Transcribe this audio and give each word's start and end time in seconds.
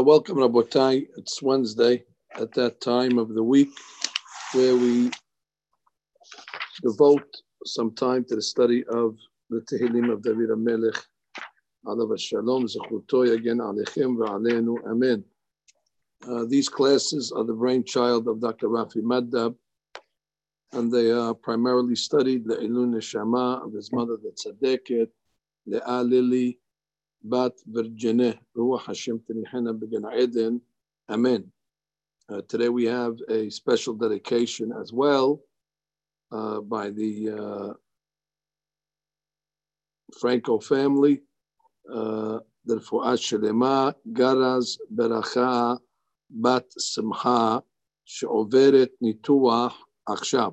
Uh, 0.00 0.02
welcome, 0.02 0.36
Rabotai. 0.36 1.08
It's 1.18 1.42
Wednesday 1.42 2.04
at 2.34 2.50
that 2.52 2.80
time 2.80 3.18
of 3.18 3.34
the 3.34 3.42
week 3.42 3.68
where 4.54 4.74
we 4.74 5.10
devote 6.82 7.28
some 7.66 7.94
time 7.94 8.24
to 8.30 8.36
the 8.36 8.40
study 8.40 8.82
of 8.84 9.18
the 9.50 9.60
Tehillim 9.60 10.10
of 10.10 10.22
David 10.22 10.48
HaMelech. 10.48 10.98
Alav 11.84 12.18
Shalom, 12.18 12.66
Zechutoy 12.66 13.34
again, 13.34 13.58
Alechem 13.58 14.16
ve'alenu, 14.16 14.76
Amen. 14.90 15.22
Uh, 16.26 16.46
these 16.48 16.70
classes 16.70 17.30
are 17.30 17.44
the 17.44 17.52
brainchild 17.52 18.26
of 18.26 18.40
Dr. 18.40 18.68
Rafi 18.68 19.02
Maddab, 19.02 19.54
and 20.72 20.90
they 20.90 21.10
are 21.10 21.34
primarily 21.34 21.94
studied 21.94 22.46
the 22.46 22.56
Ilun 22.56 22.94
Neshama 22.94 23.66
of 23.66 23.74
his 23.74 23.92
mother, 23.92 24.16
the 24.16 24.30
Tzadeket, 24.30 25.08
Le'a 25.68 26.08
Lili, 26.08 26.58
Bat 27.23 27.53
Virgineh, 27.69 28.37
Ruach 28.55 28.85
Hashem 28.85 29.19
Tenihena 29.19 29.79
Began 29.79 30.05
Eden. 30.13 30.61
Amen. 31.09 31.51
Uh, 32.29 32.41
today 32.47 32.69
we 32.69 32.85
have 32.85 33.17
a 33.29 33.49
special 33.49 33.93
dedication 33.93 34.71
as 34.81 34.91
well 34.91 35.41
uh, 36.31 36.59
by 36.61 36.89
the 36.89 37.13
uh, 37.29 37.73
Franco 40.19 40.59
family. 40.59 41.21
לרפואה 42.67 43.17
שלמה, 43.17 43.89
גרז 44.11 44.77
ברכה 44.89 45.73
בת 46.29 46.73
שמחה 46.79 47.59
שעוברת 48.05 48.89
ניתוח 49.01 49.85
עכשיו. 50.05 50.51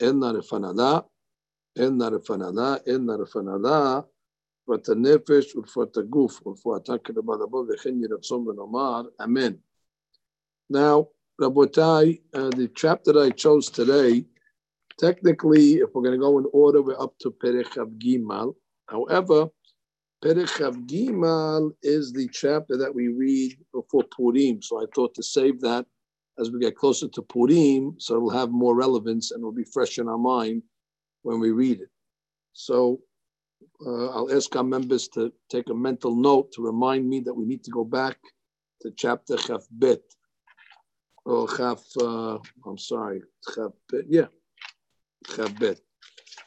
אין 0.00 0.18
לה 0.20 0.30
רפנה 0.38 0.72
לה, 0.76 1.00
אין 1.78 1.98
לה 1.98 2.08
רפנה 2.08 2.50
לה, 2.54 2.76
אין 2.86 3.06
לה 3.06 3.14
רפנה 3.22 3.52
לה, 4.68 4.74
רפואת 4.74 4.88
הנפש 4.88 5.56
ורפואת 5.56 5.96
הגוף, 5.96 6.46
ורפואתה 6.46 6.98
כדבר 7.04 7.36
לבוא, 7.36 7.64
וכן 7.68 7.96
יהי 7.98 8.08
רצון 8.14 8.48
ונאמר, 8.48 9.02
אמן. 9.24 9.52
Now, 10.70 11.08
Rabotai, 11.40 12.20
uh, 12.34 12.50
the 12.50 12.68
chapter 12.74 13.12
that 13.12 13.20
I 13.20 13.30
chose 13.30 13.68
today, 13.68 14.24
technically, 14.98 15.74
if 15.82 15.90
we're 15.92 16.02
going 16.02 16.18
to 16.18 16.26
go 16.26 16.38
in 16.38 16.46
order, 16.52 16.80
we're 16.80 17.00
up 17.00 17.14
to 17.20 17.30
Perech 17.30 17.76
Av 17.76 17.88
Gimal. 17.98 18.54
However, 18.86 19.48
Perech 20.24 20.64
Av 20.64 20.76
Gimal 20.86 21.72
is 21.82 22.12
the 22.12 22.28
chapter 22.28 22.76
that 22.78 22.94
we 22.94 23.08
read 23.08 23.58
before 23.74 24.04
Purim. 24.16 24.62
So 24.62 24.80
I 24.80 24.86
thought 24.94 25.14
to 25.14 25.22
save 25.22 25.60
that 25.62 25.84
as 26.38 26.50
we 26.50 26.60
get 26.60 26.76
closer 26.76 27.08
to 27.08 27.22
Purim, 27.22 27.96
so 27.98 28.16
it'll 28.16 28.30
have 28.30 28.50
more 28.50 28.74
relevance 28.74 29.32
and 29.32 29.40
it'll 29.40 29.52
be 29.52 29.64
fresh 29.64 29.98
in 29.98 30.08
our 30.08 30.18
mind 30.18 30.62
when 31.22 31.40
we 31.40 31.50
read 31.50 31.80
it. 31.80 31.90
So 32.52 33.00
uh, 33.85 34.07
I'll 34.07 34.33
ask 34.33 34.55
our 34.55 34.63
members 34.63 35.07
to 35.09 35.31
take 35.49 35.69
a 35.69 35.73
mental 35.73 36.15
note 36.15 36.51
to 36.53 36.61
remind 36.61 37.07
me 37.07 37.19
that 37.21 37.33
we 37.33 37.45
need 37.45 37.63
to 37.65 37.71
go 37.71 37.83
back 37.83 38.17
to 38.81 38.91
chapter 38.91 39.37
Chaf 39.37 39.65
Bet. 39.71 40.01
Or 41.25 41.47
Chaf, 41.47 41.83
uh, 42.01 42.37
I'm 42.65 42.77
sorry, 42.77 43.21
Chaf 43.53 43.71
Bet, 43.91 44.05
yeah, 44.07 44.27
Chaf 45.35 45.57
Bet. 45.59 45.79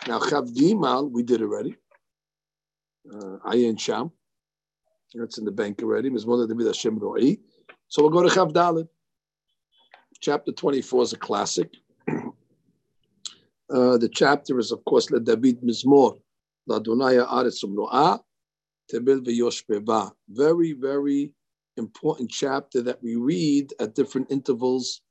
Now, 0.08 0.18
Chaf 0.20 0.44
Gimal, 0.44 1.10
we 1.10 1.22
did 1.22 1.42
already. 1.42 1.76
Uh, 3.12 3.38
Ayin 3.46 3.78
Sham, 3.78 4.10
that's 5.14 5.38
in 5.38 5.44
the 5.44 5.50
bank 5.50 5.82
already. 5.82 6.10
Mizmor 6.10 6.48
David 6.48 6.66
Hashem. 6.66 6.98
So 7.88 8.02
we'll 8.02 8.10
go 8.10 8.22
to 8.22 8.34
Chaf 8.34 8.48
Dalit. 8.48 8.88
Chapter 10.20 10.52
24 10.52 11.02
is 11.02 11.12
a 11.12 11.16
classic. 11.16 11.70
Uh, 13.72 13.96
the 13.98 14.08
chapter 14.08 14.58
is, 14.58 14.72
of 14.72 14.84
course, 14.84 15.12
Le 15.12 15.20
David 15.20 15.60
Mizmor. 15.62 16.18
Very, 20.28 20.72
very 20.72 21.32
important 21.76 22.30
chapter 22.30 22.82
that 22.82 23.02
we 23.02 23.16
read 23.16 23.72
at 23.80 23.94
different 23.94 24.30
intervals 24.30 25.02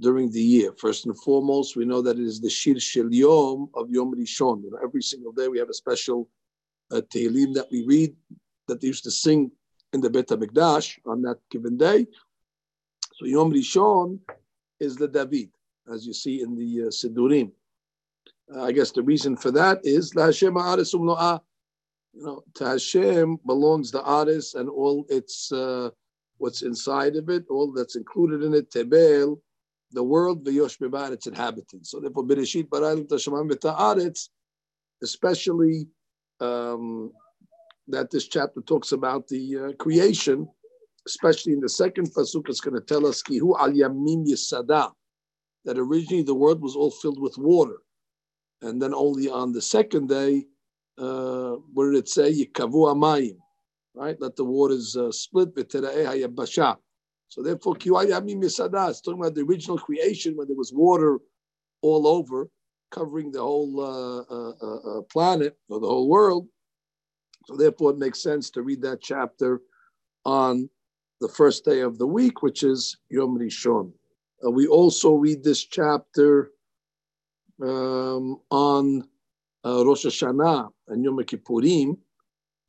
during 0.00 0.30
the 0.30 0.40
year. 0.40 0.72
First 0.78 1.06
and 1.06 1.16
foremost, 1.20 1.76
we 1.76 1.84
know 1.84 2.02
that 2.02 2.18
it 2.18 2.24
is 2.24 2.40
the 2.40 2.50
Shir 2.50 2.78
Shel 2.80 3.12
Yom 3.12 3.70
of 3.74 3.90
Yom 3.90 4.14
Rishon. 4.14 4.62
You 4.64 4.70
know, 4.70 4.78
every 4.82 5.02
single 5.02 5.32
day 5.32 5.48
we 5.48 5.58
have 5.58 5.70
a 5.70 5.74
special 5.74 6.28
uh, 6.90 7.00
Tehillim 7.12 7.54
that 7.54 7.68
we 7.70 7.84
read 7.84 8.14
that 8.66 8.80
they 8.80 8.88
used 8.88 9.04
to 9.04 9.10
sing 9.10 9.50
in 9.92 10.00
the 10.00 10.10
Bet 10.10 10.28
HaMikdash 10.28 10.98
on 11.06 11.22
that 11.22 11.38
given 11.50 11.76
day. 11.76 12.06
So 13.14 13.26
Yom 13.26 13.52
Rishon 13.52 14.18
is 14.80 14.96
the 14.96 15.06
David, 15.06 15.50
as 15.92 16.06
you 16.06 16.12
see 16.12 16.42
in 16.42 16.56
the 16.56 16.86
uh, 16.86 16.90
Sidurim. 16.90 17.52
Uh, 18.52 18.64
I 18.64 18.72
guess 18.72 18.90
the 18.90 19.02
reason 19.02 19.36
for 19.36 19.50
that 19.52 19.80
is 19.84 20.12
Hashem. 20.14 20.54
You 22.16 22.22
know, 22.22 22.44
to 22.54 22.64
Hashem 22.64 23.38
belongs 23.44 23.90
the 23.90 24.08
Aris 24.08 24.54
and 24.54 24.68
all 24.68 25.04
its 25.08 25.50
uh, 25.50 25.90
what's 26.38 26.62
inside 26.62 27.16
of 27.16 27.28
it, 27.28 27.44
all 27.50 27.72
that's 27.72 27.96
included 27.96 28.42
in 28.42 28.54
it, 28.54 28.70
Tebel, 28.70 29.40
the 29.90 30.02
world, 30.02 30.44
the 30.44 30.52
Bebar, 30.52 31.12
its 31.12 31.26
inhabitants. 31.26 31.90
So 31.90 31.98
therefore, 32.00 32.24
Bereshit 32.24 32.68
Barayim 32.68 34.28
especially 35.02 35.88
um, 36.40 37.12
that 37.88 38.10
this 38.10 38.28
chapter 38.28 38.60
talks 38.60 38.92
about 38.92 39.26
the 39.28 39.58
uh, 39.58 39.72
creation, 39.72 40.48
especially 41.06 41.52
in 41.52 41.60
the 41.60 41.68
second 41.68 42.14
pasuk, 42.14 42.48
it's 42.48 42.60
going 42.60 42.74
to 42.74 42.80
tell 42.80 43.06
us 43.06 43.22
Kihu 43.22 43.58
al 43.58 43.72
Yamim 43.72 44.26
Yisada, 44.26 44.92
that 45.64 45.78
originally 45.78 46.22
the 46.22 46.34
world 46.34 46.62
was 46.62 46.76
all 46.76 46.90
filled 46.90 47.20
with 47.20 47.36
water 47.38 47.78
and 48.64 48.80
then 48.80 48.94
only 48.94 49.28
on 49.28 49.52
the 49.52 49.60
second 49.60 50.08
day, 50.08 50.46
uh, 50.98 51.52
what 51.72 51.84
did 51.84 51.96
it 51.96 52.08
say? 52.08 52.32
Yikavu 52.32 52.94
amayim, 52.94 53.36
right? 53.94 54.18
Let 54.20 54.36
the 54.36 54.44
waters 54.44 54.96
uh, 54.96 55.12
split. 55.12 55.50
So 57.28 57.42
therefore, 57.42 57.76
it's 57.76 57.84
talking 57.84 59.20
about 59.20 59.34
the 59.34 59.44
original 59.46 59.78
creation 59.78 60.36
when 60.36 60.46
there 60.48 60.56
was 60.56 60.72
water 60.72 61.18
all 61.82 62.06
over, 62.06 62.48
covering 62.90 63.32
the 63.32 63.40
whole 63.40 63.80
uh, 63.80 64.34
uh, 64.34 64.52
uh, 64.62 64.98
uh, 64.98 65.02
planet 65.12 65.58
or 65.68 65.80
the 65.80 65.86
whole 65.86 66.08
world. 66.08 66.48
So 67.46 67.56
therefore, 67.56 67.90
it 67.90 67.98
makes 67.98 68.22
sense 68.22 68.48
to 68.50 68.62
read 68.62 68.80
that 68.82 69.02
chapter 69.02 69.60
on 70.24 70.70
the 71.20 71.28
first 71.28 71.66
day 71.66 71.80
of 71.80 71.98
the 71.98 72.06
week, 72.06 72.42
which 72.42 72.62
is 72.62 72.96
Yom 73.10 73.38
Rishon. 73.38 73.92
we 74.50 74.66
also 74.66 75.12
read 75.12 75.44
this 75.44 75.64
chapter 75.64 76.53
um, 77.62 78.40
on 78.50 79.08
uh, 79.64 79.84
Rosh 79.84 80.06
Hashanah 80.06 80.68
and 80.88 81.04
Yom 81.04 81.18
Kippurim, 81.18 81.96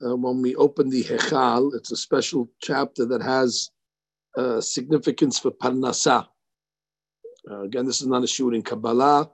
uh, 0.05 0.15
when 0.15 0.41
we 0.41 0.55
open 0.55 0.89
the 0.89 1.03
Hechal, 1.03 1.71
it's 1.75 1.91
a 1.91 1.95
special 1.95 2.49
chapter 2.61 3.05
that 3.05 3.21
has 3.21 3.71
uh, 4.37 4.59
significance 4.59 5.39
for 5.39 5.51
Parnasah. 5.51 6.27
Uh, 7.49 7.61
again, 7.61 7.85
this 7.85 8.01
is 8.01 8.07
not 8.07 8.23
a 8.23 8.25
shiur 8.25 8.55
in 8.55 8.61
Kabbalah, 8.61 9.29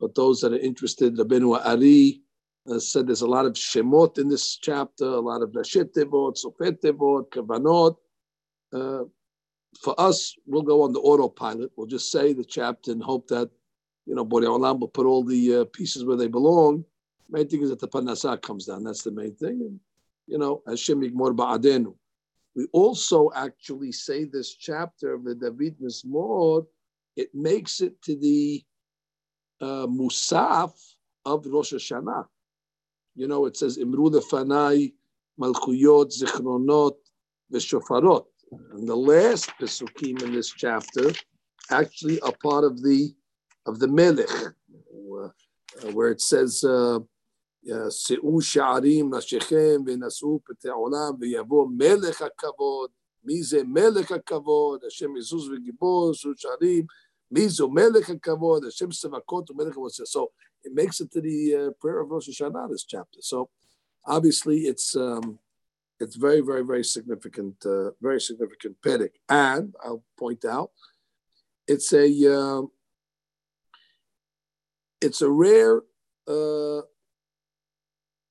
but 0.00 0.14
those 0.14 0.40
that 0.40 0.52
are 0.52 0.58
interested, 0.58 1.16
Rabbeinu 1.16 1.64
Ari 1.64 2.22
uh, 2.70 2.78
said 2.78 3.06
there's 3.06 3.22
a 3.22 3.26
lot 3.26 3.46
of 3.46 3.52
Shemot 3.52 4.18
in 4.18 4.28
this 4.28 4.56
chapter, 4.56 5.04
a 5.04 5.20
lot 5.20 5.42
of 5.42 5.50
Rashet 5.50 5.92
Tevot, 5.94 6.36
Sofet 6.42 6.80
Tevot, 6.80 7.30
Kavanot. 7.30 7.96
Uh, 8.72 9.04
for 9.80 9.98
us, 10.00 10.34
we'll 10.46 10.62
go 10.62 10.82
on 10.82 10.92
the 10.92 11.00
autopilot. 11.00 11.70
We'll 11.76 11.86
just 11.86 12.10
say 12.10 12.32
the 12.32 12.44
chapter 12.44 12.92
and 12.92 13.02
hope 13.02 13.28
that 13.28 13.50
you 14.10 14.16
know, 14.16 14.26
Borei 14.26 14.46
Olam 14.46 14.80
will 14.80 14.88
put 14.88 15.06
all 15.06 15.22
the 15.22 15.58
uh, 15.58 15.64
pieces 15.66 16.04
where 16.04 16.16
they 16.16 16.26
belong. 16.26 16.84
Main 17.30 17.46
thing 17.46 17.62
is 17.62 17.70
that 17.70 17.78
the 17.78 17.86
panasah 17.86 18.42
comes 18.42 18.66
down. 18.66 18.82
That's 18.82 19.04
the 19.04 19.12
main 19.12 19.36
thing. 19.36 19.60
And, 19.60 19.78
you 20.26 20.36
know, 20.36 20.64
Hashem 20.66 21.00
Yigmor 21.00 21.32
Ba'adenu. 21.36 21.94
We 22.56 22.66
also 22.72 23.30
actually 23.36 23.92
say 23.92 24.24
this 24.24 24.52
chapter 24.52 25.14
of 25.14 25.22
the 25.22 25.36
David 25.36 25.76
Mizmor, 25.78 26.66
it 27.14 27.32
makes 27.32 27.80
it 27.80 28.02
to 28.02 28.16
the 28.16 28.64
uh, 29.60 29.86
Musaf 29.86 30.72
of 31.24 31.46
Rosh 31.46 31.72
Hashanah. 31.72 32.26
You 33.14 33.28
know, 33.28 33.46
it 33.46 33.56
says, 33.56 33.78
Imru 33.78 34.10
Fanai, 34.28 34.92
Malchuyot, 35.40 36.20
Zichronot, 36.20 36.96
Veshofarot. 37.52 38.24
And 38.72 38.88
the 38.88 38.96
last 38.96 39.52
Pesukim 39.60 40.20
in 40.24 40.32
this 40.32 40.50
chapter 40.50 41.12
actually 41.70 42.18
are 42.22 42.34
part 42.42 42.64
of 42.64 42.82
the 42.82 43.14
of 43.65 43.79
the 43.79 43.87
Melech, 43.87 44.29
uh, 44.31 45.91
where 45.93 46.09
it 46.09 46.21
says, 46.21 46.63
שאו 47.89 48.41
שערים 48.41 49.13
נשיכם 49.13 49.81
ונשאו 49.85 50.39
פתי 50.45 50.69
העולם 50.69 51.13
ויבוא 51.19 51.67
מלך 51.77 52.21
הכבוד. 52.21 52.89
מי 53.23 53.43
זה 53.43 53.63
מלך 53.63 54.11
הכבוד? 54.11 54.83
השם 54.87 55.17
יזוז 55.17 55.49
וגיבור, 55.49 56.13
שאו 56.13 56.31
שערים. 56.35 56.85
מי 57.31 57.49
זו 57.49 57.69
מלך 57.69 58.09
הכבוד? 58.09 58.65
השם 58.65 58.91
סבקות 58.91 59.51
ומלך 59.51 59.67
הכבוד. 59.67 59.91
So 59.91 60.31
it 60.65 60.73
makes 60.73 61.01
it 61.01 61.11
to 61.11 61.21
the 61.21 61.55
uh, 61.55 61.71
prayer 61.79 61.99
of 62.01 62.09
Rosh 62.11 62.29
Hashanah, 62.29 62.69
this 62.69 62.83
chapter. 62.83 63.19
So 63.21 63.49
obviously 64.05 64.57
it's 64.71 64.95
um, 64.95 65.39
it's 65.99 66.15
very, 66.15 66.41
very, 66.41 66.63
very 66.71 66.83
significant, 66.83 67.55
uh, 67.65 67.91
very 68.01 68.19
significant 68.19 68.75
pedic. 68.85 69.13
And 69.29 69.73
I'll 69.83 70.03
point 70.17 70.43
out, 70.45 70.71
it's 71.67 71.93
a 71.93 72.07
uh, 72.37 72.61
it's 75.00 75.22
a 75.22 75.30
rare 75.30 75.82
uh, 76.28 76.82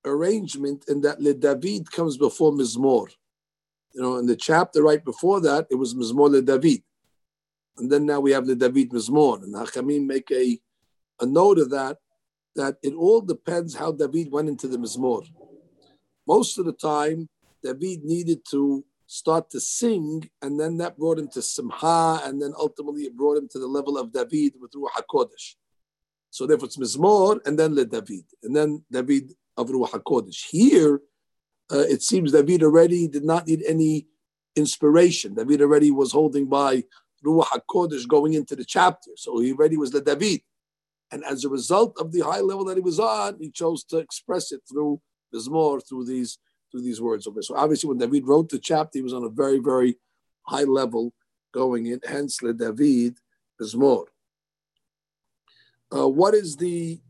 arrangement 0.05 0.85
in 0.87 1.01
that 1.01 1.21
Le 1.21 1.33
David 1.33 1.91
comes 1.91 2.17
before 2.17 2.51
Mizmor. 2.51 3.07
You 3.93 4.01
know, 4.01 4.17
in 4.17 4.27
the 4.27 4.35
chapter 4.35 4.83
right 4.83 5.03
before 5.03 5.41
that, 5.41 5.67
it 5.69 5.75
was 5.75 5.95
Mizmor 5.95 6.29
le 6.29 6.41
David. 6.41 6.83
And 7.77 7.91
then 7.91 8.05
now 8.05 8.19
we 8.19 8.31
have 8.31 8.45
the 8.45 8.55
David 8.55 8.91
Mizmor. 8.91 9.43
And 9.43 9.55
Hachamim 9.55 10.05
make 10.05 10.29
a, 10.31 10.59
a 11.21 11.25
note 11.25 11.57
of 11.59 11.69
that, 11.71 11.97
that 12.55 12.77
it 12.83 12.93
all 12.93 13.21
depends 13.21 13.75
how 13.75 13.91
David 13.91 14.31
went 14.31 14.49
into 14.49 14.67
the 14.67 14.77
Mizmor. 14.77 15.23
Most 16.27 16.59
of 16.59 16.65
the 16.65 16.73
time, 16.73 17.27
David 17.63 18.03
needed 18.03 18.45
to 18.51 18.85
start 19.07 19.49
to 19.49 19.59
sing, 19.59 20.29
and 20.43 20.59
then 20.59 20.77
that 20.77 20.97
brought 20.97 21.17
him 21.17 21.27
to 21.29 21.41
Simha, 21.41 22.21
and 22.23 22.39
then 22.39 22.53
ultimately 22.55 23.03
it 23.03 23.17
brought 23.17 23.37
him 23.37 23.47
to 23.49 23.59
the 23.59 23.65
level 23.65 23.97
of 23.97 24.13
David 24.13 24.53
with 24.61 24.71
Ruach 24.73 25.01
HaKodesh. 25.01 25.55
So 26.29 26.45
therefore 26.45 26.67
it's 26.67 26.77
Mizmor, 26.77 27.39
and 27.45 27.57
then 27.57 27.75
Le 27.75 27.85
David, 27.85 28.25
and 28.43 28.55
then 28.55 28.83
David 28.91 29.33
of 29.57 29.69
Ruach 29.69 29.91
HaKodesh. 29.91 30.45
Here, 30.49 31.01
uh, 31.71 31.79
it 31.79 32.01
seems 32.01 32.31
David 32.31 32.63
already 32.63 33.07
did 33.07 33.23
not 33.23 33.47
need 33.47 33.63
any 33.67 34.07
inspiration. 34.55 35.33
David 35.33 35.61
already 35.61 35.91
was 35.91 36.11
holding 36.11 36.47
by 36.47 36.83
Ruach 37.25 37.47
HaKodesh 37.47 38.07
going 38.07 38.33
into 38.33 38.55
the 38.55 38.65
chapter. 38.65 39.11
So 39.15 39.39
he 39.39 39.51
already 39.53 39.77
was 39.77 39.91
the 39.91 40.01
David. 40.01 40.41
And 41.11 41.23
as 41.25 41.43
a 41.43 41.49
result 41.49 41.95
of 41.99 42.11
the 42.11 42.21
high 42.21 42.41
level 42.41 42.65
that 42.65 42.77
he 42.77 42.81
was 42.81 42.99
on, 42.99 43.37
he 43.39 43.49
chose 43.49 43.83
to 43.85 43.97
express 43.97 44.51
it 44.51 44.61
through 44.69 45.01
Mizmor, 45.33 45.81
through 45.87 46.05
these 46.05 46.37
through 46.71 46.81
these 46.81 47.01
words 47.01 47.25
over. 47.25 47.41
So 47.41 47.55
obviously, 47.55 47.87
when 47.87 47.97
David 47.97 48.27
wrote 48.27 48.49
the 48.49 48.59
chapter, 48.59 48.99
he 48.99 49.01
was 49.01 49.13
on 49.13 49.23
a 49.23 49.29
very, 49.29 49.57
very 49.57 49.97
high 50.43 50.65
level 50.65 51.13
going 51.51 51.87
in. 51.87 51.99
Hence, 52.07 52.43
Le 52.43 52.53
David 52.53 53.17
Mizmor. 53.59 54.05
Uh, 55.95 56.07
what 56.07 56.33
is 56.33 56.55
the 56.57 57.01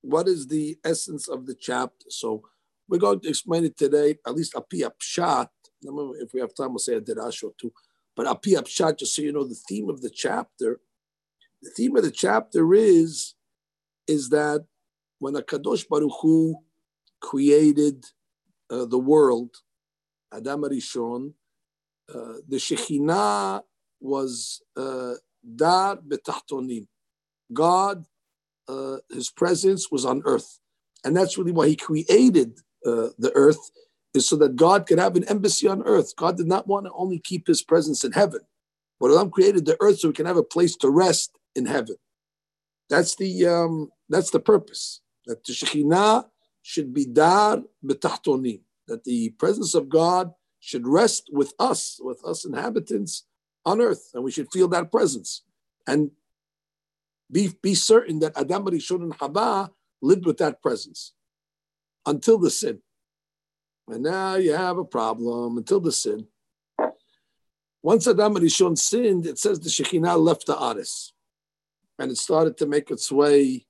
what 0.00 0.28
is 0.28 0.46
the 0.46 0.76
essence 0.84 1.28
of 1.28 1.46
the 1.46 1.54
chapter? 1.54 2.06
So 2.10 2.42
we're 2.88 2.98
going 2.98 3.20
to 3.20 3.28
explain 3.28 3.64
it 3.64 3.76
today, 3.76 4.16
at 4.26 4.34
least 4.34 4.54
api 4.54 4.82
pshat. 4.82 5.48
If 5.82 6.32
we 6.34 6.40
have 6.40 6.54
time, 6.54 6.70
we'll 6.70 6.78
say 6.78 6.94
a 6.94 7.00
derash 7.00 7.42
or 7.42 7.52
two. 7.58 7.72
But 8.16 8.26
api 8.26 8.54
pshat, 8.54 8.98
just 8.98 9.14
so 9.14 9.22
you 9.22 9.32
know, 9.32 9.44
the 9.44 9.54
theme 9.54 9.88
of 9.88 10.02
the 10.02 10.10
chapter, 10.10 10.80
the 11.62 11.70
theme 11.70 11.96
of 11.96 12.02
the 12.02 12.10
chapter 12.10 12.74
is 12.74 13.34
is 14.06 14.28
that 14.28 14.66
when 15.18 15.36
a 15.36 15.42
kadosh 15.42 15.88
baruch 15.88 16.12
Hu 16.20 16.56
created 17.20 18.04
uh, 18.70 18.84
the 18.84 18.98
world, 18.98 19.56
Adam 20.32 20.62
Arishon, 20.62 21.32
uh, 22.14 22.34
the 22.46 22.56
Shekhinah 22.56 23.62
was 24.00 24.62
uh, 24.76 25.14
dar. 25.56 25.98
God, 27.52 28.06
uh, 28.68 28.98
His 29.10 29.30
presence 29.30 29.90
was 29.90 30.04
on 30.04 30.22
earth, 30.24 30.58
and 31.04 31.16
that's 31.16 31.36
really 31.38 31.52
why 31.52 31.68
He 31.68 31.76
created 31.76 32.58
uh, 32.86 33.08
the 33.18 33.32
earth, 33.34 33.70
is 34.14 34.28
so 34.28 34.36
that 34.36 34.56
God 34.56 34.86
could 34.86 34.98
have 34.98 35.16
an 35.16 35.24
embassy 35.24 35.66
on 35.66 35.82
earth. 35.82 36.14
God 36.16 36.36
did 36.36 36.46
not 36.46 36.66
want 36.66 36.86
to 36.86 36.92
only 36.92 37.18
keep 37.18 37.46
His 37.46 37.62
presence 37.62 38.04
in 38.04 38.12
heaven, 38.12 38.40
but 39.00 39.10
Adam 39.10 39.30
created 39.30 39.66
the 39.66 39.76
earth 39.80 39.98
so 40.00 40.08
we 40.08 40.14
can 40.14 40.26
have 40.26 40.36
a 40.36 40.42
place 40.42 40.76
to 40.76 40.88
rest 40.88 41.36
in 41.54 41.66
heaven. 41.66 41.96
That's 42.88 43.16
the 43.16 43.46
um, 43.46 43.90
that's 44.08 44.30
the 44.30 44.40
purpose. 44.40 45.00
That 45.26 45.44
the 45.44 45.52
Shekhinah 45.52 46.26
should 46.62 46.92
be 46.92 47.06
dar 47.06 47.62
betachtonim, 47.84 48.60
that 48.88 49.04
the 49.04 49.30
presence 49.30 49.74
of 49.74 49.88
God 49.88 50.32
should 50.60 50.86
rest 50.86 51.28
with 51.32 51.52
us, 51.58 51.98
with 52.00 52.24
us 52.24 52.44
inhabitants 52.44 53.24
on 53.66 53.80
earth, 53.80 54.10
and 54.14 54.24
we 54.24 54.30
should 54.30 54.50
feel 54.52 54.68
that 54.68 54.90
presence. 54.90 55.42
And 55.86 56.10
be, 57.30 57.52
be 57.62 57.74
certain 57.74 58.18
that 58.20 58.36
Adam 58.36 58.66
Rishon 58.66 59.02
and 59.02 59.18
Haba 59.18 59.70
lived 60.02 60.26
with 60.26 60.38
that 60.38 60.62
presence 60.62 61.12
until 62.06 62.38
the 62.38 62.50
sin. 62.50 62.80
And 63.88 64.02
now 64.02 64.36
you 64.36 64.52
have 64.52 64.78
a 64.78 64.84
problem 64.84 65.58
until 65.58 65.80
the 65.80 65.92
sin. 65.92 66.26
Once 67.82 68.06
Adam 68.06 68.34
Rishon 68.36 68.78
sinned, 68.78 69.26
it 69.26 69.38
says 69.38 69.60
the 69.60 69.68
Shekhinah 69.68 70.18
left 70.18 70.46
the 70.46 70.62
Aris. 70.62 71.12
And 71.98 72.10
it 72.10 72.16
started 72.16 72.56
to 72.58 72.66
make 72.66 72.90
its 72.90 73.12
way 73.12 73.66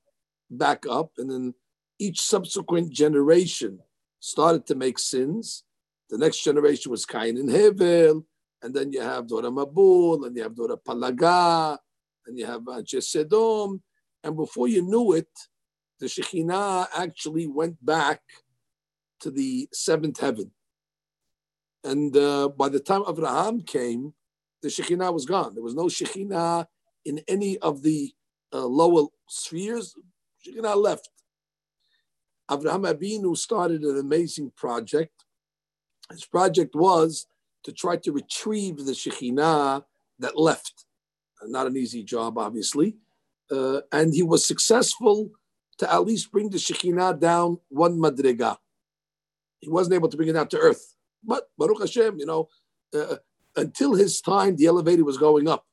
back 0.51 0.85
up. 0.89 1.12
And 1.19 1.31
then 1.31 1.55
each 1.99 2.21
subsequent 2.21 2.91
generation 2.91 3.81
started 4.21 4.67
to 4.67 4.75
make 4.75 4.99
sins. 4.99 5.65
The 6.11 6.19
next 6.19 6.43
generation 6.45 6.91
was 6.91 7.06
Cain 7.06 7.37
and 7.39 7.49
Hevel, 7.49 8.25
and 8.62 8.75
then 8.75 8.93
you 8.93 9.01
have 9.01 9.27
Dora 9.27 9.51
Mabul, 9.51 10.27
and 10.27 10.37
you 10.37 10.43
have 10.43 10.55
Dora 10.55 10.77
Palaga, 10.77 11.79
and 12.26 12.38
you 12.38 12.47
have 12.47 12.62
Anshe 12.62 12.99
Sedom. 12.99 13.81
And 14.23 14.37
before 14.37 14.69
you 14.69 14.82
knew 14.82 15.12
it, 15.12 15.29
the 16.00 16.06
Shekhinah 16.06 16.88
actually 16.97 17.47
went 17.47 17.85
back 17.85 18.21
to 19.21 19.31
the 19.31 19.69
seventh 19.73 20.21
heaven. 20.21 20.50
And 21.82 22.17
uh, 22.17 22.49
by 22.49 22.69
the 22.69 22.81
time 22.81 23.03
Abraham 23.06 23.61
came, 23.62 24.15
the 24.62 24.69
Shekhinah 24.69 25.12
was 25.12 25.26
gone. 25.26 25.55
There 25.55 25.62
was 25.62 25.75
no 25.75 25.85
Shekhinah 25.85 26.67
in 27.05 27.21
any 27.29 27.59
of 27.59 27.82
the 27.82 28.12
uh, 28.53 28.65
lower 28.65 29.09
spheres. 29.29 29.94
Shekhinah 30.47 30.77
left. 30.77 31.11
Avraham 32.50 32.91
Avinu 32.91 33.37
started 33.37 33.82
an 33.82 33.99
amazing 33.99 34.53
project. 34.56 35.25
His 36.11 36.25
project 36.25 36.75
was 36.75 37.27
to 37.65 37.73
try 37.73 37.97
to 37.97 38.12
retrieve 38.12 38.85
the 38.85 38.93
Shekhinah 38.93 39.85
that 40.19 40.38
left. 40.38 40.84
Not 41.46 41.67
an 41.67 41.76
easy 41.76 42.02
job, 42.02 42.38
obviously. 42.38 42.96
Uh, 43.50 43.81
and 43.93 44.14
he 44.14 44.23
was 44.23 44.46
successful 44.46 45.31
to 45.79 45.93
at 45.93 46.05
least 46.05 46.31
bring 46.32 46.50
the 46.50 46.58
Shekhinah 46.58 47.20
down 47.20 47.58
one 47.69 47.99
madriga. 47.99 48.56
He 49.61 49.69
wasn't 49.69 49.94
able 49.94 50.08
to 50.08 50.17
bring 50.17 50.29
it 50.29 50.35
down 50.35 50.49
to 50.49 50.58
earth. 50.58 50.94
But 51.23 51.49
Baruch 51.58 51.81
Hashem, 51.81 52.19
you 52.19 52.26
know, 52.26 52.49
uh, 52.94 53.17
until 53.56 53.94
his 53.94 54.20
time, 54.20 54.56
the 54.56 54.67
elevator 54.67 55.05
was 55.05 55.19
going 55.19 55.49
up. 55.49 55.64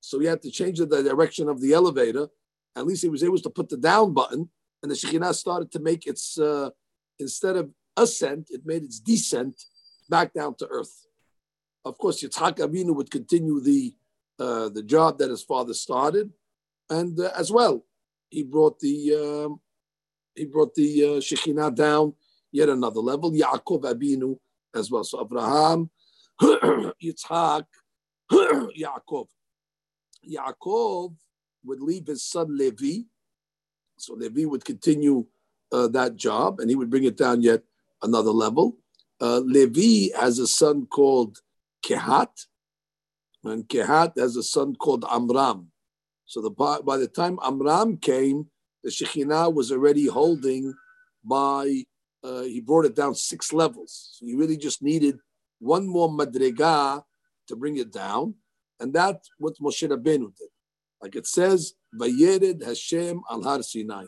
So 0.00 0.18
he 0.18 0.26
had 0.26 0.42
to 0.42 0.50
change 0.50 0.78
the 0.78 0.86
direction 0.86 1.48
of 1.48 1.60
the 1.60 1.72
elevator. 1.72 2.28
At 2.76 2.86
least 2.86 3.02
he 3.02 3.08
was 3.08 3.24
able 3.24 3.38
to 3.38 3.50
put 3.50 3.68
the 3.68 3.76
down 3.76 4.14
button 4.14 4.48
and 4.82 4.90
the 4.90 4.96
Shekhinah 4.96 5.34
started 5.34 5.70
to 5.72 5.78
make 5.78 6.06
its, 6.06 6.38
uh, 6.38 6.70
instead 7.18 7.56
of 7.56 7.70
ascent, 7.96 8.48
it 8.50 8.62
made 8.64 8.82
its 8.82 8.98
descent 8.98 9.62
back 10.08 10.32
down 10.32 10.54
to 10.56 10.66
earth. 10.68 11.06
Of 11.84 11.98
course, 11.98 12.22
Yitzhak 12.22 12.56
Avinu 12.58 12.94
would 12.94 13.10
continue 13.10 13.60
the, 13.60 13.94
uh, 14.40 14.68
the 14.70 14.82
job 14.82 15.18
that 15.18 15.30
his 15.30 15.42
father 15.42 15.74
started, 15.74 16.32
and 16.88 17.18
uh, 17.20 17.30
as 17.36 17.52
well, 17.52 17.84
he 18.30 18.42
brought 18.42 18.80
the 18.80 19.14
um, 19.14 19.60
he 20.34 20.46
brought 20.46 20.74
the 20.74 21.04
uh, 21.04 21.20
Shekhinah 21.20 21.74
down 21.74 22.14
yet 22.50 22.68
another 22.68 23.00
level. 23.00 23.30
Yaakov 23.30 23.82
Avinu 23.82 24.38
as 24.74 24.90
well. 24.90 25.04
So 25.04 25.20
Abraham, 25.20 25.90
Yitzhak, 26.40 27.66
Yaakov. 28.32 29.26
Yaakov 30.28 31.14
would 31.64 31.80
leave 31.80 32.06
his 32.06 32.24
son 32.24 32.56
Levi 32.56 33.02
so 34.00 34.14
Levi 34.14 34.44
would 34.46 34.64
continue 34.64 35.26
uh, 35.72 35.88
that 35.88 36.16
job 36.16 36.60
and 36.60 36.70
he 36.70 36.76
would 36.76 36.90
bring 36.90 37.04
it 37.04 37.16
down 37.16 37.42
yet 37.42 37.62
another 38.02 38.30
level. 38.30 38.78
Uh, 39.20 39.40
Levi 39.40 40.16
has 40.18 40.38
a 40.38 40.46
son 40.46 40.86
called 40.86 41.38
Kehat, 41.84 42.46
and 43.44 43.68
Kehat 43.68 44.18
has 44.18 44.36
a 44.36 44.42
son 44.42 44.74
called 44.74 45.04
Amram. 45.10 45.70
So 46.26 46.40
the, 46.40 46.50
by 46.50 46.96
the 46.96 47.08
time 47.08 47.38
Amram 47.44 47.96
came, 47.96 48.46
the 48.84 48.90
Shekhinah 48.90 49.52
was 49.52 49.72
already 49.72 50.06
holding 50.06 50.74
by, 51.24 51.84
uh, 52.22 52.42
he 52.42 52.60
brought 52.60 52.84
it 52.84 52.94
down 52.94 53.14
six 53.14 53.52
levels. 53.52 54.10
So 54.14 54.26
really 54.26 54.56
just 54.56 54.82
needed 54.82 55.18
one 55.58 55.86
more 55.86 56.08
madrega 56.08 57.02
to 57.48 57.56
bring 57.56 57.78
it 57.78 57.92
down. 57.92 58.34
And 58.78 58.92
that's 58.92 59.28
what 59.38 59.58
Moshe 59.60 59.88
Rabbeinu 59.88 60.34
did. 60.36 60.48
Like 61.02 61.16
it 61.16 61.26
says, 61.26 61.74
Vayered 61.98 62.64
Hashem 62.64 63.20
al 63.30 63.42
Har 63.42 63.62
Sinai. 63.62 64.04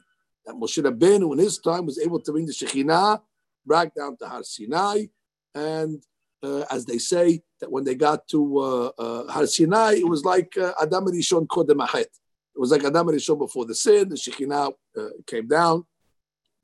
That 0.47 0.55
Moshe 0.55 0.83
Rabbeinu 0.83 1.33
in 1.33 1.39
his 1.39 1.59
time 1.59 1.87
was 1.87 1.99
able 1.99 2.21
to 2.21 2.33
bring 2.33 2.47
the 2.47 2.53
Shekhinah 2.53 3.21
back 3.67 3.95
down 3.95 4.17
to 4.19 4.29
Har 4.29 4.43
Sinai. 4.45 5.07
And 5.55 6.03
uh, 6.43 6.65
as 6.71 6.87
they 6.87 6.99
say, 6.99 7.43
that 7.63 7.71
when 7.71 7.85
they 7.85 7.95
got 7.95 8.27
to 8.27 8.59
uh, 8.59 8.91
uh, 8.99 9.33
Har 9.33 9.47
Sinai, 9.47 9.93
it 9.93 10.09
was 10.09 10.25
like 10.25 10.59
uh, 10.59 10.73
Adam 10.83 11.07
Rishon 11.07 11.47
Kodem 11.47 11.81
It 11.97 12.09
was 12.57 12.73
like 12.73 12.83
Adam 12.83 13.07
Rishon 13.07 13.39
before 13.39 13.65
the 13.67 13.75
sin, 13.75 14.09
the 14.09 14.17
Shekhinah 14.17 14.73
uh, 14.99 15.09
came 15.29 15.47
down. 15.47 15.87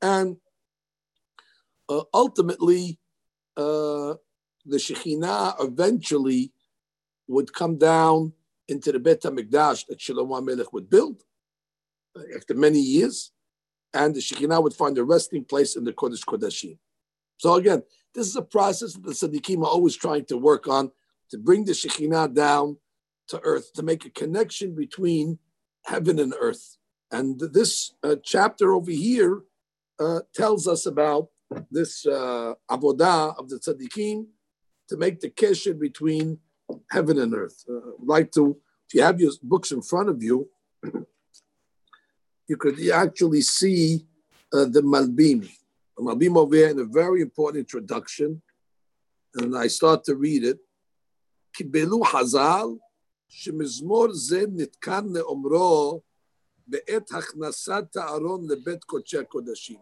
And 0.01 0.35
ultimately, 2.13 2.99
uh, 3.55 4.15
the 4.65 4.75
Shekhinah 4.77 5.63
eventually 5.63 6.51
would 7.29 7.53
come 7.53 7.77
down 7.77 8.33
into 8.67 8.91
the 8.91 8.99
Bet 8.99 9.21
HaMikdash 9.21 9.87
that 9.87 9.99
Shlomo 9.99 10.43
Melech 10.43 10.73
would 10.73 10.89
build 10.89 11.23
after 12.35 12.55
many 12.55 12.79
years, 12.81 13.31
and 13.93 14.13
the 14.13 14.19
Shekhinah 14.19 14.61
would 14.61 14.73
find 14.73 14.97
a 14.97 15.03
resting 15.05 15.45
place 15.45 15.77
in 15.77 15.85
the 15.85 15.93
Kodesh 15.93 16.25
Kodashim. 16.25 16.77
So 17.37 17.53
again, 17.53 17.83
this 18.15 18.27
is 18.27 18.35
a 18.35 18.41
process 18.41 18.93
that 18.93 19.03
the 19.03 19.11
Tzaddikim 19.11 19.59
are 19.59 19.69
always 19.69 19.95
trying 19.95 20.25
to 20.25 20.37
work 20.37 20.67
on 20.67 20.91
to 21.31 21.37
bring 21.37 21.65
the 21.65 21.73
Shekhinah 21.73 22.33
down 22.33 22.77
to 23.29 23.39
earth, 23.43 23.73
to 23.73 23.83
make 23.83 24.05
a 24.05 24.09
connection 24.09 24.75
between 24.75 25.39
heaven 25.85 26.19
and 26.19 26.33
earth. 26.39 26.77
And 27.11 27.39
this 27.39 27.93
uh, 28.03 28.15
chapter 28.23 28.73
over 28.73 28.91
here 28.91 29.41
uh, 29.99 30.21
tells 30.33 30.67
us 30.67 30.85
about 30.85 31.29
this 31.71 32.05
uh, 32.05 32.53
avodah 32.69 33.37
of 33.37 33.49
the 33.49 33.57
tzaddikim 33.57 34.27
to 34.87 34.97
make 34.97 35.19
the 35.19 35.29
kesher 35.29 35.77
between 35.77 36.39
heaven 36.91 37.19
and 37.19 37.33
earth. 37.33 37.63
Uh, 37.69 37.77
I'd 37.77 38.07
like 38.07 38.31
to, 38.33 38.57
if 38.87 38.93
you 38.93 39.01
have 39.01 39.19
your 39.19 39.31
books 39.41 39.71
in 39.71 39.81
front 39.81 40.09
of 40.09 40.21
you, 40.21 40.49
you 42.47 42.57
could 42.57 42.79
actually 42.89 43.41
see 43.41 44.05
uh, 44.53 44.65
the 44.65 44.81
Malbim. 44.81 45.49
The 45.98 46.02
Malbim 46.02 46.36
over 46.36 46.56
here 46.56 46.68
in 46.68 46.78
a 46.78 46.84
very 46.84 47.20
important 47.22 47.60
introduction. 47.60 48.42
And 49.36 49.56
I 49.56 49.68
start 49.68 50.04
to 50.04 50.14
read 50.14 50.44
it. 50.44 50.58
קיבלו 51.52 52.04
חז"ל 52.04 52.68
שמזמור 53.28 54.06
זה 54.12 54.44
נתקן 54.52 55.04
לאומרו 55.12 56.00
בעת 56.66 57.10
הכנסת 57.12 57.96
הארון 57.96 58.50
לבית 58.50 58.84
קודשי 58.84 59.18
הקודשים. 59.18 59.78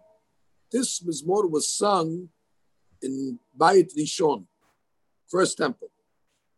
This 0.75 1.03
mizmor 1.03 1.45
was 1.51 1.69
sung 1.69 2.29
in 3.03 3.39
Bayit 3.59 3.91
Rishon, 3.95 4.47
first 5.29 5.59
temple, 5.59 5.91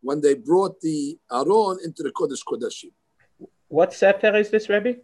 when 0.03 0.21
they 0.21 0.35
brought 0.35 0.81
the 0.81 1.19
Aron 1.33 1.79
into 1.85 2.03
the 2.03 2.13
Kodesh 2.13 2.45
Kodashim. 2.49 2.93
What 3.69 3.93
Sefer 3.93 4.37
is 4.37 4.51
this, 4.51 4.69
Rebbe? 4.69 5.01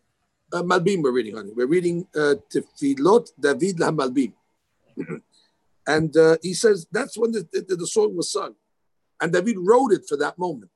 Uh, 0.52 0.62
Malbim 0.62 1.02
we're 1.02 1.12
reading, 1.12 1.34
honey. 1.36 1.52
We're 1.54 1.66
reading 1.66 2.06
uh, 2.14 2.34
Tefilot 2.52 3.32
David 3.40 3.78
LaMalbim. 3.78 4.32
and 5.87 6.15
uh, 6.17 6.37
he 6.41 6.53
says 6.53 6.87
that's 6.91 7.17
when 7.17 7.31
the, 7.31 7.47
the, 7.51 7.75
the, 7.75 7.87
song 7.87 8.15
was 8.15 8.31
sung. 8.31 8.55
And 9.21 9.31
David 9.31 9.57
wrote 9.59 9.91
it 9.93 10.03
for 10.07 10.17
that 10.17 10.37
moment. 10.37 10.71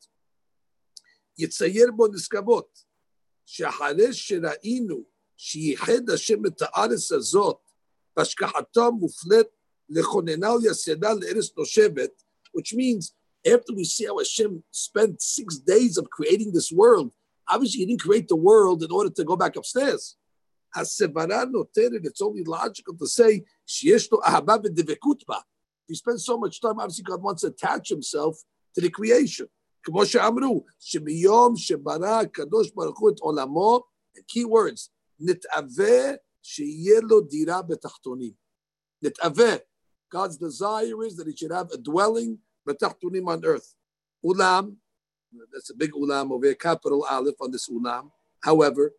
Which 12.51 12.73
means 12.73 13.13
after 13.45 13.73
we 13.73 13.83
see 13.85 14.05
how 14.05 14.17
Hashem 14.17 14.63
spent 14.71 15.21
six 15.21 15.57
days 15.57 15.97
of 15.97 16.09
creating 16.09 16.51
this 16.53 16.71
world, 16.71 17.11
obviously 17.47 17.79
he 17.79 17.85
didn't 17.85 18.01
create 18.01 18.27
the 18.27 18.35
world 18.35 18.83
in 18.83 18.91
order 18.91 19.09
to 19.09 19.23
go 19.23 19.35
back 19.35 19.55
upstairs. 19.55 20.17
It's 20.75 22.21
only 22.21 22.43
logical 22.43 22.97
to 22.97 23.07
say 23.07 23.43
שיש 23.68 24.12
לו 24.12 24.22
אהבה 24.22 24.54
ודבקות 24.64 25.24
בה. 25.28 25.38
He 25.90 25.94
spends 25.94 26.24
so 26.24 26.38
much 26.38 26.60
time, 26.60 26.78
obviously 26.80 27.04
God 27.04 27.22
wants 27.22 27.42
to 27.42 27.48
attach 27.48 27.88
himself 27.90 28.34
to 28.74 28.80
the 28.80 28.90
creation. 28.90 29.46
כמו 29.82 30.06
שאמרו, 30.06 30.64
שמיום 30.78 31.56
שברא 31.56 32.20
הקדוש 32.20 32.70
ברוך 32.70 33.00
הוא 33.00 33.10
את 33.10 33.18
עולמו, 33.18 33.80
key 34.18 34.44
words, 34.44 34.90
נתאווה 35.20 36.14
שיהיה 36.42 37.00
לו 37.00 37.20
דירה 37.20 37.62
בתחתונים. 37.62 38.32
נתאווה. 39.02 39.56
God's 40.14 40.36
desire 40.36 41.02
is 41.04 41.16
that 41.16 41.26
he 41.26 41.36
should 41.36 41.50
have 41.50 41.70
a 41.72 41.78
dwelling 41.78 42.38
בתחתונים 42.66 43.28
on 43.28 43.44
earth. 43.44 43.74
Ulam, 44.24 44.76
that's 45.52 45.70
a 45.70 45.74
big 45.74 45.92
ulam 45.92 46.30
over 46.30 46.46
here, 46.46 46.54
capital 46.54 47.04
Aleph 47.10 47.40
on 47.40 47.50
this 47.50 47.68
ulam. 47.68 48.10
However, 48.42 48.92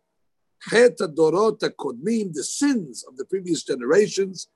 dorot 0.70 1.60
kodmim, 1.82 2.32
the 2.32 2.44
sins 2.44 3.04
of 3.08 3.16
the 3.16 3.24
previous 3.24 3.64
generations, 3.64 4.48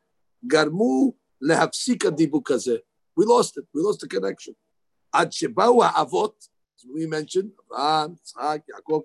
garmu 0.47 1.13
lehapsika 1.41 2.11
dibukaze. 2.11 2.79
We 3.15 3.25
lost 3.25 3.57
it. 3.57 3.65
We 3.73 3.81
lost 3.81 4.01
the 4.01 4.07
connection. 4.07 4.55
Ad 5.13 5.31
shebau 5.31 5.81
avot, 5.91 6.33
as 6.37 6.85
we 6.93 7.05
mentioned, 7.05 7.51
Abraham, 7.63 8.17
Yitzhak, 8.17 8.63
Yaakov, 8.71 9.03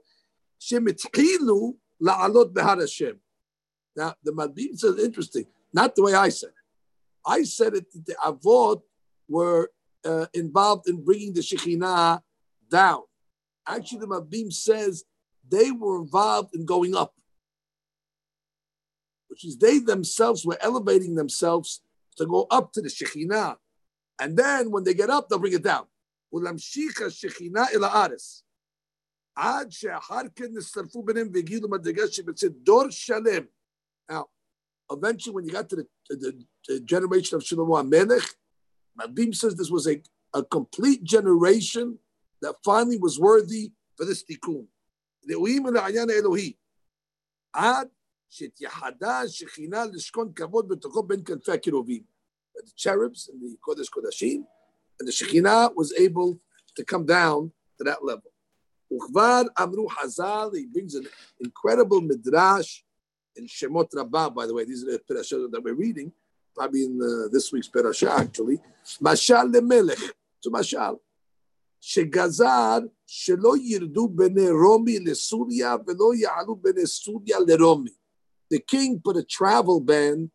shemitchilu 0.60 1.74
la'alot 2.02 2.52
behar 2.52 2.78
Hashem. 2.78 3.18
Now, 3.96 4.14
the 4.22 4.32
Malbim 4.32 4.78
says 4.78 4.98
interesting, 4.98 5.46
not 5.72 5.94
the 5.94 6.02
way 6.02 6.14
I 6.14 6.28
said 6.28 6.50
it. 6.50 6.54
I 7.26 7.42
said 7.44 7.74
it, 7.74 7.92
that 7.92 8.06
the 8.06 8.16
Avot 8.24 8.82
were 9.28 9.70
uh, 10.04 10.26
involved 10.32 10.88
in 10.88 11.04
bringing 11.04 11.32
the 11.32 11.40
Shekhinah 11.40 12.22
down. 12.70 13.02
Actually, 13.66 14.00
the 14.00 14.06
Malbim 14.08 14.52
says 14.52 15.04
they 15.48 15.70
were 15.70 16.00
involved 16.00 16.54
in 16.54 16.64
going 16.64 16.94
up, 16.94 17.14
which 19.30 19.44
is 19.44 19.56
they 19.56 19.78
themselves 19.78 20.44
were 20.44 20.58
elevating 20.60 21.14
themselves 21.14 21.80
to 22.16 22.26
go 22.26 22.48
up 22.50 22.72
to 22.72 22.82
the 22.82 22.88
Shekhinah. 22.88 23.56
And 24.20 24.36
then 24.36 24.72
when 24.72 24.82
they 24.82 24.92
get 24.92 25.08
up, 25.08 25.28
they'll 25.28 25.38
bring 25.38 25.52
it 25.52 25.62
down. 25.62 25.84
Now, 34.10 34.26
eventually 34.90 35.34
when 35.34 35.44
you 35.44 35.52
got 35.52 35.68
to 35.68 35.76
the, 35.76 35.86
the, 36.08 36.44
the 36.68 36.80
generation 36.80 37.36
of 37.36 37.42
Shlomo 37.42 37.82
HaMelech, 37.82 38.34
Malbim 39.00 39.34
says 39.34 39.54
this 39.54 39.70
was 39.70 39.86
a, 39.86 40.02
a 40.34 40.44
complete 40.44 41.04
generation 41.04 41.98
that 42.42 42.56
finally 42.64 42.98
was 42.98 43.18
worthy 43.18 43.72
for 43.96 44.04
this 44.04 44.24
tikkun. 44.24 44.66
ראויים 45.28 45.66
שתייחדה 48.29 49.19
השכינה 49.19 49.85
לשכון 49.85 50.33
כבוד 50.33 50.67
בתוכו 50.67 51.03
בין 51.03 51.21
כנפי 51.25 51.51
הקירובים. 51.51 52.03
The 52.57 52.71
cherubs 52.77 53.29
and 53.29 53.41
the 53.41 53.57
Kodesh 53.65 53.89
Kodashim, 53.89 54.45
and 54.99 55.07
the 55.07 55.11
Shekhinah 55.11 55.75
was 55.75 55.93
able 56.05 56.39
to 56.77 56.85
come 56.85 57.05
down 57.05 57.51
to 57.77 57.83
that 57.83 58.03
level. 58.03 58.31
Uchvar 58.91 59.45
Amru 59.57 59.87
Hazal, 59.87 60.55
he 60.55 60.65
brings 60.65 60.95
an 60.95 61.05
incredible 61.41 61.99
midrash 61.99 62.81
in 63.35 63.45
Shemot 63.47 63.89
Rabbah, 63.93 64.29
by 64.29 64.45
the 64.45 64.53
way, 64.53 64.63
these 64.63 64.83
are 64.83 64.91
the 64.91 65.01
parashah 65.09 65.51
that 65.51 65.61
we're 65.63 65.73
reading, 65.73 66.11
probably 66.55 66.85
in 66.85 66.99
uh, 67.01 67.27
this 67.31 67.51
week's 67.51 67.67
parashah 67.67 68.19
actually. 68.19 68.59
Mashal 69.01 69.51
lemelech, 69.53 70.01
to 70.41 70.49
Mashal. 70.49 70.97
שגזר 71.81 72.79
שלא 73.05 73.53
ירדו 73.57 74.07
בני 74.07 74.49
רומי 74.49 74.99
לסוריה 74.99 75.75
ולא 75.87 76.15
יעלו 76.15 76.55
בני 76.55 76.87
סוריה 76.87 77.37
לרומי. 77.47 77.93
The 78.50 78.58
king 78.58 79.00
put 79.02 79.16
a 79.16 79.24
travel 79.24 79.80
ban 79.80 80.30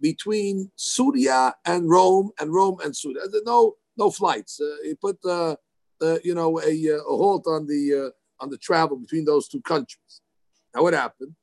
between 0.00 0.70
Syria 0.76 1.54
and 1.66 1.88
Rome 1.88 2.30
and 2.40 2.52
Rome 2.52 2.78
and 2.84 2.96
Syria. 2.96 3.22
No 3.44 3.74
no 3.96 4.10
flights. 4.10 4.60
Uh, 4.60 4.76
he 4.84 4.94
put 4.94 5.18
uh, 5.24 5.56
uh, 6.00 6.18
you 6.24 6.34
know 6.34 6.60
a, 6.60 6.86
a, 6.86 6.98
halt 7.04 7.46
on 7.46 7.66
the 7.66 8.06
uh, 8.06 8.42
on 8.42 8.50
the 8.50 8.58
travel 8.58 8.96
between 8.96 9.24
those 9.24 9.48
two 9.48 9.60
countries. 9.60 10.22
Now 10.74 10.82
what 10.82 10.94
happened? 10.94 11.34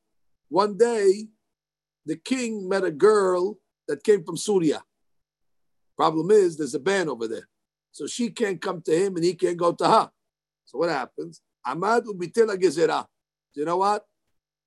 One 0.49 0.77
day, 0.77 1.27
the 2.05 2.15
king 2.15 2.67
met 2.69 2.83
a 2.83 2.91
girl 2.91 3.57
that 3.87 4.03
came 4.03 4.23
from 4.23 4.37
Syria. 4.37 4.83
Problem 5.97 6.31
is, 6.31 6.57
there's 6.57 6.75
a 6.75 6.79
ban 6.79 7.09
over 7.09 7.27
there. 7.27 7.47
So 7.91 8.07
she 8.07 8.29
can't 8.29 8.61
come 8.61 8.81
to 8.83 8.91
him 8.91 9.15
and 9.15 9.23
he 9.23 9.33
can't 9.33 9.57
go 9.57 9.71
to 9.71 9.87
her. 9.87 10.11
So 10.65 10.77
what 10.79 10.89
happens? 10.89 11.41
Amad 11.65 12.05
ubitel 12.05 12.55
gezerah. 12.57 13.05
You 13.53 13.65
know 13.65 13.77
what? 13.77 14.05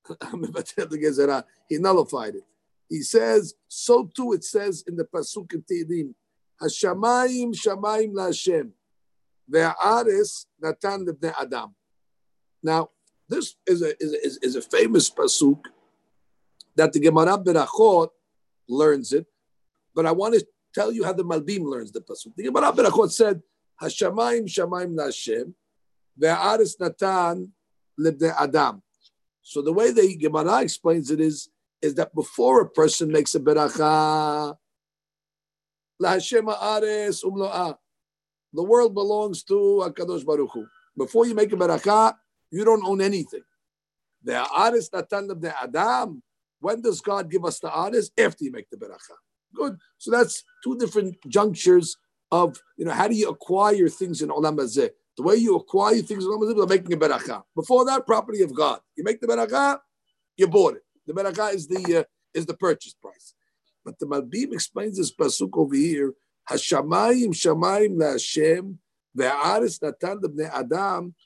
he 1.69 1.79
nullified 1.79 2.35
it. 2.37 2.45
He 2.89 3.03
says, 3.03 3.55
so 3.69 4.11
too 4.15 4.33
it 4.33 4.45
says 4.45 4.85
in 4.87 4.97
the 4.97 5.05
Pasuk 5.05 5.53
in 5.53 5.63
Tehillim, 5.63 6.15
Hashamayim 6.63 7.55
shamayim 7.55 8.13
laHashem, 8.15 8.71
ve'ares 9.51 10.47
natan 10.61 11.07
lebnei 11.07 11.35
Adam. 11.41 11.75
Now, 12.63 12.91
this 13.29 13.57
is 13.67 13.83
a, 13.83 14.03
is 14.03 14.13
a, 14.13 14.47
is 14.47 14.57
a 14.57 14.63
famous 14.63 15.11
Pasuk 15.11 15.61
that 16.77 16.93
the 16.93 17.01
Gemara 17.01 17.39
Berachot 17.39 18.09
learns 18.69 19.13
it, 19.13 19.27
but 19.95 20.07
I 20.07 20.13
want 20.13 20.35
to 20.35 20.47
tell 20.75 20.93
you 20.93 21.05
how 21.05 21.13
the 21.13 21.25
Malbim 21.25 21.65
learns 21.65 21.93
the 21.93 22.01
pasuk. 22.01 22.35
The 22.37 22.45
Gemara 22.45 22.73
Berachot 22.73 23.11
said, 23.11 23.43
"Hashamayim 23.83 24.47
shamayim 24.47 24.95
laHashem, 24.95 25.55
ve'aris 26.21 26.81
natan 26.81 27.53
lebnei 28.01 28.35
Adam." 28.39 28.83
So 29.49 29.63
the 29.63 29.73
way 29.73 29.93
the 29.93 30.15
Gemara 30.15 30.61
explains 30.61 31.11
it 31.11 31.21
is 31.21 31.49
is 31.81 31.95
that 31.95 32.15
before 32.15 32.61
a 32.61 32.69
person 32.69 33.11
makes 33.11 33.35
a 33.35 33.41
beracha, 33.41 34.55
umlo'ah, 36.03 37.79
the 38.53 38.63
world 38.63 38.93
belongs 38.93 39.43
to 39.45 39.55
Hakadosh 39.87 40.27
Baruch 40.27 40.51
Hu. 40.53 40.67
Before 40.99 41.27
you 41.27 41.35
make 41.35 41.51
a 41.51 41.57
beracha, 41.57 42.15
you 42.51 42.63
don't 42.63 42.85
own 42.85 43.01
anything. 43.01 43.41
The 44.23 44.47
aris 44.55 44.91
natan 44.93 45.29
lebnei 45.29 45.55
Adam. 45.63 46.23
When 46.61 46.83
does 46.83 47.01
God 47.01 47.31
give 47.31 47.47
us 47.47 47.59
the 47.59 47.75
aris? 47.75 48.11
After 48.19 48.45
you 48.45 48.53
make 48.53 48.69
the 48.69 48.77
beracha. 48.77 49.17
Good. 49.55 49.79
So 49.97 50.11
that's 50.11 50.45
two 50.63 50.77
different 50.77 51.17
junctures 51.27 51.97
of, 52.31 52.61
you 52.77 52.85
know, 52.85 52.93
how 52.93 53.09
do 53.09 53.15
you 53.15 53.31
acquire 53.31 53.89
things 53.89 54.21
in 54.21 54.29
Olam 54.29 54.59
Hazeh? 54.59 54.91
The 55.19 55.25
way 55.25 55.35
you 55.35 55.57
acquire 55.57 55.97
things 55.97 56.25
is 56.25 56.31
making 56.69 56.93
a 56.93 56.97
beracha. 56.97 57.43
Before 57.57 57.85
that, 57.87 58.07
property 58.07 58.41
of 58.43 58.55
God. 58.55 58.79
You 58.97 59.03
make 59.03 59.21
the 59.21 59.27
beracha, 59.27 59.81
you 60.37 60.47
bought 60.47 60.77
it. 60.77 60.83
The 61.09 61.13
beracha 61.13 61.55
is 61.55 61.67
the 61.67 61.99
uh, 61.99 62.05
is 62.33 62.47
the 62.47 62.55
purchase 62.55 62.95
price. 62.95 63.35
But 63.85 63.99
the 63.99 64.07
Malbim 64.07 64.53
explains 64.53 64.97
this 64.97 65.13
pasuk 65.13 65.51
over 65.55 65.75
here. 65.75 66.15
Hashamayim 66.49 67.31
shamayim 67.31 67.97
laHashem 67.97 68.77
ve'aris 69.19 69.83
natan 69.83 70.21
lebnei 70.21 70.51
Adam 70.55 71.17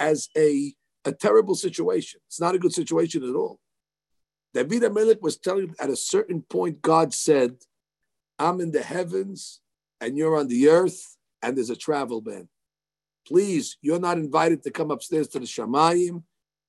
as 0.00 0.30
a 0.34 0.72
a 1.04 1.12
terrible 1.12 1.54
situation. 1.54 2.20
It's 2.26 2.40
not 2.40 2.54
a 2.54 2.58
good 2.58 2.72
situation 2.72 3.24
at 3.28 3.34
all. 3.36 3.60
David 4.54 4.84
Amelech 4.84 5.20
was 5.20 5.36
telling 5.36 5.74
at 5.78 5.90
a 5.90 5.96
certain 5.96 6.40
point, 6.40 6.80
God 6.80 7.12
said, 7.12 7.56
I'm 8.38 8.62
in 8.62 8.70
the 8.70 8.82
heavens 8.82 9.60
and 10.00 10.16
you're 10.16 10.38
on 10.38 10.48
the 10.48 10.70
earth, 10.70 11.18
and 11.42 11.58
there's 11.58 11.68
a 11.68 11.76
travel 11.76 12.22
ban. 12.22 12.48
Please, 13.26 13.78
you're 13.80 14.00
not 14.00 14.18
invited 14.18 14.62
to 14.62 14.70
come 14.70 14.90
upstairs 14.90 15.28
to 15.28 15.38
the 15.38 15.46
Shamayim, 15.46 16.22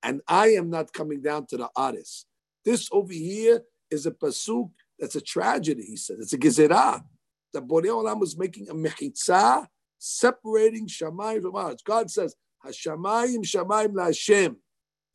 and 0.03 0.21
I 0.27 0.50
am 0.50 0.69
not 0.69 0.93
coming 0.93 1.21
down 1.21 1.47
to 1.47 1.57
the 1.57 1.69
Aris. 1.77 2.25
This 2.63 2.88
over 2.91 3.13
here 3.13 3.62
is 3.91 4.05
a 4.05 4.12
pasuk 4.12 4.71
that's 4.97 5.15
a 5.15 5.21
tragedy, 5.21 5.83
he 5.83 5.97
said. 5.97 6.17
It's 6.19 6.33
a 6.33 6.38
gezerah. 6.38 7.03
The 7.53 7.62
Borei 7.62 7.88
Olam 7.88 8.19
was 8.19 8.38
making 8.38 8.69
a 8.69 8.74
mechitza, 8.74 9.67
separating 9.97 10.88
Shamayim 10.88 11.41
from 11.41 11.55
Aris. 11.55 11.81
God 11.85 12.09
says, 12.09 12.35
Hashamayim 12.65 13.43
Shamayim 13.43 13.93
la 13.93 14.05
Hashem. 14.05 14.55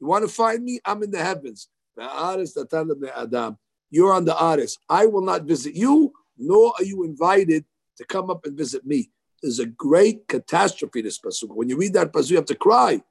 You 0.00 0.06
want 0.06 0.26
to 0.26 0.32
find 0.32 0.64
me? 0.64 0.80
I'm 0.84 1.02
in 1.02 1.10
the 1.10 1.22
heavens. 1.22 1.68
The 1.96 2.04
Aris, 2.04 2.54
the 2.54 3.12
Adam. 3.16 3.58
You're 3.90 4.14
on 4.14 4.24
the 4.24 4.42
Aris. 4.42 4.78
I 4.88 5.06
will 5.06 5.22
not 5.22 5.42
visit 5.42 5.74
you, 5.74 6.12
nor 6.38 6.72
are 6.78 6.84
you 6.84 7.04
invited 7.04 7.64
to 7.98 8.04
come 8.04 8.30
up 8.30 8.46
and 8.46 8.56
visit 8.56 8.86
me. 8.86 9.10
There's 9.42 9.58
a 9.58 9.66
great 9.66 10.28
catastrophe, 10.28 11.02
this 11.02 11.18
pasuk. 11.18 11.48
When 11.48 11.68
you 11.68 11.76
read 11.76 11.94
that 11.94 12.12
pasuk, 12.12 12.30
you 12.30 12.36
have 12.36 12.44
to 12.46 12.54
cry. 12.54 13.02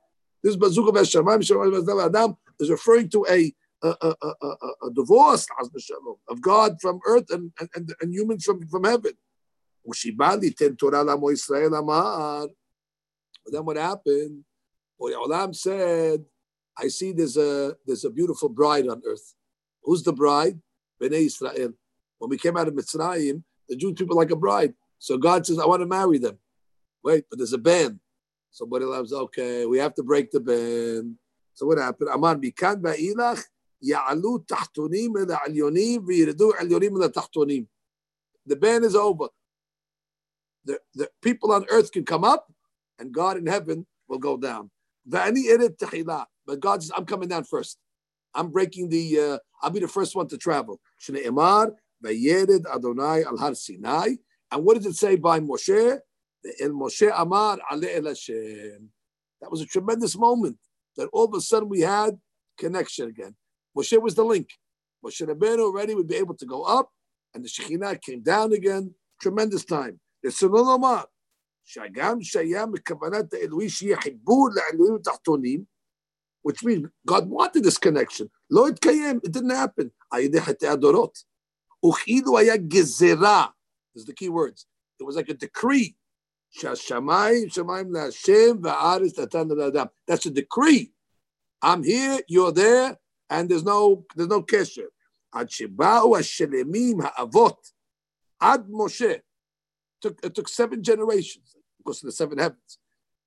This 0.44 0.56
pasuk 0.56 0.88
of 0.88 0.96
Hashemayim, 0.96 1.42
Shemayim, 1.42 2.06
Adam 2.06 2.38
is 2.60 2.70
referring 2.70 3.10
to 3.10 3.26
a, 3.30 3.54
a, 3.82 3.96
a, 4.02 4.16
a, 4.22 4.48
a 4.88 4.92
divorce 4.94 5.48
of 6.28 6.42
God 6.42 6.80
from 6.82 7.00
earth 7.06 7.30
and, 7.32 7.52
and, 7.76 7.94
and 8.00 8.14
humans 8.14 8.46
from, 8.46 8.68
from 8.68 8.84
heaven. 8.84 9.14
But 9.86 9.98
then 13.52 13.66
what 13.66 13.78
happened? 13.78 14.44
Olam 15.02 15.56
said, 15.56 16.26
I 16.78 16.88
see 16.88 17.12
there's 17.12 17.38
a 17.38 17.76
there's 17.86 18.06
a 18.06 18.10
beautiful 18.10 18.50
bride 18.50 18.88
on 18.88 19.02
earth. 19.06 19.36
Who's 19.84 20.04
the 20.04 20.14
bride? 20.14 20.60
Bnei 21.02 21.26
Israel. 21.26 21.74
When 22.18 22.30
we 22.30 22.38
came 22.38 22.58
out 22.58 22.68
of 22.68 22.74
Mitzrayim, 22.74 23.44
the 23.68 23.76
Jewish 23.76 23.98
people 23.98 24.18
like 24.18 24.32
a 24.32 24.36
bride. 24.36 24.74
So 25.00 25.18
God 25.18 25.46
says, 25.46 25.58
I 25.58 25.66
want 25.66 25.82
to 25.82 25.88
marry 25.88 26.20
them. 26.20 26.38
Wait, 27.04 27.26
but 27.30 27.40
there's 27.40 27.54
a 27.54 27.58
ban. 27.58 28.00
Somebody 28.52 28.86
loves, 28.86 29.14
okay, 29.14 29.66
we 29.66 29.80
have 29.80 29.96
to 29.96 30.04
break 30.04 30.32
the 30.32 30.40
ban. 30.40 31.18
So 31.54 31.66
what 31.66 31.78
happened? 31.78 32.10
Aman 32.10 32.42
mikan 32.42 32.82
ba'ilach 32.82 33.42
ya'alu 33.82 34.46
tahtonim 34.46 35.18
el 35.18 35.28
alyonim 35.28 36.00
v'yiridu 36.00 36.52
alyonim 36.60 37.02
el 37.02 37.10
tahtonim. 37.10 37.68
The 38.46 38.56
ban 38.56 38.84
is 38.84 38.96
over. 38.96 39.28
The, 40.66 40.80
the 40.94 41.10
people 41.22 41.54
on 41.54 41.66
earth 41.70 41.92
can 41.92 42.04
come 42.04 42.24
up 42.24 42.52
and 43.00 43.14
God 43.14 43.38
in 43.38 43.48
heaven 43.48 43.88
will 44.08 44.20
go 44.20 44.38
down. 44.38 44.70
But 45.06 46.60
God 46.60 46.84
says, 46.84 46.92
I'm 46.96 47.06
coming 47.06 47.30
down 47.30 47.46
first. 47.46 47.78
I'm 48.34 48.52
breaking 48.52 48.90
the, 48.90 49.20
uh, 49.20 49.38
I'll 49.62 49.70
be 49.70 49.80
the 49.80 49.88
first 49.88 50.16
one 50.16 50.28
to 50.28 50.38
travel. 50.38 50.80
Adonai 52.06 53.24
al 53.24 53.38
Har 53.38 53.56
Sinai. 53.56 54.16
And 54.51 54.65
what 54.65 54.77
does 54.77 54.87
it 54.87 54.95
say 54.95 55.17
by 55.17 55.41
Moshe? 55.41 55.99
El 56.61 56.71
Moshe 56.71 57.11
Amar 57.15 57.59
Ale 57.73 57.89
El 57.97 58.07
Hashem. 58.07 58.91
That 59.41 59.51
was 59.51 59.61
a 59.61 59.67
tremendous 59.67 60.17
moment 60.17 60.59
that 60.97 61.09
all 61.13 61.25
of 61.25 61.35
a 61.35 61.41
sudden 61.41 61.69
we 61.69 61.81
had 61.81 62.19
connection 62.59 63.09
again. 63.09 63.35
Moshe 63.77 64.01
was 64.01 64.15
the 64.15 64.25
link. 64.25 64.49
Moshe 65.05 65.27
Rabbeinu 65.27 65.61
already 65.61 65.95
would 65.95 66.07
be 66.07 66.17
able 66.17 66.35
to 66.37 66.47
go 66.47 66.63
up, 66.63 66.91
and 67.35 67.45
the 67.45 67.49
Shekhinah 67.49 68.01
came 68.01 68.23
down 68.23 68.53
again. 68.53 68.95
Tremendous 69.21 69.65
time. 69.65 70.01
The 70.23 70.31
Sunan 70.31 70.75
Amar. 70.75 71.07
שהגם 71.67 72.23
שהיה 72.23 72.67
מכוונת 72.67 73.35
האלוהי 73.35 73.69
שיהיה 73.69 74.01
חיבור 74.01 74.49
לאלוהים 74.55 74.95
התחתונים, 74.95 75.65
which 76.49 76.63
means 76.65 76.87
God 77.09 77.29
wanted 77.29 77.65
this 77.65 77.79
connection. 77.79 78.27
לא 78.51 78.69
התקיים, 78.69 79.21
it 79.27 79.31
didn't 79.31 79.51
happen. 79.51 79.89
על 80.11 80.21
ידי 80.21 80.41
חטאי 80.41 80.69
הדורות. 80.69 81.19
וכאילו 81.87 82.39
היה 82.39 82.57
this 83.94 84.02
is 84.02 84.06
the 84.06 84.14
key 84.14 84.30
words. 84.30 84.66
It 85.00 85.04
was 85.04 85.16
like 85.16 85.30
a 85.30 85.34
decree. 85.34 85.96
Shashamayim, 86.58 87.54
Shamayim 87.54 87.98
Hashem, 87.98 88.62
Va'aris, 88.62 89.14
Tatan, 89.16 89.90
That's 90.08 90.26
a 90.26 90.32
decree. 90.32 90.92
I'm 91.62 91.84
here, 91.84 92.20
you're 92.28 92.52
there, 92.52 92.98
and 93.30 93.50
there's 93.50 93.64
no 93.64 94.06
there's 94.16 94.30
no 94.30 94.42
kesher. 94.42 94.88
Ad 95.34 95.50
sheba'u 95.50 96.18
hashelemim 96.18 97.04
ha'avot 97.04 97.58
ad 98.42 98.68
Moshe. 98.68 99.20
Took, 100.02 100.20
it 100.24 100.34
took 100.34 100.48
seven 100.48 100.82
generations 100.82 101.56
because 101.78 102.02
of 102.02 102.08
the 102.08 102.12
seven 102.14 102.38
heavens. 102.38 102.78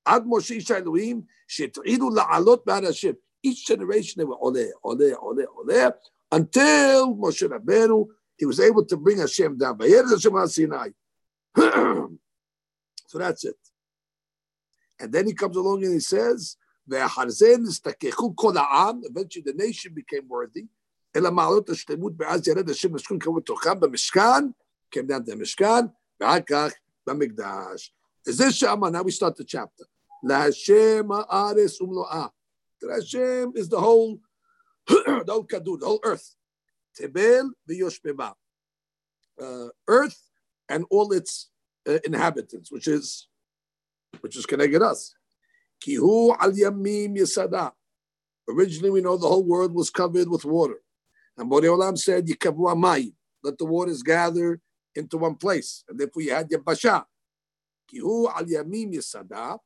Ad 0.07 0.25
Moshe 0.25 0.57
ish 0.57 0.71
Elohim 0.71 1.25
she'idu 1.47 2.11
la'alot 2.11 2.65
ba'ar 2.65 3.17
Each 3.43 3.67
generation 3.67 4.21
they 4.21 4.25
were 4.25 4.37
ole, 4.41 4.71
ole, 4.83 5.15
ole, 5.23 5.47
ole, 5.59 5.93
until 6.31 7.15
Moshe 7.15 7.47
Rabbeinu 7.47 8.07
he 8.42 8.46
was 8.46 8.60
able 8.60 8.86
to 8.86 8.98
bring 8.98 9.18
Hashem 9.18 9.58
down. 9.58 9.80
Sinai. 9.80 10.90
so 11.58 12.10
that's 13.14 13.46
it. 13.46 13.56
And 15.00 15.12
then 15.12 15.26
he 15.26 15.34
comes 15.34 15.56
along 15.56 15.84
and 15.84 15.94
he 15.94 16.00
says, 16.00 16.58
Eventually 16.90 17.14
the 19.46 19.54
nation 19.56 19.94
became 19.94 20.28
worthy. 20.28 20.68
came 24.92 25.08
down 25.08 25.24
to 25.26 25.32
המשכן, 25.32 25.86
ואחר 26.20 26.40
כך 26.40 26.74
במקדש. 27.08 27.94
וזה 28.28 28.52
שמה, 28.52 28.90
now 28.90 29.04
we 29.04 29.12
start 29.12 29.36
the 29.36 29.44
chapter. 29.44 29.86
להשם 30.24 31.12
הארץ 31.12 31.82
ומלואה. 31.82 32.28
Hashem 32.84 33.54
is 33.56 33.70
the 33.70 33.80
whole, 33.80 34.20
the 34.88 35.32
whole 35.32 35.44
כדור, 35.44 35.80
the 35.80 35.86
whole 35.86 36.00
earth. 36.04 36.36
Tebel 36.99 37.51
v'yoshbeba. 37.69 38.35
Uh, 39.41 39.69
earth 39.89 40.19
and 40.69 40.85
all 40.91 41.13
its 41.13 41.51
uh, 41.89 41.99
inhabitants, 42.05 42.71
which 42.71 42.87
is 42.87 43.29
which 44.21 44.37
is 44.37 44.47
connected 44.47 44.83
us. 44.83 45.15
Kihu 45.85 46.37
al 46.39 46.53
yamim 46.53 47.17
yisada. 47.17 47.73
Originally, 48.49 48.91
we 48.91 49.01
know 49.01 49.17
the 49.17 49.27
whole 49.27 49.45
world 49.45 49.75
was 49.75 49.91
covered 49.91 50.29
with 50.29 50.45
water. 50.45 50.81
And 51.37 51.51
Borei 51.51 51.65
Olam 51.65 51.97
said, 51.97 52.27
Yikavu 52.27 52.75
amai, 52.75 53.15
let 53.43 53.57
the 53.57 53.65
waters 53.65 54.03
gather 54.03 54.61
into 54.95 55.17
one 55.17 55.37
place. 55.37 55.85
And 55.89 55.99
therefore 55.99 56.23
you 56.23 56.35
had 56.35 56.51
Yabasha. 56.51 57.05
Kihu 57.93 58.29
al 58.29 58.45
yamim 58.45 58.95
yisada. 58.95 59.59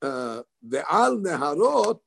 Uh, 0.00 0.42
ve'al 0.66 1.20
neharot 1.20 2.00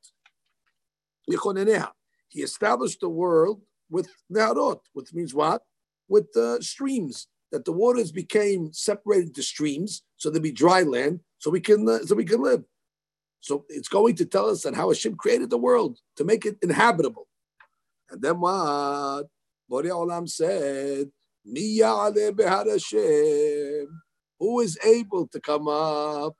yichoneneha. 1.30 1.90
He 2.28 2.42
established 2.42 3.00
the 3.00 3.08
world 3.08 3.60
with 3.90 4.08
Neharot, 4.32 4.80
which 4.92 5.12
means 5.12 5.34
what? 5.34 5.62
With 6.08 6.32
the 6.32 6.58
streams, 6.60 7.28
that 7.54 7.64
the 7.64 7.72
waters 7.72 8.10
became 8.10 8.72
separated 8.72 9.32
to 9.34 9.42
streams, 9.42 10.02
so 10.16 10.28
there'd 10.28 10.42
be 10.42 10.50
dry 10.50 10.82
land, 10.82 11.20
so 11.38 11.50
we 11.50 11.60
can 11.60 11.88
uh, 11.88 12.00
so 12.00 12.16
we 12.16 12.24
can 12.24 12.42
live. 12.42 12.64
So 13.40 13.64
it's 13.68 13.88
going 13.88 14.16
to 14.16 14.24
tell 14.24 14.50
us 14.50 14.62
that 14.62 14.74
how 14.74 14.88
Hashem 14.88 15.16
created 15.16 15.50
the 15.50 15.58
world 15.58 15.98
to 16.16 16.24
make 16.24 16.46
it 16.46 16.56
inhabitable. 16.62 17.28
And 18.10 18.20
then 18.20 18.40
what? 18.40 19.26
Borei 19.70 19.90
Olam 19.90 20.28
said, 20.28 21.10
Who 24.40 24.60
is 24.60 24.78
able 24.84 25.28
to 25.28 25.40
come 25.40 25.68
up? 25.68 26.36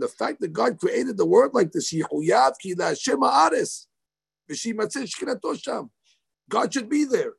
The 0.00 0.08
fact 0.08 0.40
that 0.40 0.52
God 0.52 0.78
created 0.78 1.16
the 1.16 1.26
world 1.26 1.54
like 1.54 1.72
this, 1.72 1.92
God 6.48 6.74
should 6.74 6.88
be 6.88 7.04
there. 7.04 7.32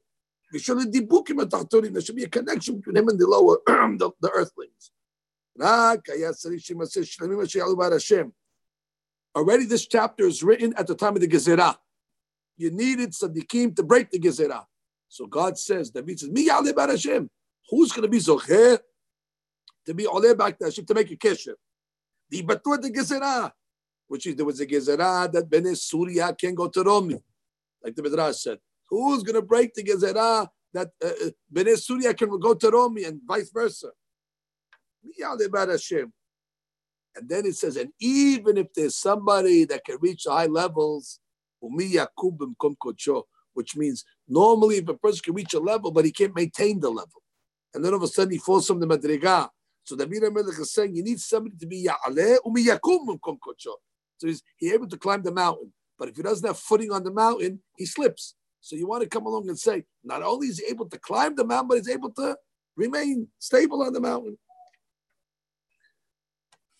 There 0.51 0.61
should 0.61 2.15
be 2.15 2.23
a 2.23 2.29
connection 2.29 2.77
between 2.77 2.95
him 2.95 3.09
and 3.09 3.19
the 3.19 3.27
lower, 3.27 3.57
the, 3.67 4.11
the 4.21 4.29
earthlings. 4.31 4.91
Already 9.35 9.65
this 9.65 9.87
chapter 9.87 10.25
is 10.25 10.43
written 10.43 10.73
at 10.77 10.87
the 10.87 10.95
time 10.95 11.15
of 11.15 11.21
the 11.21 11.27
Gezerah. 11.27 11.75
You 12.57 12.71
needed 12.71 13.11
tzaddikim 13.11 13.75
to 13.75 13.83
break 13.83 14.09
the 14.11 14.19
Gezerah. 14.19 14.65
So 15.09 15.25
God 15.25 15.57
says, 15.57 15.91
David 15.91 16.19
says. 16.19 16.29
Who's 17.69 17.91
going 17.91 18.03
to 18.03 18.07
be 18.07 18.19
zocher 18.19 18.79
to 19.85 19.93
be 19.93 20.05
oleh 20.05 20.37
back 20.37 20.59
to 20.59 20.71
to 20.71 20.93
make 20.93 21.11
a 21.11 21.15
kesher? 21.15 21.55
The 22.29 22.43
Batur 22.43 22.81
the 22.81 22.91
Gezerah, 22.91 23.51
which 24.07 24.25
is 24.27 24.35
there 24.35 24.45
was 24.45 24.59
a 24.59 24.65
Gezerah 24.65 25.31
that 25.31 25.49
Bene 25.49 25.75
Surya 25.75 26.33
can 26.33 26.55
go 26.55 26.67
to 26.67 26.83
Romi, 26.83 27.21
like 27.83 27.95
the 27.95 28.03
Midrash 28.03 28.37
said. 28.37 28.59
Who's 28.89 29.23
going 29.23 29.35
to 29.35 29.41
break 29.41 29.73
the 29.73 29.83
Gezerah 29.83 30.47
that 30.73 30.91
uh, 31.03 31.07
uh 31.07 31.29
Bene 31.51 31.75
can 32.13 32.39
go 32.39 32.53
to 32.53 32.69
Romi 32.69 33.03
and 33.03 33.21
vice 33.25 33.49
versa? 33.51 33.91
And 37.17 37.29
then 37.29 37.45
it 37.45 37.55
says, 37.55 37.77
and 37.77 37.91
even 37.99 38.57
if 38.57 38.73
there's 38.73 38.97
somebody 38.97 39.63
that 39.65 39.85
can 39.85 39.97
reach 40.01 40.25
high 40.27 40.47
levels, 40.47 41.19
which 43.53 43.75
means 43.75 44.03
normally 44.27 44.77
if 44.77 44.87
a 44.89 44.93
person 44.95 45.21
can 45.23 45.33
reach 45.33 45.53
a 45.53 45.59
level, 45.59 45.91
but 45.91 46.05
he 46.05 46.11
can't 46.11 46.35
maintain 46.35 46.79
the 46.79 46.89
level. 46.89 47.21
And 47.73 47.83
then 47.83 47.93
all 47.93 47.97
of 47.97 48.03
a 48.03 48.07
sudden 48.07 48.31
he 48.31 48.37
falls 48.37 48.67
from 48.67 48.79
the 48.79 48.87
madriga 48.87 49.49
so 49.85 49.95
the 49.95 50.07
Melech 50.07 50.59
is 50.59 50.73
saying 50.73 50.95
you 50.95 51.03
need 51.03 51.19
somebody 51.19 51.55
to 51.57 51.67
be 51.67 51.87
Ya'aleh 51.87 52.37
umiyakum 52.45 53.07
mumkum 53.07 53.37
kocho. 53.37 53.75
So 54.17 54.27
he's 54.27 54.41
he 54.57 54.73
able 54.73 54.87
to 54.87 54.97
climb 54.97 55.21
the 55.21 55.31
mountain. 55.31 55.71
But 55.97 56.09
if 56.09 56.17
he 56.17 56.23
doesn't 56.23 56.45
have 56.45 56.57
footing 56.57 56.91
on 56.91 57.03
the 57.03 57.11
mountain, 57.11 57.61
he 57.77 57.85
slips. 57.85 58.35
So 58.61 58.75
you 58.75 58.87
want 58.87 59.03
to 59.03 59.09
come 59.09 59.27
along 59.27 59.47
and 59.47 59.57
say, 59.57 59.85
not 60.03 60.23
only 60.23 60.47
is 60.47 60.59
he 60.59 60.65
able 60.71 60.89
to 60.89 60.97
climb 60.97 61.35
the 61.35 61.45
mountain, 61.45 61.67
but 61.67 61.77
he's 61.77 61.89
able 61.89 62.11
to 62.13 62.35
remain 62.75 63.27
stable 63.37 63.83
on 63.83 63.93
the 63.93 64.01
mountain. 64.01 64.37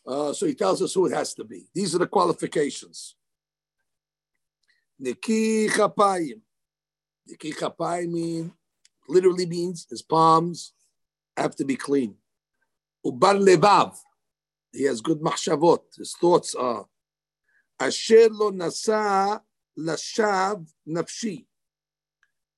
Uh, 0.06 0.34
so 0.34 0.48
he 0.48 0.56
tells 0.56 0.82
us 0.82 0.94
who 0.94 1.06
it 1.06 1.14
has 1.14 1.36
to 1.36 1.44
be. 1.44 1.68
These 1.76 1.94
are 1.94 2.00
the 2.00 2.08
qualifications. 2.08 3.16
Niki 5.02 5.70
chapayim. 5.70 6.42
Niki 7.30 7.54
chapayim 7.54 8.12
mean, 8.12 8.54
literally 9.08 9.46
means 9.46 9.86
his 9.88 10.02
palms 10.02 10.74
have 11.38 11.56
to 11.56 11.66
be 11.66 11.76
clean. 11.76 12.16
He 14.72 14.84
has 14.84 15.02
good 15.02 15.20
machshavot. 15.20 15.80
His 15.98 16.16
thoughts 16.20 16.56
are 16.56 16.86
asher 17.80 18.30
lo 18.30 18.52
nasa 18.52 19.42
lashav 19.78 20.68
nafshi, 20.88 21.46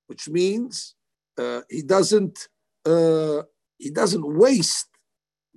which 0.08 0.30
means 0.30 0.96
uh, 1.38 1.62
he 1.70 1.82
doesn't 1.82 2.48
uh, 2.86 3.44
he 3.78 3.90
doesn't 3.90 4.26
waste 4.26 4.88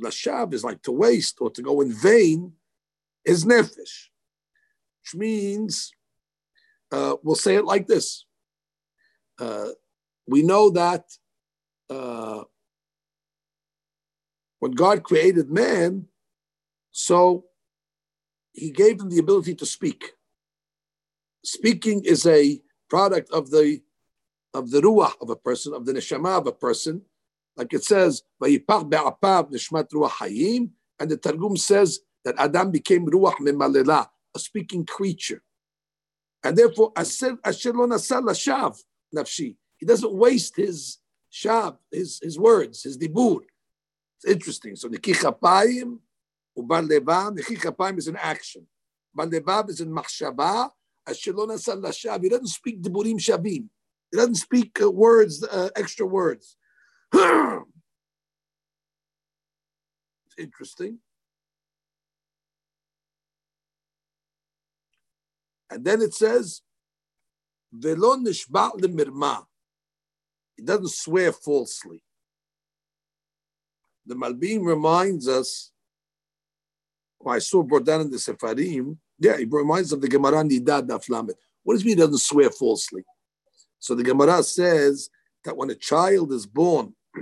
Lashav 0.01 0.55
is 0.55 0.65
like 0.65 0.83
to 0.83 0.93
waste 0.93 1.39
or 1.41 1.51
to 1.51 1.63
go 1.63 1.81
in 1.81 1.93
vain, 1.93 2.53
is 3.25 3.45
nefesh, 3.45 4.09
which 5.03 5.15
means 5.15 5.93
uh, 6.91 7.17
we'll 7.23 7.35
say 7.37 7.57
it 7.57 7.65
like 7.65 7.87
this. 7.87 8.25
Uh, 9.39 9.69
we 10.27 10.43
know 10.43 10.71
that 10.71 11.05
uh, 11.89 12.43
when 14.61 14.73
God 14.73 15.03
created 15.03 15.51
man, 15.51 16.07
so 16.93 17.47
he 18.53 18.71
gave 18.71 19.01
him 19.01 19.09
the 19.09 19.19
ability 19.19 19.55
to 19.57 19.67
speak. 19.67 20.13
Speaking 21.45 22.05
is 22.05 22.27
a 22.27 22.63
product 22.89 23.31
of 23.33 23.51
the 23.51 23.83
of 24.53 24.71
the 24.71 24.81
ruach 24.81 25.15
of 25.21 25.31
a 25.31 25.37
person, 25.37 25.73
of 25.73 25.87
the 25.87 25.93
neshama 25.93 26.39
of 26.39 26.47
a 26.47 26.53
person, 26.53 27.03
like 27.57 27.73
it 27.73 27.85
says, 27.85 28.23
"Vayipach 28.43 28.89
be'apav 28.91 29.51
nishmat 29.51 29.89
ruach 29.91 30.11
hayim," 30.21 30.71
and 30.99 31.11
the 31.11 31.17
Targum 31.17 31.57
says 31.57 32.01
that 32.25 32.35
Adam 32.39 32.71
became 32.71 33.07
ruach 33.07 33.37
memalela, 33.37 34.09
a 34.35 34.39
speaking 34.39 34.85
creature, 34.85 35.43
and 36.45 36.59
therefore 36.59 36.93
asher 36.97 37.73
lo 37.73 37.87
nasal 37.87 38.23
lashav 38.23 38.83
nafshi. 39.15 39.57
He 39.79 39.87
doesn't 39.87 40.13
waste 40.13 40.57
his 40.57 40.99
shab, 41.33 41.79
his 41.91 42.19
his 42.21 42.39
words, 42.39 42.83
his 42.83 42.99
dibur. 42.99 43.41
It's 44.23 44.33
interesting. 44.33 44.77
So 44.77 44.89
nikichapayim 44.89 45.99
ubar 46.59 46.87
levav. 46.87 47.39
Nikichapayim 47.39 47.99
is 47.99 48.09
an 48.09 48.17
action. 48.17 48.67
Bar 49.15 49.27
levav 49.27 49.71
is 49.71 49.81
in 49.81 49.89
machshava. 49.91 50.69
Asher 51.09 51.33
lo 51.33 51.47
nasal 51.47 51.81
lashav. 51.81 52.23
He 52.23 52.29
doesn't 52.29 52.49
speak 52.49 52.83
diburim 52.83 53.19
shavim. 53.19 53.69
He 54.11 54.17
doesn't 54.17 54.35
speak 54.35 54.79
uh, 54.83 54.91
words, 54.91 55.43
uh, 55.45 55.71
extra 55.75 56.05
words. 56.05 56.57
it's 57.13 57.65
interesting. 60.37 60.99
And 65.71 65.85
then 65.85 66.03
it 66.03 66.13
says, 66.13 66.63
Velon 67.75 68.27
nishba 68.27 68.73
lemirma. 68.73 69.45
He 70.57 70.65
doesn't 70.65 70.91
swear 70.91 71.33
falsely 71.33 72.03
the 74.11 74.17
Malbim 74.17 74.67
reminds 74.67 75.29
us, 75.29 75.71
oh, 77.25 77.31
I 77.31 77.39
saw 77.39 77.63
brought 77.63 77.85
down 77.87 78.01
in 78.01 78.11
the 78.11 78.17
Sefarim, 78.17 78.97
yeah, 79.21 79.37
he 79.37 79.45
reminds 79.45 79.93
of 79.93 80.01
the 80.01 80.09
Gemara 80.09 80.43
Nidad 80.43 80.89
Naflamet. 80.89 81.35
What 81.63 81.75
does 81.75 81.85
mean 81.85 81.97
he 81.97 82.03
doesn't 82.03 82.19
swear 82.19 82.51
falsely? 82.51 83.05
So 83.79 83.95
the 83.95 84.03
Gemara 84.03 84.43
says 84.43 85.11
that 85.45 85.57
when 85.57 85.71
a 85.71 85.77
child 85.77 86.33
is 86.33 86.45
born, 86.45 86.97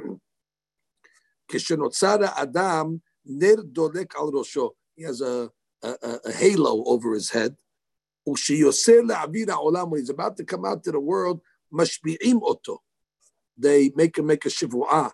Adam 1.54 3.02
Ner 3.26 3.56
Dolek 3.56 4.14
Al 4.16 4.32
Rosho, 4.32 4.70
he 4.96 5.02
has 5.02 5.20
a, 5.20 5.50
a, 5.82 5.94
a 6.24 6.32
halo 6.32 6.84
over 6.84 7.12
his 7.12 7.28
head. 7.30 7.54
When 8.24 8.36
he's 8.36 8.60
about 10.10 10.36
to 10.38 10.44
come 10.44 10.64
out 10.64 10.84
to 10.84 10.92
the 10.92 11.00
world, 11.00 11.42
Mashbi'im 11.72 12.40
Oto. 12.42 12.82
They 13.58 13.90
make 13.94 14.16
him 14.16 14.26
make 14.26 14.46
a 14.46 14.48
shivu'ah 14.48 15.12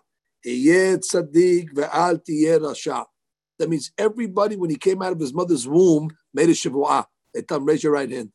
that 3.57 3.69
means 3.69 3.91
everybody, 3.97 4.55
when 4.55 4.69
he 4.69 4.75
came 4.75 5.01
out 5.01 5.11
of 5.11 5.19
his 5.19 5.33
mother's 5.33 5.67
womb, 5.67 6.15
made 6.33 6.49
a 6.49 6.53
shivuah. 6.53 7.05
They 7.33 7.41
tell 7.41 7.57
him, 7.57 7.65
raise 7.65 7.83
your 7.83 7.93
right 7.93 8.11
hand. 8.11 8.31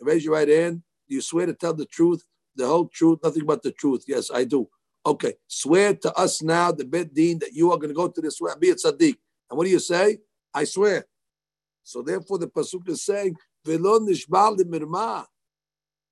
Raise 0.00 0.24
your 0.24 0.34
right 0.34 0.48
hand. 0.48 0.82
Do 1.08 1.14
you 1.14 1.22
swear 1.22 1.46
to 1.46 1.54
tell 1.54 1.72
the 1.74 1.86
truth, 1.86 2.22
the 2.54 2.66
whole 2.66 2.88
truth, 2.88 3.20
nothing 3.24 3.46
but 3.46 3.62
the 3.62 3.72
truth? 3.72 4.04
Yes, 4.06 4.30
I 4.32 4.44
do. 4.44 4.68
Okay, 5.06 5.34
swear 5.46 5.94
to 5.94 6.12
us 6.14 6.42
now, 6.42 6.70
the 6.70 6.84
Bet 6.84 7.14
Deen, 7.14 7.38
that 7.38 7.54
you 7.54 7.72
are 7.72 7.78
going 7.78 7.88
to 7.88 7.94
go 7.94 8.08
to 8.08 8.20
this 8.20 8.40
way, 8.40 8.52
be 8.58 8.70
a 8.70 8.74
tzaddik. 8.74 9.16
And 9.48 9.56
what 9.56 9.64
do 9.64 9.70
you 9.70 9.78
say? 9.78 10.18
I 10.54 10.64
swear. 10.64 11.06
So 11.82 12.02
therefore, 12.02 12.38
the 12.38 12.46
pasuk 12.46 12.88
is 12.88 13.04
saying, 13.04 13.36
nishbal 13.66 14.58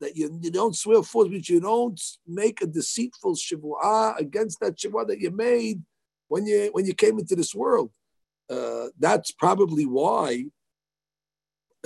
that 0.01 0.17
you, 0.17 0.39
you 0.43 0.51
don't 0.51 0.77
swear 0.77 1.03
false, 1.03 1.29
but 1.29 1.49
you 1.49 1.61
don't 1.61 2.01
make 2.27 2.63
a 2.63 2.67
deceitful 2.67 3.35
shivua 3.35 4.19
against 4.19 4.61
that 4.61 4.77
shivua 4.77 5.07
that 5.07 5.21
you 5.21 5.31
made 5.31 5.83
when 6.29 6.47
you 6.47 6.71
when 6.73 6.87
you 6.87 6.95
came 6.95 7.19
into 7.19 7.37
this 7.37 7.55
world. 7.55 7.91
Uh, 8.49 8.87
that's 8.99 9.31
probably 9.31 9.87
why 9.87 10.47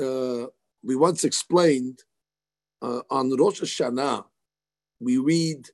uh, 0.00 0.46
we 0.82 0.96
once 0.96 1.24
explained 1.24 2.02
uh, 2.80 3.00
on 3.10 3.36
Rosh 3.36 3.60
Hashanah 3.60 4.24
we 5.00 5.18
read 5.18 5.66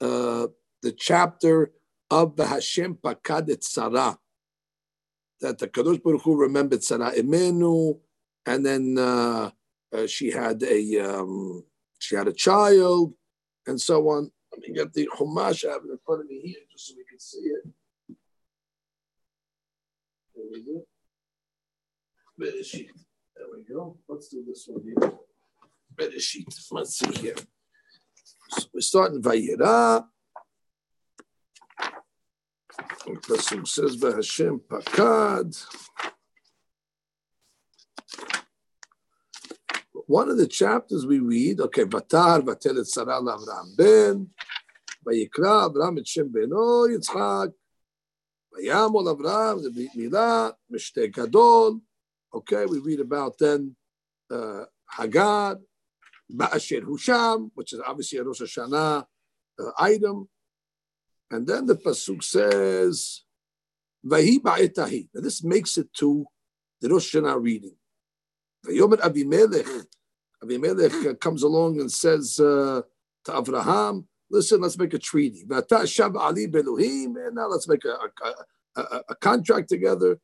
uh, 0.00 0.46
the 0.82 0.92
chapter 0.92 1.72
of 2.10 2.36
the 2.36 2.46
Hashem 2.46 2.96
Pakad 2.96 3.50
et 3.50 3.64
Sarah, 3.64 4.16
that 5.40 5.58
the 5.58 5.68
Kadosh 5.68 6.02
Baruch 6.02 6.22
Hu 6.22 6.36
remembered 6.36 6.82
Sarah 6.82 7.12
Imenu, 7.12 7.98
and 8.46 8.64
then 8.64 8.96
uh, 8.98 9.50
uh, 9.92 10.06
she 10.06 10.30
had 10.30 10.62
a 10.62 10.98
um, 11.00 11.64
she 11.98 12.16
had 12.16 12.28
a 12.28 12.32
child, 12.32 13.14
and 13.66 13.80
so 13.80 14.08
on. 14.08 14.30
Let 14.52 14.62
me 14.62 14.74
get 14.74 14.92
the 14.92 15.08
Chumash 15.16 15.68
I 15.68 15.72
have 15.72 15.82
in 15.82 15.98
front 16.04 16.22
of 16.22 16.28
me 16.28 16.40
here, 16.40 16.60
just 16.72 16.88
so 16.88 16.94
we 16.96 17.04
can 17.04 17.18
see 17.18 17.38
it. 17.38 17.64
There 20.34 20.44
we 20.50 20.62
go. 20.62 20.86
Bereshit. 22.40 22.88
There 23.36 23.46
we 23.54 23.62
go. 23.74 23.98
Let's 24.08 24.28
do 24.28 24.44
this 24.46 24.66
one 24.68 24.82
here. 24.82 25.12
Bereshit. 25.94 26.46
Let's 26.70 26.98
see 26.98 27.12
here. 27.20 27.36
So 28.50 28.68
we're 28.72 28.80
starting 28.80 29.20
Vayera. 29.22 30.06
Pasuk 33.04 33.66
says, 33.66 34.00
"Hashem 34.00 34.60
pakad." 34.60 35.66
One 40.08 40.30
of 40.30 40.38
the 40.38 40.46
chapters 40.46 41.04
we 41.04 41.18
read, 41.18 41.60
okay, 41.60 41.84
Vatar 41.84 42.40
vatel 42.40 42.80
et 42.80 42.86
Sarah 42.86 43.20
Avraham 43.20 43.76
ben, 43.76 44.30
Vayikra 45.06 45.70
Avraham 45.70 45.98
et 45.98 46.08
Shem 46.08 46.30
beno 46.30 46.88
Yitzchak, 46.88 47.52
Vayamol 48.56 49.14
Avraham 49.14 49.62
the 49.62 49.70
Brit 49.70 49.90
Milah, 49.94 50.54
Mishte 50.72 51.12
Gadol. 51.12 51.82
Okay, 52.34 52.64
we 52.64 52.78
read 52.78 53.00
about 53.00 53.36
then 53.36 53.76
uh, 54.30 54.64
Hagar, 54.96 55.58
Ba'asher 56.34 56.84
Husham, 56.84 57.50
which 57.54 57.74
is 57.74 57.80
obviously 57.86 58.18
a 58.18 58.24
Rosh 58.24 58.40
Hashanah 58.40 59.04
uh, 59.60 59.70
item. 59.78 60.26
And 61.30 61.46
then 61.46 61.66
the 61.66 61.74
pasuk 61.74 62.24
says, 62.24 63.24
"Vahi 64.06 64.38
ba'etahi." 64.38 65.08
Now 65.12 65.20
this 65.20 65.44
makes 65.44 65.76
it 65.76 65.92
to 65.98 66.24
the 66.80 66.88
Rosh 66.88 67.14
Hashanah 67.14 67.42
reading. 67.42 67.76
Vayomer 68.64 69.00
Avimelech. 69.00 69.84
Avimelech 70.42 71.20
comes 71.20 71.42
along 71.42 71.80
and 71.80 71.90
says 71.90 72.38
uh, 72.40 72.82
to 73.24 73.32
Avraham, 73.32 74.04
"Listen, 74.30 74.60
let's 74.60 74.78
make 74.78 74.94
a 74.94 74.98
treaty. 74.98 75.44
Ali 75.50 76.44
and 76.44 77.34
now 77.34 77.48
let's 77.48 77.68
make 77.68 77.84
a, 77.84 77.96
a, 78.76 78.80
a, 78.80 79.02
a, 79.10 79.14
contract 79.16 79.68
together. 79.68 80.18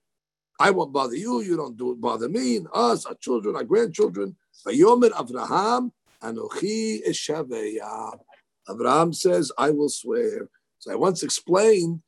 I 0.61 0.70
won't 0.70 0.92
bother 0.92 1.16
you. 1.16 1.40
You 1.42 1.57
don't 1.57 1.77
do 1.77 1.96
bother 1.96 2.29
me 2.29 2.57
and 2.59 2.68
us, 2.72 3.07
our 3.07 3.14
children, 3.14 3.57
our 3.57 3.64
grandchildren. 3.64 4.37
Vayomer 4.66 5.11
Avraham, 5.11 5.90
anochi 6.22 7.07
eshaveya." 7.09 8.18
Avraham 8.68 9.14
says, 9.14 9.50
"I 9.59 9.70
will 9.70 9.88
swear." 9.88 10.48
So 10.79 10.92
I 10.92 10.94
once 10.96 11.22
explained 11.22 12.03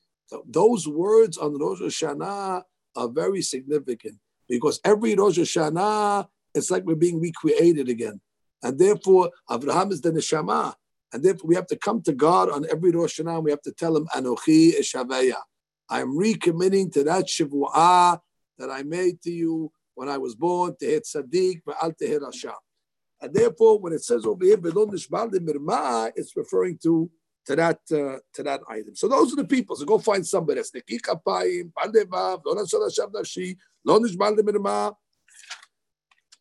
those 0.47 0.87
words 0.89 1.39
on 1.39 1.59
Rosh 1.59 1.81
Hashanah 1.81 2.63
are 2.97 3.09
very 3.09 3.43
significant 3.43 4.19
because 4.49 4.81
every 4.85 5.15
Rosh 5.15 5.39
Hashanah, 5.39 6.29
it's 6.57 6.71
like 6.71 6.85
we're 6.85 6.97
being 6.97 7.21
recreated 7.21 7.89
again. 7.89 8.21
And 8.63 8.79
therefore, 8.79 9.31
Abraham 9.51 9.93
is 9.93 10.01
the 10.01 10.11
neshama. 10.11 10.75
And 11.13 11.23
therefore, 11.23 11.49
we 11.49 11.55
have 11.55 11.67
to 11.69 11.77
come 11.77 12.03
to 12.03 12.13
God 12.13 12.51
on 12.51 12.67
every 12.71 12.91
Rosh 12.91 13.21
Hashanah. 13.21 13.43
We 13.43 13.51
have 13.51 13.63
to 13.63 13.73
tell 13.73 13.97
him, 13.97 14.07
Anochi 14.15 14.79
Eshaveya. 14.79 15.37
I'm 15.89 16.19
recommitting 16.19 16.93
to 16.95 17.05
that 17.05 17.27
Shavu'ah 17.27 18.19
that 18.59 18.71
I 18.71 18.83
made 18.83 19.23
to 19.23 19.31
you 19.31 19.71
when 19.95 20.09
I 20.09 20.19
was 20.19 20.35
born, 20.35 20.75
to 20.81 20.87
hit 20.87 21.05
Sadiq, 21.05 21.63
Ba'al 21.63 21.95
Tehir 22.01 22.25
Hashem. 22.25 22.51
And 23.21 23.33
therefore, 23.33 23.79
when 23.79 23.93
it 23.93 24.03
says 24.05 24.27
over 24.27 24.45
here, 24.45 24.59
it's 26.17 26.37
referring 26.37 26.79
to 26.83 27.11
to 27.47 27.57
that 27.57 27.79
uh, 27.93 28.19
to 28.35 28.43
that 28.43 28.61
item. 28.69 28.95
So 28.95 29.09
those 29.09 29.33
are 29.33 29.37
the 29.37 29.45
people. 29.45 29.77
So 29.77 29.85
go 29.85 29.99
find 29.99 30.27
somebody. 30.27 30.61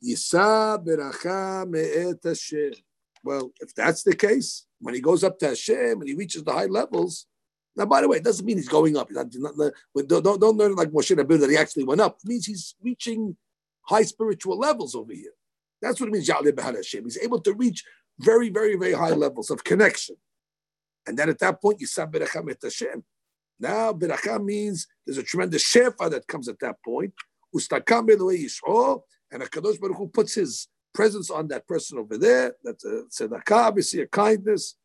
Well, 0.01 0.71
if 3.59 3.75
that's 3.75 4.03
the 4.03 4.15
case, 4.15 4.65
when 4.79 4.93
he 4.93 5.01
goes 5.01 5.23
up 5.23 5.39
to 5.39 5.47
Hashem 5.47 5.99
and 5.99 6.07
he 6.07 6.15
reaches 6.15 6.43
the 6.43 6.53
high 6.53 6.65
levels, 6.65 7.25
now, 7.75 7.85
by 7.85 8.01
the 8.01 8.07
way, 8.07 8.17
it 8.17 8.23
doesn't 8.23 8.45
mean 8.45 8.57
he's 8.57 8.69
going 8.69 8.95
up. 8.95 9.09
Don't, 9.09 9.73
don't, 10.07 10.39
don't 10.39 10.57
learn 10.57 10.75
like 10.75 10.91
Moshe 10.91 11.15
Rabbeinu 11.15 11.41
that 11.41 11.49
he 11.49 11.57
actually 11.57 11.83
went 11.83 11.99
up. 11.99 12.17
It 12.23 12.27
means 12.27 12.45
he's 12.45 12.75
reaching 12.81 13.35
high 13.81 14.03
spiritual 14.03 14.57
levels 14.57 14.95
over 14.95 15.13
here. 15.13 15.33
That's 15.81 15.99
what 15.99 16.07
it 16.07 16.13
means, 16.13 16.29
Hashem. 16.29 17.03
He's 17.03 17.17
able 17.17 17.41
to 17.41 17.53
reach 17.53 17.83
very, 18.19 18.49
very, 18.49 18.77
very 18.77 18.93
high 18.93 19.11
levels 19.11 19.49
of 19.49 19.63
connection. 19.63 20.15
And 21.05 21.17
then 21.17 21.29
at 21.29 21.39
that 21.39 21.61
point, 21.61 21.81
you 21.81 21.87
say 21.87 22.05
Beracham 22.05 22.49
et 22.49 22.59
Hashem. 22.63 23.03
Now, 23.59 23.91
Beracham 23.91 24.45
means 24.45 24.87
there's 25.05 25.17
a 25.17 25.23
tremendous 25.23 25.63
shefa 25.63 26.09
that 26.09 26.27
comes 26.27 26.47
at 26.47 26.59
that 26.59 26.77
point. 26.83 27.13
Ustakam 27.55 28.07
Yishro, 28.07 29.01
and 29.35 29.43
Hakadosh 29.43 29.79
Baruch 29.79 29.97
Hu 29.97 30.07
puts 30.07 30.35
his 30.35 30.69
presence 30.93 31.29
on 31.29 31.49
that 31.49 31.67
person 31.67 31.99
over 31.99 32.17
there. 32.17 32.55
That's 32.63 32.85
a 32.85 33.03
tzedakah, 33.11 33.67
obviously 33.67 34.01
a 34.01 34.07
kindness. 34.07 34.75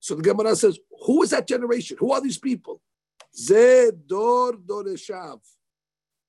So 0.00 0.16
the 0.16 0.22
Gemara 0.22 0.56
says, 0.56 0.80
who 1.06 1.22
is 1.22 1.30
that 1.30 1.46
generation? 1.46 1.96
Who 2.00 2.10
are 2.10 2.20
these 2.20 2.38
people? 2.38 2.80
Zedor 3.40 4.54
doreshav. 4.66 5.38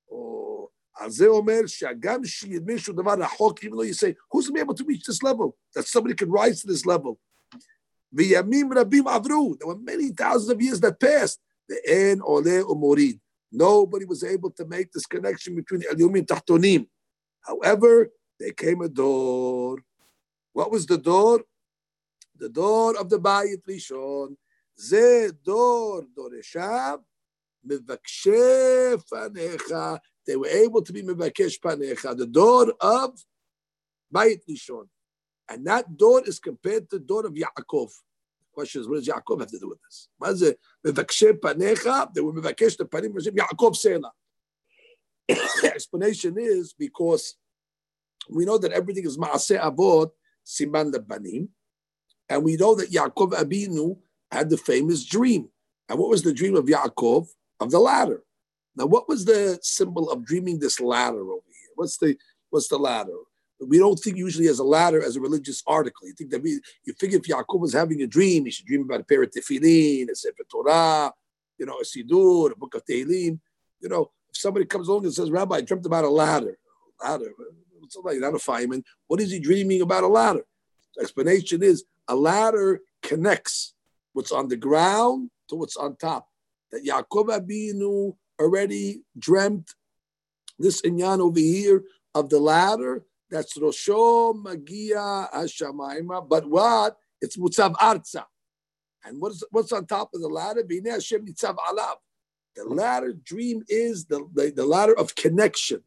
Or 0.07 0.69
oh, 0.69 0.71
Azeh 1.01 1.27
Omer 1.27 1.63
Shagam 1.63 2.23
Shiyadmishu 2.23 2.93
Davar 2.93 3.27
Ahok, 3.27 3.63
even 3.63 3.77
though 3.77 3.83
you 3.83 3.93
say, 3.93 4.15
who's 4.29 4.47
going 4.47 4.59
to 4.59 4.59
be 4.59 4.61
able 4.61 4.75
to 4.75 4.85
reach 4.85 5.05
this 5.05 5.23
level? 5.23 5.57
That 5.73 5.87
somebody 5.87 6.13
can 6.13 6.29
rise 6.29 6.61
to 6.61 6.67
this 6.67 6.85
level. 6.85 7.17
There 8.11 8.43
were 8.43 9.79
many 9.81 10.09
thousands 10.11 10.51
of 10.51 10.61
years 10.61 10.79
that 10.81 10.99
passed. 10.99 11.39
The 11.67 11.79
En 11.87 12.21
Ole 12.21 12.63
Umorid. 12.63 13.19
Nobody 13.51 14.05
was 14.05 14.23
able 14.23 14.51
to 14.51 14.65
make 14.65 14.91
this 14.91 15.07
connection 15.07 15.55
between 15.55 15.81
Elyomi 15.81 16.19
and 16.19 16.27
Tahtonim. 16.27 16.87
However, 17.42 18.10
there 18.38 18.52
came 18.52 18.80
a 18.82 18.88
door. 18.88 19.78
What 20.52 20.70
was 20.70 20.86
the 20.86 20.98
door? 20.98 21.42
The 22.36 22.48
door 22.48 22.96
of 22.98 23.08
the 23.08 23.18
Bayit 23.18 23.62
Rishon. 23.66 24.36
זה 24.76 25.26
דור 25.42 26.00
דורשיו, 26.14 26.98
מבקשי 27.64 28.30
פניך. 29.08 29.72
They 30.24 30.36
were 30.36 30.46
able 30.46 30.82
to 30.82 30.92
be 30.92 31.02
מבקש 31.02 31.58
פניך, 31.58 32.06
the 32.16 32.26
door 32.26 32.72
of 32.80 33.10
Bayit 34.14 34.42
Rishon. 34.48 34.88
And 35.48 35.66
that 35.66 35.96
door 35.96 36.22
is 36.26 36.38
compared 36.38 36.88
to 36.90 36.98
the 36.98 37.04
door 37.04 37.26
of 37.26 37.32
Yaakov. 37.32 37.90
The 38.40 38.52
question 38.52 38.82
is, 38.82 38.88
what 38.88 38.96
does 38.96 39.08
Yaakov 39.08 39.40
have 39.40 39.50
to 39.50 39.58
do 39.58 39.68
with 39.68 39.80
this? 39.82 40.08
מה 40.20 40.34
זה 40.34 40.52
מבקשי 40.84 41.26
פניך? 41.40 41.86
They 42.14 42.20
were 42.20 42.32
מבקש 42.32 42.76
את 42.76 42.80
הפנים, 42.80 43.12
Yaakov 43.16 43.74
סלע. 43.74 44.08
Explanation 45.63 46.35
is 46.37 46.73
because 46.77 47.35
we 48.29 48.45
know 48.45 48.57
that 48.57 48.71
everything 48.71 49.05
is 49.05 49.17
Maaseh 49.17 49.59
Avot, 49.59 50.11
Siman 50.45 50.93
Lebanim, 50.93 51.47
and 52.29 52.43
we 52.43 52.55
know 52.55 52.75
that 52.75 52.91
Yaakov 52.91 53.33
Abinu 53.33 53.97
had 54.31 54.49
the 54.49 54.57
famous 54.57 55.05
dream. 55.05 55.49
And 55.89 55.99
what 55.99 56.09
was 56.09 56.23
the 56.23 56.33
dream 56.33 56.55
of 56.55 56.65
Yaakov? 56.65 57.27
Of 57.59 57.71
the 57.71 57.79
ladder. 57.79 58.23
Now, 58.75 58.87
what 58.87 59.07
was 59.07 59.23
the 59.23 59.59
symbol 59.61 60.09
of 60.09 60.25
dreaming 60.25 60.59
this 60.59 60.79
ladder 60.79 61.21
over 61.21 61.45
here? 61.47 61.71
What's 61.75 61.97
the 61.97 62.17
what's 62.49 62.67
the 62.67 62.77
ladder? 62.77 63.15
We 63.65 63.77
don't 63.77 63.95
think 63.97 64.17
usually 64.17 64.47
as 64.47 64.59
a 64.59 64.63
ladder 64.63 65.01
as 65.01 65.15
a 65.15 65.21
religious 65.21 65.63
article. 65.65 66.07
You 66.07 66.13
think 66.13 66.31
that 66.31 66.41
we, 66.41 66.59
you 66.83 66.93
figure 66.99 67.19
if 67.19 67.23
Yaakov 67.23 67.59
was 67.59 67.73
having 67.73 68.01
a 68.01 68.07
dream, 68.07 68.45
he 68.45 68.51
should 68.51 68.65
dream 68.65 68.81
about 68.81 69.01
a 69.01 69.03
pair 69.03 69.23
of 69.23 69.29
tefillin, 69.29 70.09
a 70.09 70.15
sefer 70.15 70.43
Torah, 70.51 71.13
you 71.57 71.65
know, 71.65 71.77
a 71.79 71.83
sidur, 71.83 72.51
a 72.51 72.55
book 72.55 72.75
of 72.75 72.83
Tehillim. 72.85 73.39
You 73.79 73.89
know, 73.89 74.11
if 74.33 74.39
somebody 74.39 74.65
comes 74.65 74.87
along 74.87 75.05
and 75.05 75.13
says, 75.13 75.29
Rabbi, 75.29 75.57
I 75.57 75.61
dreamt 75.61 75.85
about 75.85 76.05
a 76.05 76.09
ladder, 76.09 76.57
ladder, 77.03 77.31
somebody, 77.89 78.19
not 78.19 78.33
a 78.33 78.39
fireman. 78.39 78.83
What 79.07 79.21
is 79.21 79.31
he 79.31 79.39
dreaming 79.39 79.81
about 79.81 80.03
a 80.03 80.07
ladder? 80.07 80.43
The 80.95 81.03
explanation 81.03 81.61
is 81.61 81.85
a 82.07 82.15
ladder 82.15 82.81
connects 83.01 83.73
what's 84.13 84.31
on 84.31 84.47
the 84.47 84.55
ground 84.55 85.29
to 85.49 85.55
what's 85.55 85.77
on 85.77 85.95
top. 85.97 86.27
That 86.71 86.83
Yaakov 86.83 87.27
Abinu 87.27 88.15
already 88.39 89.03
dreamt 89.17 89.75
this 90.57 90.81
inyan 90.81 91.19
over 91.19 91.39
here 91.39 91.83
of 92.15 92.29
the 92.29 92.39
ladder. 92.39 93.05
That's 93.29 93.57
Rosho 93.57 94.35
Magia 94.41 95.29
Hashamaima. 95.33 96.27
But 96.27 96.49
what? 96.49 96.97
It's 97.21 97.37
Mutzav 97.37 97.73
Arza. 97.75 98.25
And 99.05 99.21
what's 99.21 99.43
what's 99.51 99.71
on 99.71 99.85
top 99.85 100.09
of 100.13 100.21
the 100.21 100.27
ladder? 100.27 100.63
Hashem 100.89 101.25
Alav. 101.25 101.95
The 102.55 102.65
ladder 102.65 103.13
dream 103.13 103.63
is 103.67 104.05
the, 104.05 104.27
the, 104.33 104.51
the 104.55 104.65
ladder 104.65 104.97
of 104.97 105.15
connection. 105.15 105.81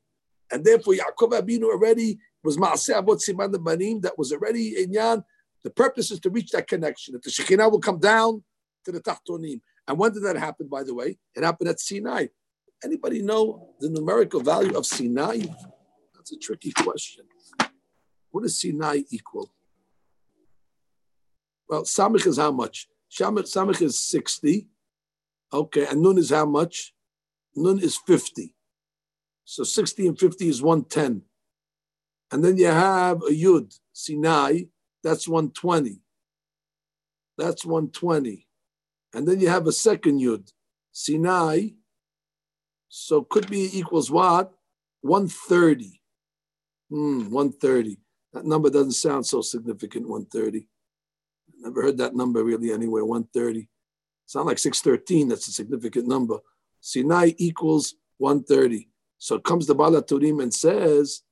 And 0.51 0.65
therefore, 0.65 0.95
Yaakov 0.95 1.41
Abinu 1.41 1.65
already 1.65 2.19
was 2.43 2.57
Maaseh 2.57 3.03
Avot 3.03 3.21
Siman 3.23 3.53
the 3.53 3.59
Banim, 3.59 4.01
that 4.01 4.19
was 4.19 4.33
already 4.33 4.83
in 4.83 4.93
Yan. 4.93 5.25
The 5.65 5.71
purpose 5.71 6.11
is 6.11 6.21
to 6.21 6.31
reach 6.31 6.51
that 6.51 6.69
connection, 6.69 7.15
that 7.15 7.23
the 7.23 7.31
Shekinah 7.31 7.69
will 7.69 7.81
come 7.81 7.99
down 7.99 8.43
to 8.85 8.93
the 8.93 9.01
Tachtonim. 9.01 9.61
And 9.89 9.99
when 9.99 10.13
did 10.13 10.25
that 10.25 10.37
happen, 10.37 10.69
by 10.69 10.83
the 10.83 10.95
way? 10.95 11.19
It 11.35 11.43
happened 11.45 11.71
at 11.71 11.81
Sinai. 11.81 12.27
Anybody 12.85 13.23
know 13.23 13.71
the 13.81 13.89
numerical 13.89 14.41
value 14.41 14.77
of 14.77 14.87
Sinai? 14.87 15.43
That's 16.15 16.33
a 16.33 16.39
tricky 16.39 16.73
question. 16.73 17.25
What 18.31 18.43
does 18.43 18.61
Sinai 18.61 19.03
equal? 19.11 19.51
Well, 21.69 21.83
Samich 21.83 22.27
is 22.27 22.37
how 22.37 22.53
much? 22.53 22.89
Samich 23.11 23.83
is 23.83 23.99
60. 23.99 24.69
Okay, 25.57 25.87
and 25.87 26.03
Nun 26.03 26.19
is 26.19 26.31
how 26.31 26.45
much? 26.45 26.93
Nun 27.55 27.79
is 27.79 27.97
50. 27.97 28.55
So 29.45 29.65
60 29.65 30.09
and 30.09 30.19
50 30.19 30.49
is 30.49 30.61
110. 30.61 31.23
And 32.31 32.45
then 32.45 32.59
you 32.59 32.67
have 32.67 33.23
a 33.23 33.31
Yud, 33.31 33.79
Sinai, 33.93 34.65
that's 35.03 35.27
120. 35.27 36.03
That's 37.39 37.65
120. 37.65 38.47
And 39.15 39.27
then 39.27 39.41
you 39.41 39.49
have 39.49 39.67
a 39.67 39.73
second 39.73 40.21
Yud, 40.21 40.53
Sinai. 40.93 41.69
So 42.89 43.23
could 43.23 43.49
be 43.49 43.71
equals 43.73 44.11
what? 44.11 44.53
130. 45.01 46.01
Hmm, 46.91 47.31
130. 47.31 47.99
That 48.35 48.45
number 48.45 48.69
doesn't 48.69 48.93
sound 48.93 49.25
so 49.25 49.41
significant, 49.41 50.09
130. 50.09 50.69
Never 51.61 51.83
heard 51.83 51.99
that 51.99 52.15
number 52.15 52.45
really 52.45 52.73
anywhere, 52.73 53.05
130. 53.05 53.69
Sound 54.27 54.47
like 54.47 54.59
613, 54.59 55.29
that's 55.29 55.49
a 55.49 55.53
significant 55.53 56.09
number. 56.09 56.39
Sinai 56.81 57.33
equals 57.39 57.95
130. 58.19 58.89
So 59.19 59.39
comes 59.39 59.67
the 59.67 59.75
Baal 59.75 59.93
HaTurim 59.93 60.43
and 60.43 60.53
says 60.53 61.23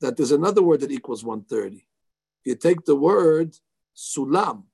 that 0.00 0.16
there's 0.16 0.32
another 0.32 0.62
word 0.62 0.80
that 0.80 0.90
equals 0.90 1.24
130. 1.24 1.86
You 2.44 2.56
take 2.56 2.84
the 2.84 2.96
word 2.96 3.56
sulam, 3.96 4.64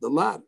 the 0.00 0.08
ladder. 0.08 0.44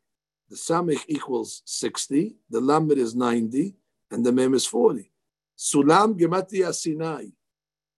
The 0.49 0.57
samich 0.57 1.03
equals 1.09 1.63
60, 1.65 2.37
the 2.51 2.61
lamed 2.61 2.93
is 2.93 3.15
90, 3.15 3.75
and 4.11 4.25
the 4.25 4.33
mem 4.33 4.55
is 4.55 4.67
40. 4.67 5.11
Sulam 5.59 6.19
gematria 6.19 6.73
Sinai. 6.73 7.27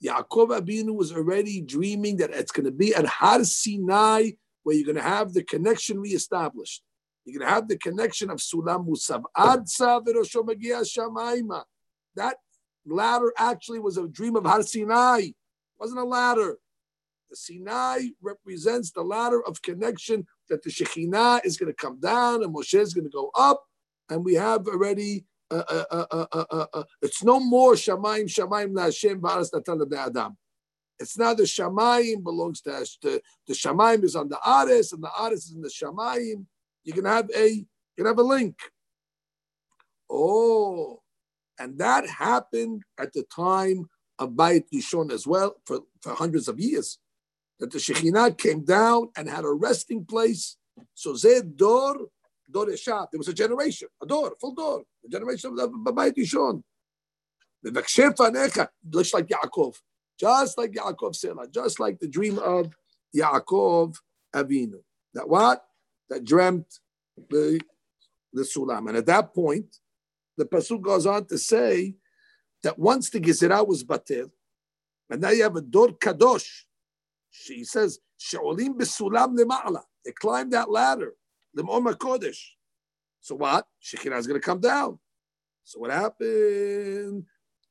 Yaakov 0.04 0.58
Abinu 0.58 0.94
was 0.94 1.12
already 1.12 1.60
dreaming 1.60 2.16
that 2.18 2.30
it's 2.30 2.52
going 2.52 2.66
to 2.66 2.70
be 2.72 2.94
at 2.94 3.06
Har 3.06 3.44
Sinai 3.44 4.30
where 4.62 4.76
you're 4.76 4.86
going 4.86 4.96
to 4.96 5.02
have 5.02 5.32
the 5.32 5.42
connection 5.42 6.00
reestablished. 6.00 6.82
You're 7.24 7.38
going 7.38 7.48
to 7.48 7.54
have 7.54 7.68
the 7.68 7.78
connection 7.78 8.30
of 8.30 8.38
Sulam 8.38 8.86
Musav. 8.86 9.22
That 12.16 12.36
ladder 12.86 13.32
actually 13.38 13.78
was 13.78 13.96
a 13.96 14.06
dream 14.06 14.36
of 14.36 14.44
Har 14.44 14.62
Sinai. 14.62 15.20
It 15.20 15.34
wasn't 15.78 16.00
a 16.00 16.04
ladder. 16.04 16.58
The 17.30 17.36
Sinai 17.36 18.08
represents 18.22 18.90
the 18.90 19.02
ladder 19.02 19.42
of 19.46 19.62
connection 19.62 20.26
that 20.48 20.62
the 20.62 20.70
Shekhinah 20.70 21.44
is 21.44 21.56
going 21.56 21.72
to 21.72 21.76
come 21.76 21.98
down 21.98 22.44
and 22.44 22.54
Moshe 22.54 22.78
is 22.78 22.92
going 22.92 23.04
to 23.04 23.10
go 23.10 23.30
up. 23.34 23.64
And 24.10 24.22
we 24.24 24.34
have 24.34 24.68
already, 24.68 25.24
uh, 25.50 25.62
uh, 25.90 26.26
uh, 26.30 26.84
it's 27.00 27.24
no 27.24 27.40
more 27.40 27.72
Shamaim, 27.72 28.24
Shamaim 28.24 28.78
Hashem 28.78 29.20
Ba'aras 29.20 29.48
Natan 29.52 29.82
Adam. 29.96 30.36
It's 31.00 31.18
not 31.18 31.38
the 31.38 31.44
Shamaim 31.44 32.22
belongs 32.22 32.60
to 32.62 32.74
us. 32.74 32.98
The, 33.00 33.20
Shamaim 33.50 34.04
is 34.04 34.14
on 34.14 34.28
the 34.28 34.38
Ares 34.44 34.92
and 34.92 35.02
the 35.02 35.10
Ares 35.18 35.46
is 35.46 35.54
in 35.54 35.62
the 35.62 35.68
Shamaim. 35.68 36.46
You 36.84 36.92
can 36.92 37.04
have 37.04 37.28
a, 37.34 37.48
you 37.48 37.66
can 37.96 38.06
have 38.06 38.18
a 38.18 38.22
link. 38.22 38.56
Oh, 40.10 41.00
and 41.58 41.78
that 41.78 42.08
happened 42.08 42.82
at 42.98 43.12
the 43.12 43.24
time 43.34 43.88
of 44.18 44.30
Bayit 44.30 44.64
Yishon 44.72 45.10
as 45.10 45.26
well 45.26 45.56
for, 45.64 45.80
for 46.00 46.14
hundreds 46.14 46.48
of 46.48 46.60
years. 46.60 46.98
That 47.60 47.70
the 47.70 47.78
Shekhinah 47.78 48.36
came 48.36 48.64
down 48.64 49.10
and 49.16 49.28
had 49.30 49.44
a 49.44 49.52
resting 49.52 50.04
place. 50.04 50.56
So 50.94 51.14
Zed 51.14 51.56
Dor, 51.56 52.08
Dor. 52.50 52.66
There 52.66 53.06
was 53.14 53.28
a 53.28 53.32
generation, 53.32 53.88
a 54.02 54.06
door, 54.06 54.34
full 54.40 54.54
door, 54.54 54.82
a 55.04 55.08
generation 55.08 55.50
of 55.50 55.56
the 55.56 55.68
Bayit 55.68 56.16
Yishon. 56.16 56.62
Just 57.64 59.14
like 59.14 59.28
Yaakov, 59.28 59.74
just 60.18 60.58
like 60.58 60.72
Yaakov 60.72 61.14
Sela, 61.14 61.50
just 61.50 61.80
like 61.80 61.98
the 61.98 62.08
dream 62.08 62.38
of 62.38 62.74
Yaakov 63.16 63.96
Avinu. 64.34 64.80
That 65.14 65.28
what? 65.28 65.64
That 66.10 66.24
dreamt 66.24 66.80
the, 67.30 67.60
the 68.32 68.42
Sulam. 68.42 68.88
And 68.88 68.96
at 68.96 69.06
that 69.06 69.34
point, 69.34 69.78
the 70.36 70.44
Pasuk 70.44 70.82
goes 70.82 71.06
on 71.06 71.26
to 71.26 71.38
say 71.38 71.94
that 72.62 72.78
once 72.78 73.10
the 73.10 73.20
Gezerah 73.20 73.66
was 73.66 73.84
batil, 73.84 74.30
and 75.10 75.20
now 75.20 75.30
you 75.30 75.42
have 75.42 75.56
a 75.56 75.60
Dor 75.60 75.88
Kadosh, 75.88 76.64
she 77.30 77.64
says, 77.64 77.98
She'olim 78.16 78.78
besulam 78.78 79.36
lema'ala. 79.36 79.82
They 80.04 80.12
climbed 80.12 80.52
that 80.52 80.70
ladder, 80.70 81.14
Lem'om 81.56 81.92
Kodesh. 81.94 82.40
So 83.20 83.34
what? 83.36 83.66
Shekhinah 83.82 84.18
is 84.18 84.26
going 84.26 84.40
to 84.40 84.44
come 84.44 84.60
down. 84.60 84.98
So 85.64 85.80
what 85.80 85.90
happened? 85.90 87.24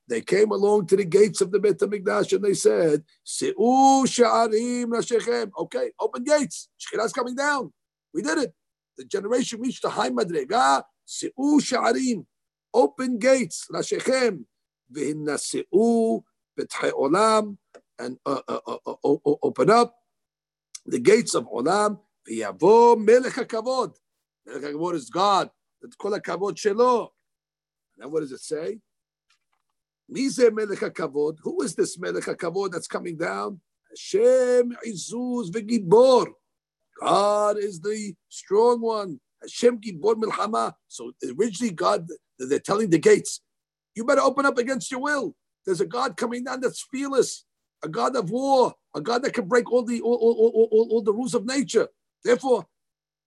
They 0.07 0.21
came 0.21 0.51
along 0.51 0.87
to 0.87 0.97
the 0.97 1.05
gates 1.05 1.41
of 1.41 1.51
the 1.51 1.59
Beit 1.59 1.77
HaMikdash 1.79 2.33
and 2.33 2.43
they 2.43 2.53
said, 2.53 3.03
Se'u 3.23 4.05
sha'arim 4.05 4.85
nashechem. 4.85 5.51
Okay, 5.57 5.91
open 5.99 6.23
gates. 6.23 6.69
Shekhinah 6.79 7.05
is 7.05 7.13
coming 7.13 7.35
down. 7.35 7.71
We 8.13 8.21
did 8.21 8.37
it. 8.37 8.53
The 8.97 9.05
generation 9.05 9.59
reached 9.59 9.81
the 9.81 9.89
high 9.89 10.09
madrega. 10.09 10.83
Se'u 11.05 11.59
sha'arim. 11.61 12.25
Open 12.73 13.17
gates. 13.17 13.67
Nashechem. 13.71 14.45
V'hinna 14.91 15.39
se'u 15.39 16.23
betchei 16.59 16.91
olam. 16.91 17.57
And 17.99 18.17
uh, 18.25 18.41
uh, 18.47 18.59
uh, 18.67 18.77
uh, 18.87 19.17
open 19.43 19.69
up 19.69 19.95
the 20.85 20.99
gates 20.99 21.33
of 21.35 21.47
olam. 21.49 21.99
V'yavo 22.29 23.03
melech 23.03 23.33
hakavod. 23.33 23.95
Melech 24.45 24.63
hakavod 24.63 24.93
is 24.95 25.09
God. 25.09 25.49
Kol 25.97 26.11
hakavod 26.11 26.55
shelo. 26.55 27.09
And 27.99 28.11
what 28.11 28.21
does 28.21 28.31
it 28.31 28.41
say? 28.41 28.79
Mize 30.11 30.53
melech 30.53 30.79
HaKavod. 30.79 31.37
Who 31.41 31.61
is 31.61 31.75
this 31.75 31.97
Melech 31.97 32.25
HaKavod 32.25 32.71
that's 32.71 32.87
coming 32.87 33.17
down? 33.17 33.61
Hashem 33.89 34.75
Izuz 34.85 35.49
v'Gibor. 35.49 36.27
God 37.03 37.57
is 37.57 37.81
the 37.81 38.13
strong 38.29 38.81
one. 38.81 39.19
Hashem 39.41 39.79
Gibor 39.81 40.15
Milchama. 40.15 40.73
So 40.87 41.11
originally 41.37 41.73
God, 41.73 42.07
they're 42.39 42.59
telling 42.59 42.89
the 42.89 42.97
gates, 42.97 43.41
you 43.95 44.05
better 44.05 44.21
open 44.21 44.45
up 44.45 44.57
against 44.57 44.89
your 44.89 45.01
will. 45.01 45.35
There's 45.65 45.81
a 45.81 45.85
God 45.85 46.17
coming 46.17 46.43
down 46.45 46.61
that's 46.61 46.85
fearless, 46.91 47.45
a 47.83 47.89
God 47.89 48.15
of 48.15 48.31
war, 48.31 48.73
a 48.95 49.01
God 49.01 49.23
that 49.23 49.33
can 49.33 49.47
break 49.47 49.71
all 49.71 49.83
the 49.83 50.01
all, 50.01 50.15
all, 50.15 50.69
all, 50.71 50.87
all, 50.91 51.01
the 51.01 51.13
rules 51.13 51.33
of 51.33 51.45
nature. 51.45 51.87
Therefore, 52.23 52.65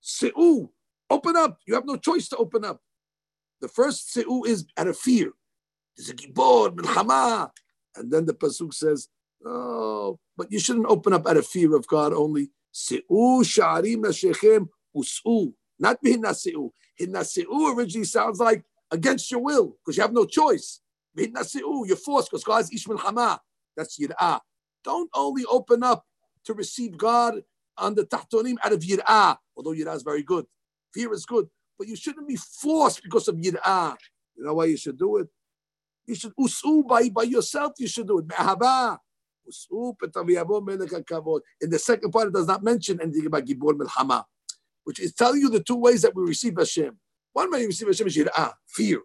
Se'u, 0.00 0.70
open 1.10 1.36
up. 1.36 1.58
You 1.66 1.74
have 1.74 1.86
no 1.86 1.96
choice 1.96 2.28
to 2.28 2.36
open 2.36 2.64
up. 2.64 2.80
The 3.60 3.68
first 3.68 4.12
Se'u 4.12 4.44
is 4.46 4.66
out 4.76 4.88
of 4.88 4.98
fear. 4.98 5.32
There's 5.96 6.10
a 6.10 6.14
gibor, 6.14 6.74
milchama. 6.74 7.50
And 7.94 8.10
then 8.10 8.26
the 8.26 8.34
pasuk 8.34 8.74
says, 8.74 9.08
"Oh, 9.44 10.18
but 10.36 10.52
you 10.52 10.58
shouldn't 10.58 10.86
open 10.86 11.12
up 11.12 11.26
out 11.26 11.38
of 11.38 11.46
fear 11.46 11.74
of 11.74 11.86
God 11.86 12.12
only." 12.12 12.50
Se'u 12.76 13.42
sha'arim 13.42 14.04
nashechem 14.04 14.68
us'u, 14.94 15.54
not 15.78 15.96
bihinaseu. 16.04 16.70
Hinaseu 17.00 17.74
originally 17.74 18.04
sounds 18.04 18.38
like 18.38 18.64
against 18.90 19.30
your 19.30 19.40
will 19.40 19.78
because 19.78 19.96
you 19.96 20.02
have 20.02 20.12
no 20.12 20.26
choice. 20.26 20.82
Bihinaseu, 21.16 21.86
you're 21.86 21.96
forced 21.96 22.30
because 22.30 22.44
God 22.44 22.64
is 22.64 22.70
ish 22.70 22.84
milchama. 22.84 23.38
That's 23.78 23.98
yir'ah. 23.98 24.40
Don't 24.84 25.08
only 25.14 25.46
open 25.46 25.82
up 25.82 26.04
to 26.44 26.52
receive 26.52 26.98
God 26.98 27.42
on 27.78 27.94
the 27.94 28.04
tahtonim 28.04 28.56
out 28.62 28.74
of 28.74 28.80
yir'ah, 28.80 29.38
although 29.56 29.72
yir'ah 29.72 29.96
is 29.96 30.02
very 30.02 30.22
good. 30.22 30.44
Fear 30.92 31.14
is 31.14 31.24
good, 31.24 31.48
but 31.78 31.88
you 31.88 31.96
shouldn't 31.96 32.28
be 32.28 32.36
forced 32.36 33.02
because 33.02 33.26
of 33.26 33.36
yir'ah. 33.36 33.96
You 34.36 34.44
know 34.44 34.52
why 34.52 34.66
you 34.66 34.76
should 34.76 34.98
do 34.98 35.16
it? 35.16 35.28
You 36.06 36.14
should 36.14 36.34
usu 36.36 36.84
by, 36.84 37.08
by 37.08 37.22
yourself. 37.22 37.72
You 37.78 37.88
should 37.88 38.06
do 38.06 38.18
it. 38.18 38.26
In 41.60 41.70
the 41.70 41.78
second 41.78 42.10
part, 42.10 42.28
it 42.28 42.34
does 42.34 42.46
not 42.46 42.62
mention 42.62 43.00
anything 43.00 43.26
about 43.26 43.44
gibor 43.44 43.72
milchama, 43.72 44.24
which 44.84 45.00
is 45.00 45.14
telling 45.14 45.40
you 45.40 45.50
the 45.50 45.62
two 45.62 45.76
ways 45.76 46.02
that 46.02 46.14
we 46.14 46.24
receive 46.24 46.56
Hashem. 46.58 46.98
One 47.32 47.50
way 47.50 47.60
you 47.60 47.66
receive 47.68 47.88
Hashem 47.88 48.06
is 48.06 48.16
yirah, 48.16 48.52
fear. 48.66 49.00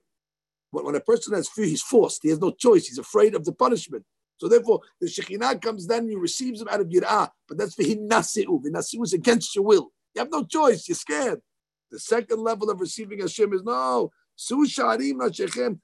But 0.73 0.85
when 0.85 0.95
a 0.95 1.01
person 1.01 1.33
has 1.33 1.49
fear, 1.49 1.65
he's 1.65 1.81
forced. 1.81 2.21
He 2.23 2.29
has 2.29 2.39
no 2.39 2.51
choice. 2.51 2.87
He's 2.87 2.97
afraid 2.97 3.35
of 3.35 3.43
the 3.45 3.51
punishment. 3.51 4.05
So 4.37 4.47
therefore, 4.47 4.79
the 4.99 5.07
Shekhinah 5.07 5.61
comes 5.61 5.85
down 5.85 5.99
and 5.99 6.09
he 6.09 6.15
receives 6.15 6.61
him 6.61 6.67
out 6.69 6.81
of 6.81 6.87
yirah. 6.87 7.29
But 7.47 7.57
that's 7.57 7.75
for 7.75 7.83
him 7.83 8.07
nasi'u. 8.09 8.63
Nasi'u 8.63 9.03
is 9.03 9.13
against 9.13 9.55
your 9.55 9.65
will. 9.65 9.91
You 10.15 10.21
have 10.21 10.31
no 10.31 10.43
choice. 10.43 10.87
You're 10.87 10.95
scared. 10.95 11.41
The 11.91 11.99
second 11.99 12.39
level 12.39 12.69
of 12.69 12.79
receiving 12.79 13.19
Hashem 13.19 13.53
is 13.53 13.63
no. 13.63 14.11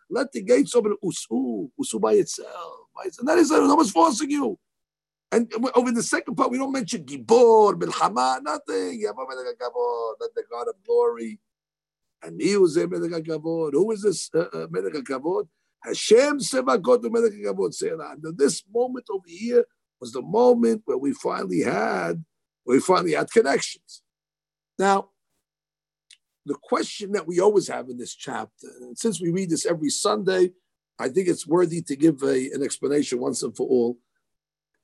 Let 0.09 0.31
the 0.31 0.41
gates 0.41 0.73
open. 0.73 0.95
Usu, 1.03 1.69
usu 1.77 1.99
by 1.99 2.13
itself. 2.13 2.86
And 3.19 3.27
that 3.27 3.37
is 3.37 3.51
no 3.51 3.75
one's 3.75 3.91
forcing 3.91 4.31
you. 4.31 4.57
And 5.31 5.51
over 5.75 5.91
the 5.91 6.03
second 6.03 6.35
part, 6.35 6.51
we 6.51 6.57
don't 6.57 6.71
mention 6.71 7.03
Gibor, 7.03 7.73
Milchama, 7.73 8.41
nothing. 8.41 9.03
Let 9.03 10.35
the 10.35 10.43
God 10.49 10.67
of 10.69 10.75
glory. 10.85 11.39
And 12.23 12.41
he 12.41 12.57
was 12.57 12.77
a 12.77 12.87
Melech 12.87 13.11
HaKavod. 13.11 13.73
Who 13.73 13.91
is 13.91 14.01
this 14.01 14.29
uh, 14.33 14.45
uh, 14.53 14.67
Melech 14.71 14.93
HaKavod? 14.93 15.47
Hashem 15.83 16.39
Sevakot 16.39 17.03
Melech 17.11 17.33
HaKavod 17.33 17.73
Selah. 17.73 18.15
And 18.23 18.37
this 18.37 18.63
moment 18.73 19.05
over 19.11 19.27
here 19.27 19.65
was 19.99 20.13
the 20.13 20.21
moment 20.21 20.81
where 20.85 20.97
we 20.97 21.13
finally 21.13 21.61
had, 21.61 22.23
we 22.65 22.79
finally 22.79 23.13
had 23.13 23.29
connections. 23.29 24.01
Now, 24.79 25.09
the 26.45 26.55
question 26.55 27.11
that 27.11 27.27
we 27.27 27.39
always 27.41 27.67
have 27.67 27.89
in 27.89 27.97
this 27.97 28.15
chapter, 28.15 28.67
and 28.79 28.97
since 28.97 29.21
we 29.21 29.29
read 29.29 29.49
this 29.49 29.65
every 29.65 29.89
Sunday, 29.89 30.51
I 30.99 31.09
think 31.09 31.27
it's 31.27 31.47
worthy 31.47 31.81
to 31.83 31.95
give 31.95 32.23
a, 32.23 32.51
an 32.51 32.63
explanation 32.63 33.19
once 33.19 33.43
and 33.43 33.55
for 33.55 33.67
all. 33.67 33.97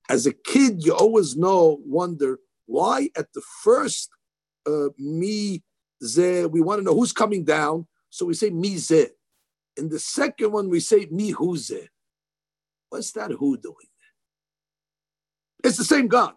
As 0.09 0.25
a 0.25 0.33
kid, 0.33 0.83
you 0.83 0.93
always 0.93 1.35
know, 1.35 1.79
wonder 1.85 2.39
why 2.65 3.09
at 3.17 3.33
the 3.33 3.41
first 3.63 4.09
uh, 4.65 4.89
mi 4.97 5.63
ze, 6.03 6.45
we 6.45 6.61
want 6.61 6.79
to 6.79 6.83
know 6.83 6.93
who's 6.93 7.13
coming 7.13 7.43
down, 7.43 7.87
so 8.09 8.25
we 8.25 8.33
say 8.33 8.49
mi 8.49 8.77
ze. 8.77 9.07
In 9.77 9.89
the 9.89 9.99
second 9.99 10.51
one, 10.51 10.69
we 10.69 10.79
say 10.79 11.07
mi 11.09 11.31
hu 11.31 11.57
ze. 11.57 11.87
What's 12.89 13.11
that 13.13 13.31
who 13.31 13.57
doing? 13.57 13.75
It's 15.63 15.77
the 15.77 15.83
same 15.83 16.07
God. 16.07 16.33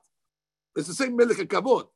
It's 0.75 0.89
the 0.89 0.95
same 0.95 1.17
Melech 1.17 1.37
Kavod. 1.49 1.89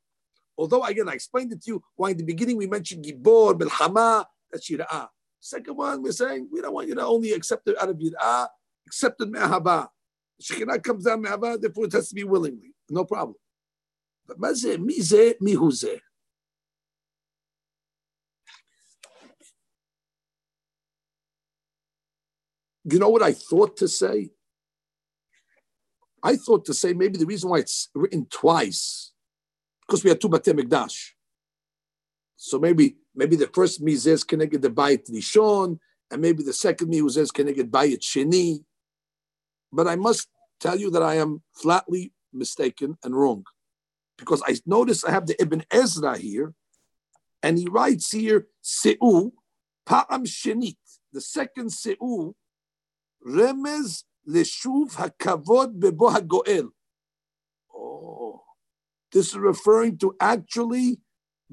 Although 0.58 0.84
again, 0.84 1.08
I 1.08 1.12
explained 1.12 1.52
it 1.52 1.62
to 1.62 1.70
you 1.72 1.82
why 1.96 2.10
in 2.10 2.16
the 2.18 2.24
beginning 2.24 2.56
we 2.56 2.66
mentioned 2.66 3.04
Gibor, 3.04 3.58
Milchama, 3.58 4.26
that's 4.50 4.68
Yira'ah. 4.68 5.08
Second 5.40 5.76
one, 5.76 6.02
we're 6.02 6.12
saying 6.12 6.48
we 6.52 6.60
don't 6.60 6.74
want 6.74 6.88
you 6.88 6.94
to 6.94 7.04
only 7.04 7.32
accept 7.32 7.66
it 7.68 7.80
out 7.80 7.88
of 7.88 7.96
Yira'ah, 7.96 8.48
accept 8.86 9.20
it 9.22 9.30
Me'ahaba. 9.30 9.88
Shekhinah 10.40 10.82
comes 10.82 11.04
down 11.04 11.22
Me'ahaba, 11.22 11.60
therefore 11.60 11.86
it 11.86 11.92
has 11.92 12.10
to 12.10 12.14
be 12.14 12.24
willingly. 12.24 12.74
No 12.90 13.04
problem. 13.04 13.36
But 14.26 14.38
Mazeh, 14.38 14.76
Mizeh, 14.76 15.34
Mihuzeh. 15.42 16.00
You 22.84 22.98
know 22.98 23.08
what 23.08 23.22
I 23.22 23.32
thought 23.32 23.76
to 23.78 23.88
say? 23.88 24.30
I 26.22 26.36
thought 26.36 26.64
to 26.66 26.74
say 26.74 26.92
maybe 26.92 27.18
the 27.18 27.26
reason 27.26 27.50
why 27.50 27.58
it's 27.58 27.88
written 27.94 28.26
twice 28.30 29.12
because 29.86 30.04
we 30.04 30.10
had 30.10 30.20
two 30.20 30.28
Batei 30.28 30.58
Mikdash. 30.58 31.10
So 32.36 32.58
maybe 32.58 32.96
maybe 33.20 33.36
the 33.36 33.50
first 33.58 33.84
mizeh 33.84 34.16
is 34.18 34.24
connected 34.24 34.62
to 34.62 34.70
Bayit 34.70 35.04
Rishon, 35.10 35.78
and 36.10 36.22
maybe 36.22 36.42
the 36.42 36.54
second 36.54 36.88
mizeh 36.90 37.18
is 37.18 37.30
connected 37.30 37.70
Bayit 37.70 38.00
Sheni. 38.00 38.64
But 39.70 39.86
I 39.86 39.96
must 39.96 40.26
tell 40.58 40.78
you 40.82 40.90
that 40.92 41.02
I 41.02 41.16
am 41.16 41.42
flatly 41.52 42.14
mistaken 42.32 42.96
and 43.04 43.14
wrong, 43.14 43.44
because 44.16 44.42
I 44.46 44.56
notice 44.64 45.04
I 45.04 45.10
have 45.10 45.26
the 45.26 45.36
Ibn 45.44 45.64
Ezra 45.70 46.16
here, 46.16 46.54
and 47.42 47.58
he 47.58 47.66
writes 47.68 48.10
here 48.10 48.46
Seu 48.62 49.32
Pa'am 49.84 50.24
Shenit, 50.24 50.78
the 51.12 51.20
second 51.20 51.70
Seu, 51.72 52.34
Remez 53.26 54.04
Leshuv 54.26 54.94
Hakavod 54.94 55.78
Bebo 55.78 56.06
Hagoel. 56.16 56.68
Oh, 57.74 58.40
this 59.12 59.28
is 59.28 59.36
referring 59.36 59.98
to 59.98 60.16
actually 60.18 61.00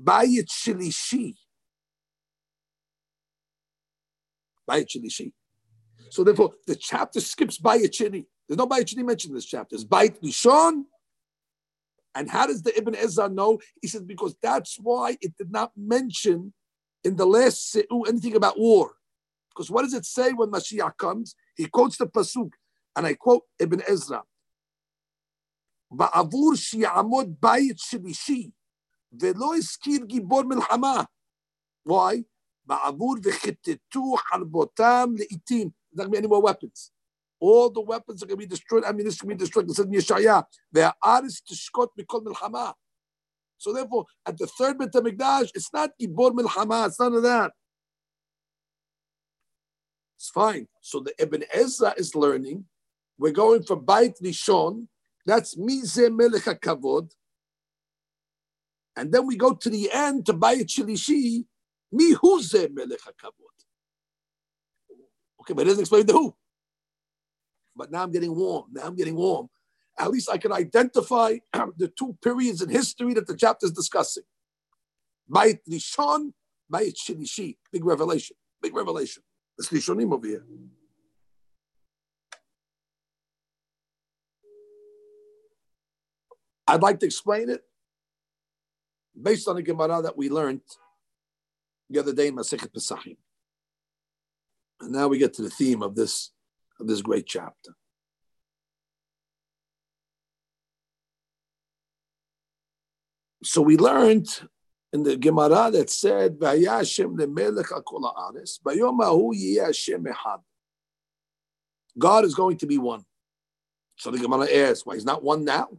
Bayit 0.01 0.47
Shilishi. 0.47 1.35
Bayit 4.69 4.87
Sheni 4.87 5.31
So 6.09 6.23
therefore, 6.23 6.53
the 6.65 6.75
chapter 6.75 7.19
skips 7.19 7.59
Bayit 7.59 7.91
Sheni. 7.91 8.25
There's 8.47 8.57
no 8.57 8.67
Bayit 8.67 8.85
Sheni 8.85 9.05
mentioned 9.05 9.31
in 9.31 9.35
this 9.35 9.45
chapter. 9.45 9.75
It's 9.75 9.85
Bayit 9.85 10.21
Rishon. 10.21 10.83
And 12.15 12.29
how 12.29 12.47
does 12.47 12.63
the 12.63 12.75
Ibn 12.77 12.95
Ezra 12.95 13.29
know? 13.29 13.59
He 13.81 13.87
says, 13.87 14.01
because 14.01 14.35
that's 14.41 14.77
why 14.81 15.17
it 15.21 15.37
did 15.37 15.51
not 15.51 15.71
mention 15.77 16.53
in 17.03 17.15
the 17.15 17.25
last 17.25 17.71
Se'u 17.71 18.03
anything 18.07 18.35
about 18.35 18.59
war. 18.59 18.91
Because 19.49 19.69
what 19.69 19.83
does 19.83 19.93
it 19.93 20.05
say 20.05 20.31
when 20.31 20.49
Mashiach 20.49 20.97
comes? 20.97 21.35
He 21.55 21.65
quotes 21.65 21.97
the 21.97 22.07
Pasuk, 22.07 22.51
and 22.95 23.05
I 23.05 23.13
quote 23.13 23.43
Ibn 23.59 23.81
Ezra. 23.87 24.23
בעבור 25.91 26.55
שיעמוד 26.55 27.35
בית 27.39 27.79
שלישי 27.79 28.49
ולא 29.21 29.55
הזכיר 29.55 30.05
גיבור 30.05 30.43
מלחמה. 30.43 31.03
Why? 31.89 32.23
Ba'avur 32.69 33.17
v'chitetu 33.21 34.17
harbotam 34.31 35.17
le'itim. 35.17 35.71
There's 35.91 35.95
not 35.95 36.05
going 36.05 36.07
to 36.07 36.11
be 36.11 36.17
any 36.17 36.27
more 36.27 36.41
weapons. 36.41 36.91
All 37.39 37.69
the 37.69 37.81
weapons 37.81 38.23
are 38.23 38.25
going 38.25 38.39
to 38.39 38.45
be 38.45 38.47
destroyed. 38.47 38.83
Ammunition 38.83 39.27
mean, 39.27 39.37
will 39.37 39.39
be 39.39 39.45
destroyed. 39.45 39.69
It 39.69 39.75
says 39.75 39.85
in 39.85 39.91
Yeshaya, 39.91 40.43
their 40.71 40.93
artists 41.01 41.41
to 41.41 41.53
Shkot 41.53 41.89
mikol 41.99 42.23
milchama. 42.25 42.73
So 43.57 43.73
therefore, 43.73 44.05
at 44.25 44.37
the 44.37 44.47
third 44.47 44.77
Beit 44.77 44.91
HaMikdash, 44.91 45.51
it's 45.55 45.71
not 45.73 45.91
Gibor 46.01 46.31
milchama. 46.31 46.87
It's 46.87 46.99
none 46.99 47.13
of 47.13 47.23
that. 47.23 47.51
It's 50.17 50.29
fine. 50.29 50.67
So 50.81 50.99
the 50.99 51.13
Ibn 51.19 51.43
Ezra 51.53 51.93
is 51.97 52.15
learning. 52.15 52.65
We're 53.19 53.31
going 53.31 53.63
from 53.63 53.85
Beit 53.85 54.15
Rishon. 54.23 54.87
That's 55.25 55.55
Mize 55.55 56.15
Melech 56.15 56.43
HaKavod. 56.43 57.11
And 58.95 59.11
then 59.11 59.27
we 59.27 59.35
go 59.35 59.53
to 59.53 59.69
the 59.69 59.91
end 59.91 60.25
to 60.25 60.33
Beit 60.33 60.67
Shilishi, 60.67 61.45
Mi 61.91 62.13
Huze 62.13 62.69
Melech 62.73 62.99
Kavod. 62.99 63.57
Okay, 65.41 65.53
but 65.53 65.61
it 65.61 65.65
doesn't 65.65 65.81
explain 65.81 66.05
the 66.05 66.13
who. 66.13 66.35
But 67.75 67.91
now 67.91 68.03
I'm 68.03 68.11
getting 68.11 68.35
warm. 68.35 68.65
Now 68.71 68.83
I'm 68.83 68.95
getting 68.95 69.15
warm. 69.15 69.49
At 69.97 70.11
least 70.11 70.29
I 70.29 70.37
can 70.37 70.51
identify 70.51 71.37
the 71.53 71.91
two 71.97 72.17
periods 72.21 72.61
in 72.61 72.69
history 72.69 73.13
that 73.13 73.27
the 73.27 73.35
chapter 73.35 73.65
is 73.65 73.71
discussing. 73.71 74.23
Beit 75.31 75.59
Rishon, 75.69 76.33
Beit 76.71 76.95
Shilishi. 76.95 77.57
Big 77.71 77.85
revelation. 77.85 78.35
Big 78.61 78.75
revelation. 78.75 79.23
It's 79.57 79.69
Rishonim 79.69 80.13
over 80.13 80.27
here. 80.27 80.43
I'd 86.67 86.81
like 86.81 86.99
to 86.99 87.05
explain 87.05 87.49
it 87.49 87.61
based 89.19 89.47
on 89.47 89.55
the 89.55 89.63
Gemara 89.63 90.01
that 90.01 90.17
we 90.17 90.29
learned 90.29 90.61
the 91.89 91.99
other 91.99 92.13
day 92.13 92.27
in 92.27 92.35
Masechet 92.35 92.71
Pesachim. 92.71 93.17
And 94.81 94.91
now 94.91 95.07
we 95.07 95.17
get 95.17 95.33
to 95.35 95.41
the 95.41 95.49
theme 95.49 95.81
of 95.81 95.95
this 95.95 96.31
of 96.79 96.87
this 96.87 97.01
great 97.01 97.25
chapter. 97.25 97.75
So 103.43 103.61
we 103.61 103.77
learned 103.77 104.27
in 104.93 105.03
the 105.03 105.15
Gemara 105.15 105.71
that 105.71 105.89
said, 105.89 106.39
"Vaya 106.39 106.77
Hashem 106.77 107.17
lemelech 107.17 107.71
akol 107.71 108.13
haaretz, 108.13 108.61
bayom 108.61 109.33
yeh 109.33 109.63
Hashem 109.63 110.03
echad." 110.03 110.41
God 111.97 112.25
is 112.25 112.35
going 112.35 112.57
to 112.57 112.67
be 112.67 112.77
one. 112.77 113.03
So 113.95 114.11
the 114.11 114.19
Gemara 114.19 114.45
asks, 114.51 114.85
"Why 114.85 114.95
he's 114.95 115.05
not 115.05 115.23
one 115.23 115.43
now? 115.43 115.69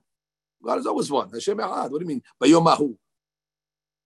God 0.63 0.79
is 0.81 0.87
always 0.87 1.11
one. 1.11 1.31
Hashem. 1.31 1.59
What 1.59 1.93
do 1.93 1.99
you 2.01 2.07
mean? 2.07 2.23
Bayom 2.43 2.65
hahu." 2.65 2.97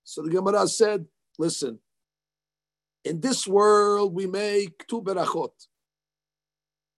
So 0.05 0.23
the 0.23 0.31
Gemara 0.31 0.69
said, 0.69 1.07
"Listen, 1.39 1.81
in 3.05 3.21
this 3.21 3.47
world 3.47 4.15
we 4.15 4.27
make 4.27 4.87
two 4.87 5.03
berachot. 5.03 5.53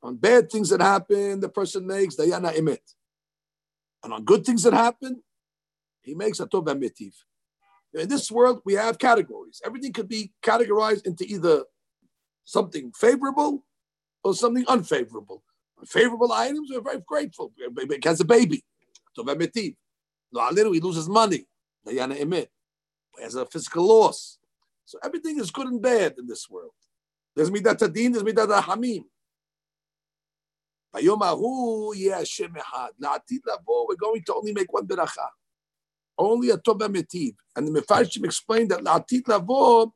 On 0.03 0.17
bad 0.17 0.51
things 0.51 0.69
that 0.71 0.81
happen, 0.81 1.41
the 1.41 1.49
person 1.49 1.87
makes 1.87 2.17
dayana 2.17 2.53
emet, 2.55 2.95
and 4.03 4.13
on 4.13 4.25
good 4.25 4.45
things 4.45 4.63
that 4.65 4.75
happen, 4.75 5.23
he 6.03 6.15
makes 6.15 6.41
a 6.41 6.47
tov 6.47 6.67
mitiv." 6.67 7.15
In 7.95 8.09
this 8.09 8.31
world, 8.31 8.61
we 8.65 8.75
have 8.75 8.99
categories. 8.99 9.63
Everything 9.65 9.93
could 9.93 10.09
be 10.09 10.33
categorized 10.43 11.07
into 11.07 11.25
either 11.25 11.65
something 12.45 12.93
favorable 12.93 13.65
or 14.23 14.35
something 14.35 14.67
unfavorable. 14.67 15.45
Favorable 15.87 16.33
items, 16.33 16.71
we're 16.73 16.81
very 16.81 17.01
grateful. 17.07 17.53
It 17.57 18.05
has 18.05 18.21
a 18.21 18.25
baby. 18.25 18.65
tov 19.17 19.27
emetiv. 19.27 19.77
He 20.75 20.81
loses 20.81 21.09
money. 21.09 21.47
Dayana 21.87 22.19
Emit. 22.19 22.51
He 23.17 23.23
has 23.23 23.37
a 23.37 23.47
physical 23.47 23.87
loss. 23.87 24.39
So 24.85 24.99
everything 25.03 25.39
is 25.39 25.51
good 25.51 25.67
and 25.67 25.81
bad 25.81 26.15
in 26.19 26.27
this 26.27 26.49
world. 26.49 26.73
There's 27.35 27.51
midat 27.51 27.83
adin, 27.83 28.13
there's 28.13 28.25
midat 28.25 28.63
hamim. 28.63 29.05
We're 30.93 31.17
going 33.97 34.23
to 34.25 34.35
only 34.35 34.53
make 34.53 34.73
one 34.73 34.87
beracha 34.87 35.29
only 36.19 36.51
a 36.51 36.59
Tova 36.59 36.89
Metiv. 36.89 37.35
And 37.57 37.67
the 37.67 37.81
Mefarshim 37.81 38.25
explained 38.25 38.71
that 38.71 38.81
La'atit 38.81 39.29
Lavo, 39.29 39.95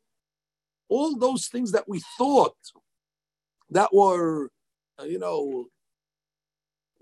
all 0.89 1.17
those 1.19 1.49
things 1.49 1.73
that 1.73 1.89
we 1.89 2.01
thought 2.17 2.57
that 3.71 3.93
were, 3.93 4.51
uh, 5.01 5.05
you 5.05 5.19
know, 5.19 5.67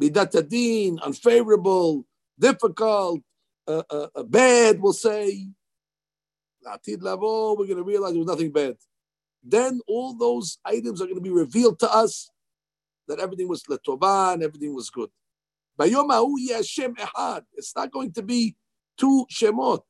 Midat 0.01 0.35
adin, 0.35 0.99
unfavorable, 1.03 2.05
difficult, 2.39 3.21
uh, 3.67 3.83
uh, 3.89 4.09
uh, 4.15 4.23
bad, 4.25 4.81
we'll 4.81 4.93
say, 4.93 5.49
La'atit 6.67 7.03
Lavo, 7.03 7.55
we're 7.55 7.67
going 7.67 7.77
to 7.77 7.85
realize 7.85 8.13
there 8.13 8.19
was 8.19 8.29
nothing 8.29 8.51
bad. 8.51 8.77
Then 9.43 9.81
all 9.87 10.15
those 10.15 10.59
items 10.65 11.01
are 11.01 11.05
going 11.05 11.17
to 11.17 11.21
be 11.21 11.31
revealed 11.31 11.79
to 11.81 11.93
us 11.93 12.31
that 13.07 13.21
everything 13.21 13.49
was 13.49 13.63
Letovah 13.65 14.35
and 14.35 14.43
everything 14.43 14.75
was 14.75 14.91
good. 14.91 15.11
It's 15.79 17.77
not 17.77 17.93
going 17.93 18.13
to 18.13 18.23
be 18.23 18.57
two 18.99 19.27
Shemot. 19.31 19.83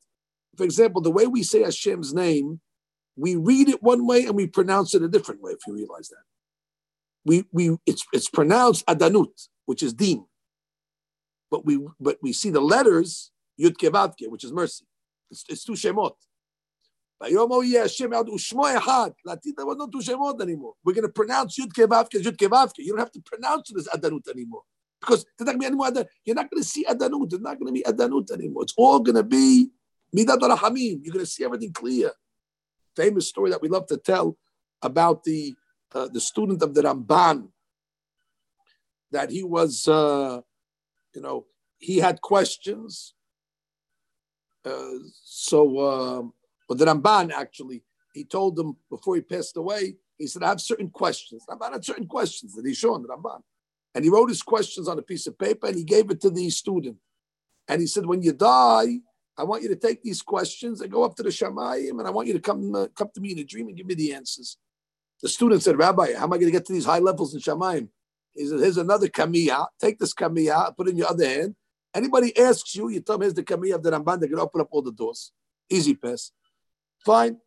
For 0.55 0.63
example, 0.63 1.01
the 1.01 1.11
way 1.11 1.27
we 1.27 1.43
say 1.43 1.63
Hashem's 1.63 2.13
name, 2.13 2.59
we 3.15 3.35
read 3.35 3.69
it 3.69 3.81
one 3.81 4.05
way 4.05 4.25
and 4.25 4.35
we 4.35 4.47
pronounce 4.47 4.93
it 4.93 5.01
a 5.01 5.07
different 5.07 5.41
way, 5.41 5.53
if 5.53 5.59
you 5.65 5.73
realize 5.73 6.09
that. 6.09 6.23
We, 7.25 7.45
we, 7.51 7.77
it's, 7.85 8.05
it's 8.13 8.29
pronounced 8.29 8.85
Adanut, 8.85 9.47
which 9.65 9.81
is 9.81 9.93
Din. 9.93 10.25
But 11.49 11.65
we, 11.65 11.79
but 11.99 12.17
we 12.21 12.33
see 12.33 12.49
the 12.49 12.61
letters, 12.61 13.31
Yud 13.59 13.77
Kevavke, 13.77 14.29
which 14.29 14.43
is 14.43 14.51
mercy. 14.51 14.85
It's, 15.31 15.43
it's 15.49 15.63
two 15.63 15.73
Shemot. 15.73 16.13
There 17.19 17.31
was 17.31 17.47
no 19.77 19.87
two 19.87 19.99
Shemot 19.99 20.41
anymore. 20.41 20.73
We're 20.83 20.93
going 20.93 21.07
to 21.07 21.09
pronounce 21.09 21.57
Yud 21.59 21.73
Kevavke 21.73 22.21
Yud 22.21 22.37
Kevavke. 22.37 22.77
You 22.79 22.89
don't 22.89 22.99
have 22.99 23.11
to 23.11 23.21
pronounce 23.21 23.71
it 23.71 23.77
as 23.77 23.87
Adanut 23.87 24.29
anymore 24.29 24.61
because 24.99 25.25
there's 25.37 25.45
not 25.45 25.53
going 25.53 25.55
to 25.55 25.59
be 25.59 25.65
any 25.65 25.75
more. 25.75 25.91
You're 26.25 26.35
not 26.35 26.49
going 26.49 26.61
to 26.61 26.67
see 26.67 26.85
adanut. 26.85 27.29
There's 27.29 27.41
not 27.41 27.59
going 27.59 27.67
to 27.67 27.71
be 27.73 27.83
adanut 27.83 28.31
anymore. 28.31 28.63
It's 28.63 28.73
all 28.77 28.99
going 28.99 29.15
to 29.15 29.23
be 29.23 29.69
midat 30.15 30.39
rahamim. 30.39 30.99
You're 31.03 31.13
going 31.13 31.25
to 31.25 31.31
see 31.31 31.43
everything 31.43 31.73
clear. 31.73 32.11
Famous 32.95 33.27
story 33.27 33.51
that 33.51 33.61
we 33.61 33.69
love 33.69 33.87
to 33.87 33.97
tell 33.97 34.37
about 34.81 35.23
the 35.23 35.55
uh, 35.93 36.07
the 36.11 36.19
student 36.19 36.61
of 36.61 36.73
the 36.73 36.81
Ramban. 36.81 37.49
That 39.11 39.29
he 39.29 39.43
was, 39.43 39.87
uh, 39.87 40.41
you 41.15 41.21
know, 41.21 41.45
he 41.77 41.97
had 41.97 42.21
questions. 42.21 43.13
Uh, 44.65 44.99
so, 45.23 45.77
uh, 45.77 46.23
well, 46.67 46.77
the 46.77 46.85
Ramban 46.85 47.31
actually, 47.31 47.83
he 48.13 48.23
told 48.23 48.55
them 48.55 48.77
before 48.89 49.15
he 49.15 49.21
passed 49.21 49.57
away. 49.57 49.97
He 50.17 50.27
said, 50.27 50.43
"I 50.43 50.49
have 50.49 50.61
certain 50.61 50.89
questions. 50.89 51.45
Ramban 51.49 51.73
had 51.73 51.85
certain 51.85 52.07
questions 52.07 52.55
that 52.55 52.65
he's 52.65 52.77
shown 52.77 53.03
the 53.03 53.09
Ramban." 53.09 53.41
And 53.97 54.03
he 54.03 54.11
wrote 54.11 54.29
his 54.29 54.43
questions 54.43 54.87
on 54.87 54.99
a 54.99 55.01
piece 55.01 55.25
of 55.25 55.39
paper 55.39 55.65
and 55.65 55.75
he 55.75 55.83
gave 55.83 56.11
it 56.11 56.21
to 56.21 56.29
the 56.29 56.51
student. 56.51 56.97
And 57.67 57.81
he 57.81 57.87
said, 57.87 58.05
when 58.05 58.21
you 58.21 58.31
die, 58.31 58.99
I 59.35 59.43
want 59.43 59.63
you 59.63 59.69
to 59.69 59.75
take 59.75 60.03
these 60.03 60.21
questions 60.21 60.81
and 60.81 60.91
go 60.91 61.03
up 61.03 61.15
to 61.15 61.23
the 61.23 61.29
Shamayim 61.29 61.97
and 61.97 62.07
I 62.07 62.11
want 62.11 62.27
you 62.27 62.33
to 62.33 62.39
come, 62.39 62.75
uh, 62.75 62.87
come 62.95 63.09
to 63.15 63.21
me 63.21 63.31
in 63.31 63.39
a 63.39 63.43
dream 63.43 63.67
and 63.67 63.75
give 63.75 63.87
me 63.87 63.95
the 63.95 64.13
answers. 64.13 64.57
The 65.23 65.29
student 65.29 65.63
said, 65.63 65.79
Rabbi, 65.79 66.13
how 66.13 66.25
am 66.25 66.33
I 66.33 66.37
going 66.37 66.45
to 66.45 66.51
get 66.51 66.65
to 66.65 66.73
these 66.73 66.85
high 66.85 66.99
levels 66.99 67.33
in 67.33 67.39
Shamayim? 67.39 67.89
He 68.35 68.45
said, 68.45 68.59
here's 68.59 68.77
another 68.77 69.07
kamiya. 69.07 69.65
Take 69.81 69.97
this 69.97 70.13
kamiya, 70.13 70.75
put 70.77 70.87
it 70.87 70.91
in 70.91 70.97
your 70.97 71.09
other 71.09 71.27
hand. 71.27 71.55
Anybody 71.95 72.37
asks 72.37 72.75
you, 72.75 72.89
you 72.89 72.99
tell 72.99 73.17
them, 73.17 73.23
here's 73.23 73.33
the 73.33 73.43
kamiya 73.43 73.75
of 73.75 73.81
the 73.81 73.89
Ramban. 73.89 74.19
They're 74.19 74.29
going 74.29 74.37
to 74.37 74.41
open 74.41 74.61
up 74.61 74.67
all 74.69 74.83
the 74.83 74.91
doors. 74.91 75.31
Easy 75.71 75.95
pass. 75.95 76.31
Fine. 77.07 77.37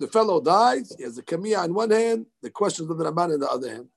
The 0.00 0.08
fellow 0.08 0.40
dies. 0.40 0.94
He 0.96 1.04
has 1.04 1.16
the 1.16 1.22
kamiya 1.22 1.66
in 1.66 1.74
one 1.74 1.90
hand, 1.90 2.24
the 2.42 2.48
questions 2.48 2.88
of 2.88 2.96
the 2.96 3.04
Ramban 3.04 3.34
in 3.34 3.40
the 3.40 3.50
other 3.50 3.68
hand. 3.68 3.88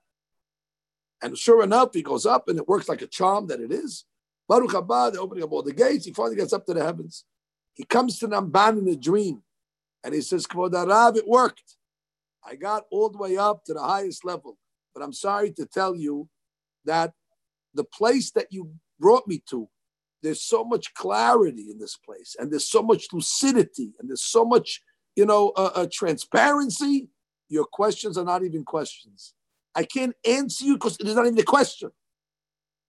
And 1.24 1.38
sure 1.38 1.64
enough, 1.64 1.94
he 1.94 2.02
goes 2.02 2.26
up 2.26 2.50
and 2.50 2.60
it 2.60 2.68
works 2.68 2.90
like 2.90 3.02
a 3.02 3.08
charm 3.08 3.48
that 3.48 3.62
it 3.62 3.72
is. 3.72 4.04
Baruch 4.50 4.72
haba, 4.72 5.12
they're 5.12 5.22
opening 5.22 5.46
up 5.46 5.54
all 5.54 5.64
the 5.64 5.74
gates. 5.74 6.06
He 6.06 6.12
finally 6.12 6.36
gets 6.36 6.52
up 6.52 6.66
to 6.66 6.74
the 6.74 6.84
heavens. 6.84 7.24
He 7.74 7.86
comes 7.86 8.20
to 8.20 8.28
Ramban 8.28 8.80
in 8.80 8.88
a 8.90 8.98
dream 8.98 9.44
and 10.04 10.14
he 10.14 10.20
says, 10.20 10.46
Kvod 10.46 11.16
it 11.16 11.28
worked. 11.28 11.78
I 12.46 12.56
got 12.56 12.84
all 12.92 13.10
the 13.10 13.18
way 13.18 13.38
up 13.38 13.64
to 13.66 13.74
the 13.74 13.82
highest 13.82 14.26
level. 14.26 14.58
But 14.94 15.04
I'm 15.04 15.14
sorry 15.14 15.52
to 15.54 15.66
tell 15.66 15.96
you 15.96 16.28
that 16.84 17.14
the 17.74 17.86
place 17.86 18.32
that 18.32 18.48
you 18.52 18.72
brought 19.00 19.26
me 19.26 19.42
to, 19.52 19.70
there's 20.22 20.42
so 20.42 20.66
much 20.66 20.94
clarity 20.96 21.68
in 21.72 21.80
this 21.80 21.96
place, 21.96 22.36
and 22.38 22.52
there's 22.52 22.68
so 22.68 22.82
much 22.82 23.06
lucidity, 23.14 23.94
and 24.00 24.10
there's 24.10 24.24
so 24.24 24.44
much, 24.44 24.82
you 25.18 25.26
know, 25.26 25.50
uh, 25.58 25.88
transparency. 25.92 27.10
Your 27.50 27.66
questions 27.66 28.18
are 28.18 28.24
not 28.24 28.44
even 28.44 28.64
questions. 28.64 29.34
I 29.74 29.84
can't 29.84 30.14
answer 30.26 30.64
you 30.64 30.76
because 30.76 30.96
it 31.00 31.08
is 31.08 31.16
not 31.16 31.26
even 31.26 31.40
a 31.40 31.44
question. 31.44 31.90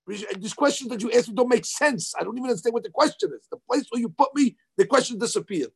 These 0.07 0.55
questions 0.55 0.91
that 0.91 1.03
you 1.03 1.11
ask 1.11 1.29
me 1.29 1.35
don't 1.35 1.49
make 1.49 1.65
sense. 1.65 2.15
I 2.19 2.25
don't 2.25 2.37
even 2.37 2.51
understand 2.51 2.75
what 2.75 2.83
the 2.83 2.91
question 2.91 3.31
is. 3.35 3.47
The 3.51 3.59
place 3.69 3.85
where 3.91 4.01
you 4.01 4.11
put 4.11 4.35
me, 4.35 4.57
the 4.77 4.87
question 4.87 5.19
disappeared. 5.19 5.71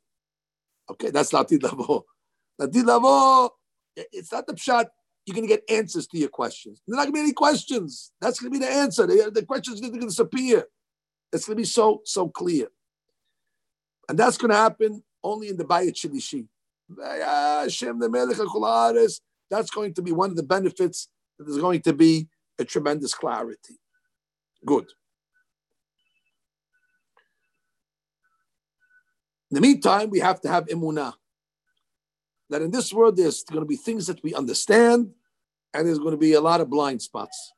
Okay, 0.90 1.10
that's 1.10 1.32
Latid 1.32 1.62
Lavo. 1.62 2.04
Lavo, 2.58 3.54
it's 3.96 4.32
not 4.32 4.46
the 4.46 4.54
pshat. 4.54 4.86
You're 5.24 5.34
going 5.34 5.48
to 5.48 5.54
get 5.54 5.64
answers 5.70 6.06
to 6.08 6.18
your 6.18 6.28
questions. 6.28 6.82
There's 6.86 6.96
not 6.96 7.04
going 7.04 7.12
to 7.12 7.16
be 7.16 7.20
any 7.20 7.32
questions. 7.32 8.12
That's 8.20 8.40
going 8.40 8.52
to 8.52 8.58
be 8.58 8.64
the 8.64 8.72
answer. 8.72 9.06
The, 9.06 9.30
the 9.32 9.44
questions 9.44 9.78
are 9.78 9.88
going 9.88 10.00
to 10.00 10.06
disappear. 10.06 10.64
It's 11.32 11.46
going 11.46 11.56
to 11.56 11.62
be 11.62 11.66
so, 11.66 12.02
so 12.04 12.28
clear. 12.28 12.66
And 14.08 14.18
that's 14.18 14.36
going 14.36 14.50
to 14.50 14.56
happen 14.56 15.02
only 15.22 15.48
in 15.48 15.56
the 15.56 15.64
Bayit 15.64 15.94
Shilishi. 15.94 16.46
That's 19.50 19.70
going 19.70 19.94
to 19.94 20.02
be 20.02 20.12
one 20.12 20.30
of 20.30 20.36
the 20.36 20.42
benefits 20.42 21.08
that 21.38 21.48
is 21.48 21.58
going 21.58 21.82
to 21.82 21.92
be 21.92 22.28
a 22.58 22.64
tremendous 22.64 23.14
clarity. 23.14 23.78
Good. 24.64 24.86
In 29.50 29.56
the 29.56 29.60
meantime, 29.60 30.10
we 30.10 30.20
have 30.20 30.40
to 30.42 30.48
have 30.48 30.66
imunah. 30.66 31.14
That 32.50 32.62
in 32.62 32.70
this 32.70 32.92
world, 32.92 33.16
there's 33.16 33.42
going 33.44 33.62
to 33.62 33.66
be 33.66 33.76
things 33.76 34.06
that 34.06 34.22
we 34.22 34.34
understand, 34.34 35.12
and 35.72 35.86
there's 35.86 35.98
going 35.98 36.12
to 36.12 36.18
be 36.18 36.34
a 36.34 36.40
lot 36.40 36.60
of 36.60 36.68
blind 36.68 37.00
spots. 37.02 37.52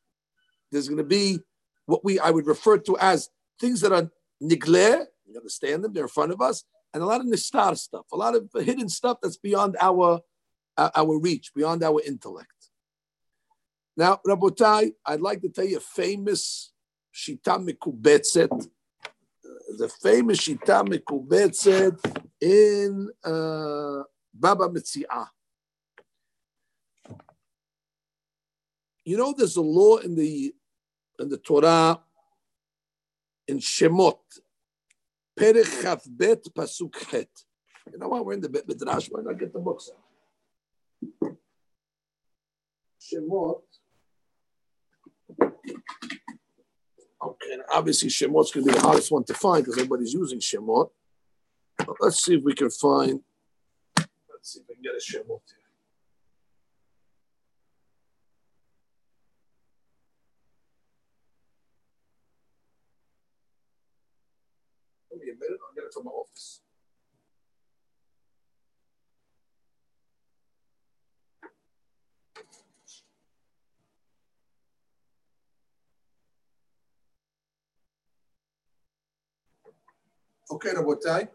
There's 0.70 0.88
going 0.88 0.98
to 0.98 1.04
be 1.04 1.40
what 1.86 2.04
we 2.04 2.18
I 2.18 2.30
would 2.30 2.46
refer 2.46 2.78
to 2.78 2.96
as 2.98 3.30
things 3.60 3.80
that 3.80 3.92
are 3.92 4.10
nigle, 4.42 5.06
you 5.26 5.36
understand 5.36 5.84
them, 5.84 5.92
they're 5.92 6.04
in 6.04 6.08
front 6.08 6.32
of 6.32 6.40
us, 6.40 6.64
and 6.94 7.02
a 7.02 7.06
lot 7.06 7.20
of 7.20 7.26
nistar 7.26 7.76
stuff, 7.76 8.06
a 8.12 8.16
lot 8.16 8.36
of 8.36 8.48
hidden 8.54 8.88
stuff 8.88 9.18
that's 9.20 9.36
beyond 9.36 9.76
our 9.80 10.20
our 10.76 11.18
reach, 11.18 11.52
beyond 11.54 11.82
our 11.84 12.00
intellect. 12.04 12.50
Now, 13.96 14.20
Rabotai, 14.26 14.92
I'd 15.06 15.20
like 15.20 15.40
to 15.42 15.48
tell 15.48 15.64
you 15.64 15.76
a 15.76 15.80
famous 15.80 16.72
Shita 17.14 17.64
Mekubetzet, 17.64 18.68
the 19.78 19.88
famous 19.88 20.40
Shita 20.40 20.84
Mekubetzet 20.84 21.98
in 22.40 23.08
uh, 23.24 24.02
Baba 24.32 24.68
Metziah. 24.68 25.28
You 29.04 29.16
know, 29.16 29.34
there's 29.36 29.56
a 29.56 29.62
law 29.62 29.98
in 29.98 30.14
the 30.16 30.54
in 31.20 31.28
the 31.28 31.38
Torah 31.38 32.00
in 33.46 33.58
Shemot, 33.58 34.18
Perech 35.38 35.82
Chavbet 35.82 36.48
Pasuk 36.52 36.94
Het. 37.10 37.28
You 37.92 37.98
know 37.98 38.08
what? 38.08 38.24
We're 38.24 38.34
in 38.34 38.40
the 38.40 38.48
Midrash. 38.48 39.08
Why 39.10 39.22
not 39.22 39.38
get 39.38 39.52
the 39.52 39.58
books 39.58 39.90
out? 39.92 41.36
Shemot. 43.00 43.62
Okay, 47.22 47.58
obviously 47.72 48.08
Shemot's 48.08 48.52
going 48.52 48.66
to 48.66 48.72
be 48.72 48.78
the 48.78 48.80
hardest 48.80 49.10
one 49.10 49.24
to 49.24 49.34
find 49.34 49.64
because 49.64 49.78
everybody's 49.78 50.12
using 50.12 50.38
Shemot. 50.38 50.90
But 51.78 51.96
let's 52.00 52.24
see 52.24 52.36
if 52.36 52.42
we 52.44 52.54
can 52.54 52.70
find. 52.70 53.20
Let's 53.96 54.52
see 54.52 54.60
if 54.60 54.66
we 54.68 54.74
can 54.74 54.82
get 54.82 54.94
a 54.94 54.98
Shemot 54.98 55.40
here. 55.48 55.64
Give 65.10 65.20
me 65.20 65.30
a 65.30 65.34
minute. 65.34 65.60
I'll 65.66 65.74
get 65.74 65.83
it 65.83 65.83
from 65.94 66.08
office. 66.08 66.60
Okay, 80.50 80.70
Rabotai, 80.70 81.28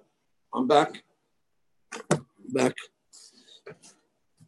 I'm 0.53 0.67
back. 0.67 1.03
Back. 2.53 2.73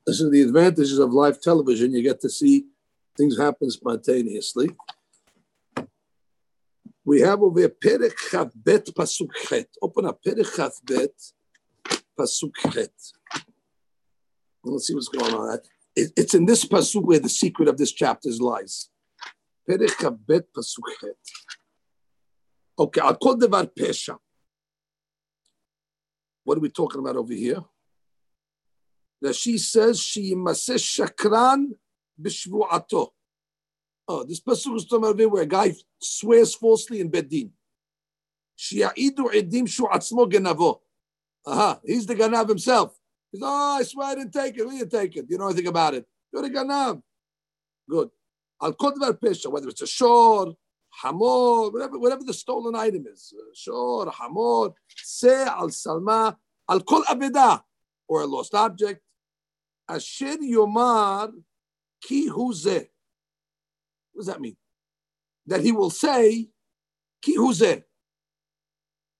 This 0.05 0.19
is 0.19 0.31
the 0.31 0.41
advantages 0.41 0.99
of 0.99 1.13
live 1.13 1.41
television. 1.41 1.93
You 1.93 2.03
get 2.03 2.21
to 2.21 2.29
see 2.29 2.65
things 3.17 3.37
happen 3.37 3.69
spontaneously. 3.69 4.69
We 7.03 7.21
have 7.21 7.41
over 7.41 7.67
Perek 7.67 8.13
Chavbet 8.29 8.93
Pasuk 8.93 9.33
Chet. 9.47 9.67
Open 9.81 10.05
up 10.05 10.19
Perek 10.23 10.45
Chavbet 10.45 11.33
Pasuk 12.17 12.51
Chet. 12.71 12.93
Let's 14.63 14.87
see 14.87 14.93
what's 14.93 15.07
going 15.07 15.33
on. 15.33 15.59
It, 15.95 16.11
it's 16.15 16.35
in 16.35 16.45
this 16.45 16.63
pasuk 16.63 17.03
where 17.03 17.19
the 17.19 17.29
secret 17.29 17.67
of 17.67 17.77
this 17.77 17.91
chapter 17.91 18.29
lies. 18.39 18.89
Perek 19.67 19.89
Chavbet 19.97 20.43
Pasuk 20.55 20.83
Chet. 20.99 21.15
Okay, 22.77 23.01
I'll 23.01 23.15
call 23.15 23.35
devar 23.35 23.65
pesha. 23.65 24.17
What 26.43 26.57
are 26.57 26.61
we 26.61 26.69
talking 26.69 26.99
about 26.99 27.17
over 27.17 27.33
here? 27.33 27.63
That 29.21 29.35
she 29.35 29.57
says 29.57 29.99
she 29.99 30.35
mases 30.35 30.81
shakran 30.81 31.71
b'shvu'ato. 32.21 33.09
Oh, 34.07 34.23
this 34.23 34.41
pasuk 34.41 34.75
is 34.75 34.85
talking 34.85 35.09
about 35.09 35.31
where 35.31 35.43
a 35.43 35.45
guy 35.45 35.73
swears 35.99 36.55
falsely 36.55 36.99
in 36.99 37.09
bedin. 37.09 37.51
Shi'idu 38.57 39.31
edim 39.33 39.67
shu 39.67 39.83
atzmo 39.83 40.29
genavo. 40.31 40.79
Aha, 41.45 41.79
he's 41.85 42.05
the 42.05 42.15
ganav 42.15 42.49
himself. 42.49 42.97
He's, 43.31 43.41
oh, 43.43 43.77
I 43.79 43.83
swear 43.83 44.07
I 44.07 44.15
didn't 44.15 44.33
take 44.33 44.57
it. 44.57 44.67
We 44.67 44.79
didn't 44.79 44.91
take 44.91 45.15
it. 45.15 45.25
You 45.29 45.37
know 45.37 45.47
anything 45.47 45.67
about 45.67 45.93
it. 45.95 46.05
You're 46.31 46.43
the 46.43 46.49
ganav. 46.49 47.01
Good. 47.89 48.09
Al 48.61 48.73
kodvar 48.73 49.13
pesha, 49.13 49.51
whether 49.51 49.69
it's 49.69 49.81
a 49.81 49.87
shor, 49.87 50.55
hamor, 51.01 51.71
whatever, 51.71 51.97
whatever 51.97 52.23
the 52.23 52.33
stolen 52.33 52.75
item 52.75 53.05
is, 53.11 53.33
uh, 53.35 53.43
shor, 53.55 54.11
hamor, 54.11 54.73
se 54.95 55.43
al 55.45 55.69
salma, 55.69 56.35
al 56.69 56.81
kol 56.81 57.03
abeda, 57.03 57.61
or 58.07 58.21
a 58.21 58.25
lost 58.25 58.53
object, 58.53 59.01
asher 59.89 60.37
yomar 60.37 61.31
ki 62.03 62.29
huze. 62.29 62.87
What 64.13 64.21
does 64.21 64.27
that 64.27 64.41
mean? 64.41 64.55
That 65.47 65.61
he 65.61 65.71
will 65.71 65.89
say, 65.89 66.49
kihuze. 67.25 67.83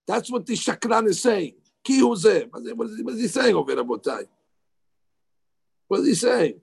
That's 0.08 0.32
what 0.32 0.46
the 0.46 0.54
shakran 0.54 1.08
is 1.08 1.22
saying. 1.22 1.54
kihuze. 1.88 2.50
What 2.52 2.90
is, 2.90 2.98
he, 2.98 3.04
what 3.04 3.14
is 3.16 3.22
he 3.22 3.28
saying 3.28 3.56
over 3.56 3.74
there, 3.74 3.84
Botai? 3.84 4.26
What 5.88 6.02
is 6.02 6.08
he 6.08 6.16
saying? 6.16 6.62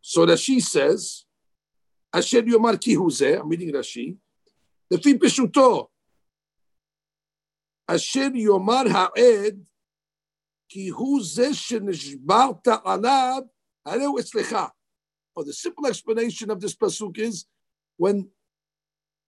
So 0.00 0.26
Rashi 0.26 0.60
says, 0.60 1.24
Asher 2.12 2.42
Yomar 2.42 2.80
Ki 2.80 2.94
I'm 2.94 3.48
reading 3.48 3.72
Rashi, 3.72 4.16
Lefi 4.92 5.14
Peshuto, 5.14 5.88
Asher 7.88 8.30
Yomar 8.30 8.88
Ha'ed 8.88 9.64
כי 10.73 10.89
הוא 10.89 11.19
זה 11.23 11.53
שנשברת 11.53 12.67
עליו, 12.85 13.41
הרי 13.85 14.05
הוא 14.05 14.19
אצלך. 14.19 14.57
Or 15.35 15.43
the 15.43 15.53
simple 15.53 15.85
explanation 15.87 16.49
of 16.49 16.59
this 16.59 16.75
pasuk 16.75 17.17
is, 17.17 17.45
when 17.97 18.29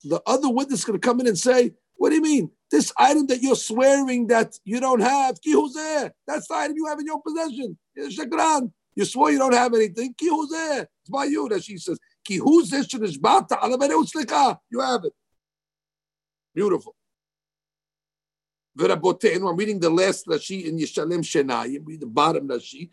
the 0.03 0.21
other 0.25 0.49
witness 0.49 0.79
is 0.79 0.85
going 0.85 0.99
to 0.99 1.07
come 1.07 1.19
in 1.19 1.27
and 1.27 1.37
say, 1.37 1.71
what 1.95 2.09
do 2.09 2.15
you 2.15 2.21
mean? 2.21 2.49
This 2.71 2.91
item 2.97 3.27
that 3.27 3.41
you're 3.41 3.55
swearing 3.55 4.27
that 4.27 4.57
you 4.65 4.79
don't 4.79 5.01
have, 5.01 5.39
ki 5.41 5.53
huzeh, 5.53 6.11
that's 6.27 6.47
the 6.47 6.55
item 6.55 6.75
you 6.75 6.87
have 6.87 6.99
in 6.99 7.05
your 7.05 7.21
possession. 7.21 7.77
Shakran. 7.97 8.71
You 8.95 9.05
swore 9.05 9.31
you 9.31 9.37
don't 9.37 9.53
have 9.53 9.73
anything. 9.73 10.13
Ki 10.17 10.29
huzeh. 10.29 10.85
It's 11.01 11.09
by 11.09 11.25
you 11.25 11.47
that 11.49 11.63
she 11.63 11.77
says. 11.77 11.99
Ki 12.25 12.39
huzeh 12.39 12.83
shenishbata 12.89 13.63
ala 13.63 14.51
You 14.69 14.79
have 14.79 15.05
it. 15.05 15.13
Beautiful. 16.55 16.95
V'rabotenu, 18.77 19.49
I'm 19.49 19.57
reading 19.57 19.79
the 19.79 19.89
last 19.89 20.25
Rashi 20.27 20.65
in 20.65 20.77
Yeshalem 20.77 21.21
Shenayim, 21.21 21.85
read 21.85 22.01
the 22.01 22.07
bottom 22.07 22.47
Rashi. 22.47 22.89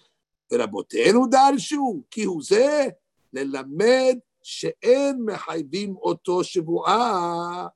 ורבותינו 0.52 1.26
דרשו, 1.26 2.02
כי 2.10 2.24
הוא 2.24 2.42
זה 2.42 2.88
ללמד 3.32 4.18
שאין 4.42 5.24
מחייבים 5.24 5.96
אותו 5.96 6.44
שבועה, 6.44 7.68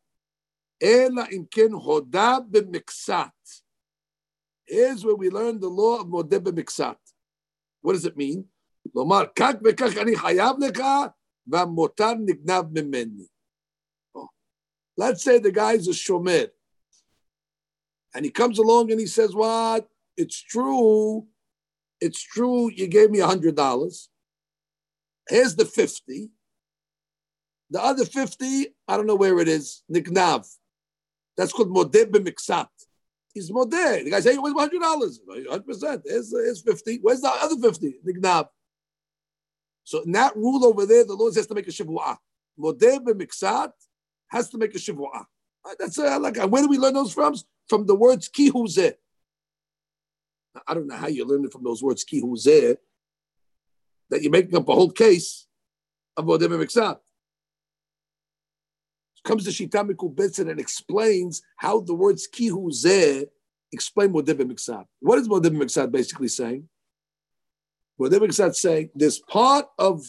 אלא 0.82 1.22
אם 1.32 1.44
כן 1.50 1.72
הודה 1.72 2.36
במקצת. 2.50 3.26
Here's 4.70 5.04
where 5.04 5.16
we 5.16 5.28
learn 5.30 5.60
the 5.60 5.68
law 5.68 6.00
of 6.00 6.06
מודה 6.06 6.38
במקצת. 6.38 6.96
What 7.82 7.92
does 7.92 8.06
it 8.06 8.16
mean? 8.16 8.42
לומר, 8.94 9.22
כך 9.36 9.52
וכך 9.64 9.96
אני 10.02 10.16
חייב 10.16 10.56
לך, 10.60 10.82
והמותר 11.46 12.12
נגנב 12.26 12.64
ממני. 12.72 13.26
Let's 15.00 15.22
say 15.22 15.38
the 15.38 15.52
guy's 15.52 15.88
a 15.88 15.92
shomer, 15.92 16.48
and 18.13 18.25
he 18.25 18.31
comes 18.31 18.59
along 18.59 18.91
and 18.91 18.99
he 18.99 19.07
says, 19.07 19.35
"What? 19.35 19.87
It's 20.15 20.41
true. 20.41 21.27
It's 22.01 22.21
true. 22.21 22.69
You 22.71 22.87
gave 22.87 23.11
me 23.11 23.19
a 23.19 23.27
hundred 23.27 23.55
dollars. 23.55 24.09
Here's 25.29 25.55
the 25.55 25.65
fifty. 25.65 26.29
The 27.69 27.83
other 27.83 28.05
fifty, 28.05 28.67
I 28.87 28.95
don't 28.95 29.07
know 29.07 29.15
where 29.15 29.39
it 29.39 29.47
is. 29.47 29.83
Niknav. 29.91 30.47
That's 31.35 31.51
called 31.51 31.69
modeh 31.69 32.05
b'miksat. 32.05 32.67
He's 33.33 33.51
modeh. 33.51 34.03
The 34.03 34.11
guy 34.11 34.19
says, 34.21 34.35
"Hey, 34.35 34.79
dollars? 34.79 35.19
Hundred 35.27 35.65
percent. 35.65 36.01
Here's 36.05 36.31
here's 36.31 36.61
fifty. 36.61 36.99
Where's 37.01 37.21
the 37.21 37.29
other 37.29 37.57
fifty? 37.57 37.99
Niknav." 38.05 38.47
So 39.83 40.01
in 40.01 40.11
that 40.13 40.35
rule 40.35 40.65
over 40.65 40.85
there, 40.85 41.05
the 41.05 41.13
Lord 41.13 41.35
has 41.35 41.47
to 41.47 41.55
make 41.55 41.67
a 41.67 41.71
shivuah. 41.71 42.17
Modeh 42.59 42.99
b'miksat 42.99 43.71
has 44.29 44.49
to 44.49 44.57
make 44.57 44.73
a 44.75 44.79
shivuah. 44.79 45.25
That's 45.79 45.97
like 45.97 46.37
where 46.37 46.63
do 46.63 46.69
we 46.69 46.77
learn 46.77 46.93
those 46.93 47.13
from? 47.13 47.35
From 47.67 47.85
the 47.85 47.95
words 47.95 48.29
kihuzeh. 48.29 48.93
I 50.67 50.73
don't 50.73 50.87
know 50.87 50.95
how 50.95 51.07
you 51.07 51.25
learn 51.25 51.45
it 51.45 51.51
from 51.51 51.63
those 51.63 51.83
words 51.83 52.05
kihuzeh. 52.05 52.77
That 54.09 54.21
you're 54.21 54.31
making 54.31 54.55
up 54.55 54.69
a 54.69 54.73
whole 54.73 54.91
case 54.91 55.47
of 56.15 56.25
modeh 56.25 56.47
b'miksat. 56.47 56.99
Comes 59.23 59.43
to 59.43 59.51
Shita 59.51 60.39
and 60.49 60.59
explains 60.59 61.41
how 61.57 61.81
the 61.81 61.93
words 61.93 62.27
kihuzeh 62.33 63.25
explain 63.71 64.13
modeh 64.13 64.33
b'miksat. 64.33 64.85
What 65.01 65.19
is 65.19 65.27
modeh 65.27 65.49
b'miksat 65.49 65.91
basically 65.91 66.29
saying? 66.29 66.69
Whatever 67.97 68.27
that's 68.27 68.61
saying, 68.61 68.91
this 68.95 69.19
part 69.19 69.65
of 69.77 70.05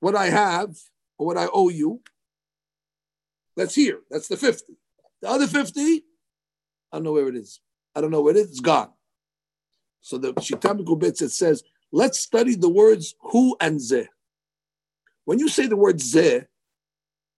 what 0.00 0.16
I 0.16 0.30
have 0.30 0.74
or 1.18 1.26
what 1.26 1.36
I 1.36 1.46
owe 1.52 1.68
you. 1.68 2.00
That's 3.56 3.74
here. 3.74 4.00
That's 4.10 4.28
the 4.28 4.36
50. 4.36 4.74
The 5.22 5.28
other 5.28 5.46
50, 5.46 5.80
I 5.80 6.96
don't 6.96 7.04
know 7.04 7.12
where 7.12 7.28
it 7.28 7.36
is. 7.36 7.60
I 7.94 8.00
don't 8.00 8.10
know 8.10 8.22
where 8.22 8.36
it 8.36 8.40
is. 8.40 8.50
It's 8.50 8.60
gone. 8.60 8.90
So 10.00 10.18
the 10.18 10.32
Shita 10.34 10.78
Mekubetzet 10.78 11.22
it 11.22 11.30
says, 11.30 11.62
let's 11.92 12.20
study 12.20 12.54
the 12.54 12.68
words 12.68 13.14
who 13.20 13.56
and 13.60 13.80
ze. 13.80 14.08
When 15.24 15.38
you 15.38 15.48
say 15.48 15.66
the 15.66 15.76
word 15.76 16.00
ze, 16.00 16.42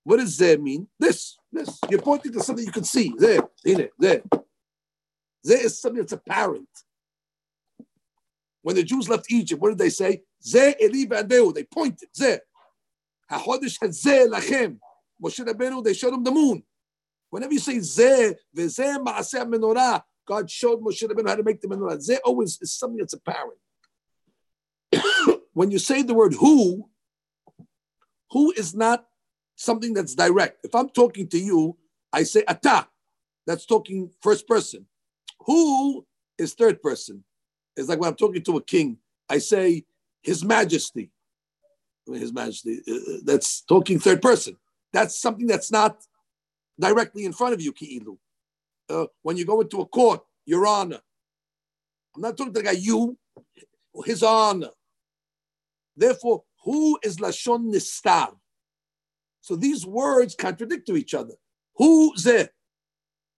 what 0.05 0.19
does 0.19 0.37
ze 0.37 0.57
mean? 0.57 0.89
This, 0.99 1.37
this. 1.53 1.79
You're 1.91 2.01
pointing 2.01 2.33
to 2.33 2.41
something 2.41 2.65
you 2.65 2.73
can 2.73 2.85
see. 2.85 3.13
There, 3.19 3.43
in 3.65 3.81
it, 3.81 3.93
there. 3.99 4.23
Ze 5.47 5.55
is 5.55 5.81
something 5.81 6.01
that's 6.01 6.13
apparent. 6.13 6.69
When 8.63 8.77
the 8.77 8.85
Jews 8.85 9.09
left 9.09 9.31
Egypt, 9.31 9.61
what 9.61 9.71
did 9.71 9.79
they 9.79 9.91
say? 9.91 10.23
Ze 10.43 10.75
eli 10.81 11.23
They 11.53 11.65
pointed. 11.65 12.09
Ze. 12.17 12.39
HaChodesh 13.31 13.79
hazeh 13.81 14.29
lachem. 14.29 14.79
Moshe 15.23 15.45
Rabbeinu, 15.47 15.85
they 15.85 15.95
showed 15.95 16.15
him 16.15 16.25
the 16.25 16.31
moon. 16.31 16.63
Whenever 17.31 17.53
you 17.53 17.59
say 17.59 17.79
ze, 17.79 18.35
v'ze 18.57 19.05
ma'aseh 19.05 19.47
menorah, 19.47 20.03
God 20.27 20.51
showed 20.51 20.81
Moshe 20.81 21.03
Rabbeinu 21.03 21.29
how 21.29 21.37
to 21.37 21.43
make 21.43 21.61
the 21.61 21.69
menorah. 21.69 22.01
Ze 22.01 22.19
always 22.25 22.59
is 22.61 22.73
something 22.73 22.99
that's 22.99 23.15
apparent. 23.15 23.59
when 25.53 25.71
you 25.71 25.79
say 25.79 26.03
the 26.03 26.15
word 26.15 26.35
who, 26.35 26.89
who 28.31 28.53
is 28.53 28.75
not 28.75 29.07
something 29.57 29.95
that's 29.95 30.15
direct. 30.15 30.65
If 30.65 30.75
I'm 30.75 30.89
talking 30.89 31.29
to 31.29 31.39
you, 31.39 31.77
I 32.13 32.25
say 32.25 32.45
ata. 32.47 32.89
That's 33.47 33.67
talking 33.67 34.11
first 34.21 34.47
person. 34.47 34.87
Who 35.47 36.07
is 36.39 36.55
third 36.55 36.83
person? 36.83 37.25
It's 37.77 37.89
like 37.89 37.99
when 37.99 38.11
I'm 38.11 38.17
talking 38.17 38.43
to 38.43 38.57
a 38.57 38.63
king, 38.63 38.99
I 39.29 39.39
say 39.39 39.85
His 40.23 40.45
Majesty. 40.45 41.11
His 42.07 42.33
Majesty. 42.33 42.83
Uh, 42.89 42.95
uh, 42.95 43.17
that's 43.25 43.63
talking 43.63 43.99
third 43.99 44.23
person. 44.23 44.57
That's 44.93 45.21
something 45.21 45.47
that's 45.47 45.71
not 45.71 45.99
directly 46.79 47.25
in 47.25 47.33
front 47.33 47.55
of 47.55 47.61
you, 47.61 47.73
ki'ilu. 47.73 48.19
Uh, 48.89 49.07
when 49.23 49.37
you 49.37 49.45
go 49.45 49.61
into 49.61 49.81
a 49.81 49.87
court, 49.87 50.21
Your 50.45 50.67
Honor. 50.67 51.01
I'm 52.15 52.23
not 52.23 52.37
talking 52.37 52.53
to 52.53 52.61
the 52.61 52.65
guy 52.65 52.73
you, 52.73 53.17
His 54.05 54.23
Honor. 54.23 54.71
Therefore, 55.97 56.45
who 56.65 56.99
is 57.03 57.17
lashon 57.19 57.73
nistar? 57.73 58.35
So 59.41 59.57
these 59.57 59.87
words 59.87 60.35
contradict 60.35 60.87
to 60.87 60.97
each 60.97 61.15
other. 61.15 61.35
Who 61.77 62.15
ze? 62.17 62.49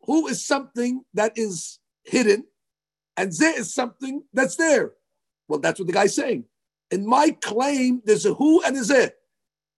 Who 0.02 0.26
is 0.26 0.44
something 0.44 1.02
that 1.14 1.32
is 1.36 1.78
hidden, 2.02 2.44
and 3.16 3.32
ze 3.32 3.46
is 3.46 3.72
something 3.72 4.22
that's 4.32 4.56
there. 4.56 4.92
Well, 5.48 5.60
that's 5.60 5.78
what 5.78 5.86
the 5.86 5.94
guy's 5.94 6.14
saying. 6.14 6.44
In 6.90 7.06
my 7.06 7.30
claim, 7.42 8.02
there's 8.04 8.26
a 8.26 8.34
who 8.34 8.62
and 8.62 8.76
a 8.76 8.84
ze. 8.84 9.10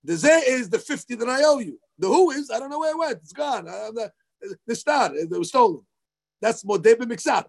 The 0.07 0.17
ze 0.17 0.29
is 0.29 0.71
the 0.71 0.79
50 0.79 1.17
that 1.17 1.29
I 1.29 1.43
owe 1.43 1.59
you. 1.59 1.81
The 1.99 2.07
who 2.07 2.31
is, 2.31 2.49
I 2.51 2.61
don't 2.61 2.71
know 2.71 2.79
where 2.79 2.93
it 2.93 2.99
went. 2.99 3.19
It's 3.19 3.33
gone. 3.33 3.69
Uh, 3.69 3.91
the, 3.91 4.13
the 4.65 4.77
star, 4.77 5.13
it 5.15 5.29
was 5.31 5.49
stolen. 5.49 5.81
That's 6.41 6.63
modeh 6.63 6.95
b'miksat. 6.95 7.47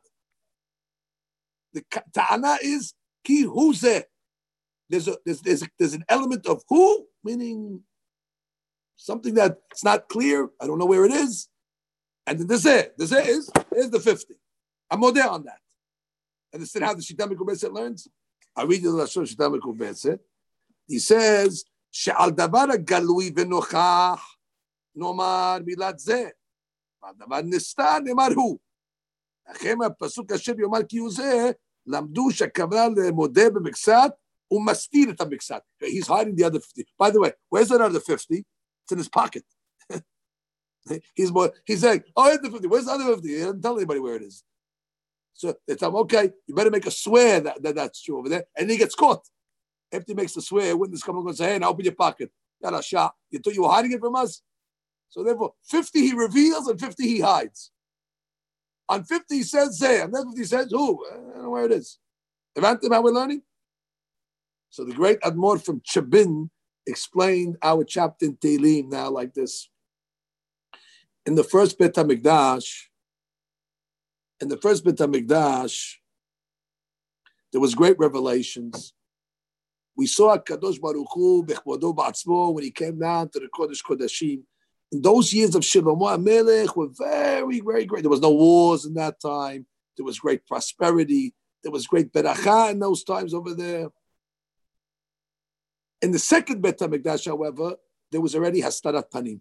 The 1.73 1.83
ta'ana 2.11 2.57
is 2.63 2.95
ki 3.23 3.41
who 3.43 3.75
ze. 3.75 4.01
There's, 4.89 5.07
a, 5.07 5.17
there's, 5.23 5.41
there's, 5.41 5.63
there's 5.77 5.93
an 5.93 6.05
element 6.09 6.47
of 6.47 6.63
who, 6.67 7.05
meaning 7.23 7.81
something 8.95 9.35
that's 9.35 9.83
not 9.83 10.09
clear. 10.09 10.49
I 10.59 10.65
don't 10.65 10.79
know 10.79 10.85
where 10.85 11.05
it 11.05 11.11
is. 11.11 11.49
And 12.25 12.39
then 12.39 12.47
the 12.47 12.57
ze. 12.57 12.85
The 12.97 13.05
ze 13.05 13.17
is, 13.17 13.51
is 13.75 13.91
the 13.91 13.99
50. 13.99 14.33
I'm 14.89 14.99
more 15.01 15.11
there 15.11 15.29
on 15.29 15.43
that. 15.43 15.59
Understand 16.55 16.85
how 16.85 16.95
the 16.95 17.03
Shita 17.03 17.31
Mekubetzet 17.31 17.71
learns? 17.71 18.07
I 18.55 18.63
read 18.63 18.81
the 18.81 18.89
Lashon 18.89 19.31
Shita 19.31 19.55
Mekubetzet. 19.55 20.19
He 20.87 20.97
says, 20.97 21.65
שעל 21.96 22.30
דבר 22.30 22.64
הגלוי 22.74 23.32
ונוכח 23.36 24.36
נאמר 24.94 25.58
מילת 25.64 25.98
זה, 25.98 26.28
ועל 27.02 27.14
דבר 27.18 27.40
נסתר 27.44 27.98
נאמר 28.04 28.28
הוא. 28.34 28.58
לכן 29.50 29.76
הפסוק 29.86 30.32
השם 30.32 30.60
יאמר 30.60 30.82
כי 30.88 30.98
הוא 30.98 31.10
זה, 31.10 31.50
למדו 31.86 32.30
שהכוונה 32.30 32.84
למודה 33.08 33.50
במקצת, 33.50 34.10
הוא 34.48 34.66
מסתיר 34.66 35.10
את 35.10 35.20
המקצת. 35.20 35.62
He's 35.82 36.06
hiding 36.06 36.36
the 36.36 36.44
other 36.44 36.60
50. 36.60 36.84
By 36.98 37.10
the 37.10 37.20
way, 37.20 37.32
where's 37.48 37.68
that 37.68 37.80
other 37.80 38.00
50? 38.00 38.44
It's 38.82 38.92
in 38.92 38.98
his 38.98 39.08
pocket. 39.08 39.44
he's 41.14 41.32
more, 41.32 41.52
he's 41.64 41.80
saying, 41.80 42.02
oh, 42.16 42.24
here's 42.24 42.40
the 42.40 42.50
50. 42.50 42.66
Where's 42.66 42.84
the 42.84 42.92
other 42.92 43.14
50? 43.14 43.28
He 43.28 43.38
doesn't 43.38 43.62
tell 43.62 43.76
anybody 43.76 44.00
where 44.00 44.16
it 44.16 44.22
is. 44.22 44.44
So 45.34 45.54
they 45.66 45.74
tell 45.74 45.90
him, 45.90 45.96
okay, 45.96 46.30
you 46.46 46.54
better 46.54 46.70
make 46.70 46.86
a 46.86 46.90
swear 46.90 47.40
that, 47.40 47.62
that 47.62 47.74
that's 47.74 48.02
true 48.02 48.18
over 48.18 48.28
there. 48.28 48.44
And 48.56 48.70
he 48.70 48.76
gets 48.76 48.94
caught. 48.94 49.26
He 49.91 50.13
makes 50.13 50.33
the 50.33 50.41
swear, 50.41 50.75
witness 50.75 51.03
come 51.03 51.25
and 51.25 51.37
say, 51.37 51.53
hey, 51.53 51.59
now 51.59 51.69
open 51.69 51.85
your 51.85 51.95
pocket. 51.95 52.31
Got 52.61 52.77
a 52.77 52.83
shot. 52.83 53.15
You 53.29 53.39
thought 53.39 53.53
you 53.53 53.63
were 53.63 53.69
hiding 53.69 53.93
it 53.93 53.99
from 53.99 54.15
us? 54.15 54.41
So 55.09 55.23
therefore, 55.23 55.53
50 55.63 56.01
he 56.01 56.13
reveals 56.13 56.67
and 56.67 56.79
50 56.79 57.03
he 57.03 57.21
hides. 57.21 57.71
On 58.89 59.03
50 59.03 59.35
he 59.35 59.43
says 59.43 59.79
there, 59.79 60.05
and 60.05 60.13
then 60.13 60.27
50 60.29 60.43
says 60.43 60.67
who? 60.71 61.05
I 61.05 61.15
don't 61.15 61.43
know 61.43 61.49
where 61.49 61.65
it 61.65 61.71
is. 61.71 61.99
Evantim, 62.57 62.91
how 62.91 63.01
we're 63.01 63.11
learning? 63.11 63.41
So 64.69 64.83
the 64.83 64.93
great 64.93 65.19
Admor 65.21 65.63
from 65.63 65.81
Chabin 65.81 66.49
explained 66.85 67.57
our 67.61 67.83
chapter 67.83 68.25
in 68.25 68.35
Tehillim 68.35 68.91
now 68.91 69.09
like 69.09 69.33
this. 69.33 69.69
In 71.25 71.35
the 71.35 71.43
first 71.43 71.77
Bet 71.77 71.95
HaMikdash, 71.95 72.85
in 74.39 74.47
the 74.47 74.57
first 74.57 74.83
Bet 74.83 74.95
HaMikdash, 74.95 75.95
there 77.51 77.61
was 77.61 77.75
great 77.75 77.97
revelations. 77.99 78.93
We 79.97 80.05
saw 80.05 80.37
Kadosh 80.37 80.79
Baruch 80.79 81.07
Hu 81.11 81.43
bechvodo 81.43 81.93
ba'atzmo 81.93 82.53
when 82.53 82.63
he 82.63 82.69
came 82.69 82.99
down 82.99 83.29
to 83.29 83.39
the 83.39 83.47
Kodesh 83.47 83.83
Kodashim. 83.83 84.43
In 84.91 85.01
those 85.01 85.33
years 85.33 85.55
of 85.55 85.63
Shlomo 85.63 86.23
Melech 86.23 86.75
were 86.77 86.89
very, 86.95 87.59
very 87.61 87.85
great. 87.85 88.03
There 88.03 88.11
was 88.11 88.21
no 88.21 88.31
wars 88.31 88.85
in 88.85 88.93
that 88.93 89.19
time. 89.19 89.65
There 89.97 90.05
was 90.05 90.19
great 90.19 90.45
prosperity. 90.45 91.33
There 91.63 91.71
was 91.71 91.87
great 91.87 92.13
beracha 92.13 92.71
in 92.71 92.79
those 92.79 93.03
times 93.03 93.33
over 93.33 93.55
there. 93.55 93.87
In 96.03 96.11
the 96.11 96.19
second 96.19 96.61
Bet 96.61 96.77
HaMikdash, 96.77 97.25
however, 97.25 97.75
there 98.11 98.21
was 98.21 98.35
already 98.35 98.61
Hastarat 98.61 99.09
Panim. 99.09 99.39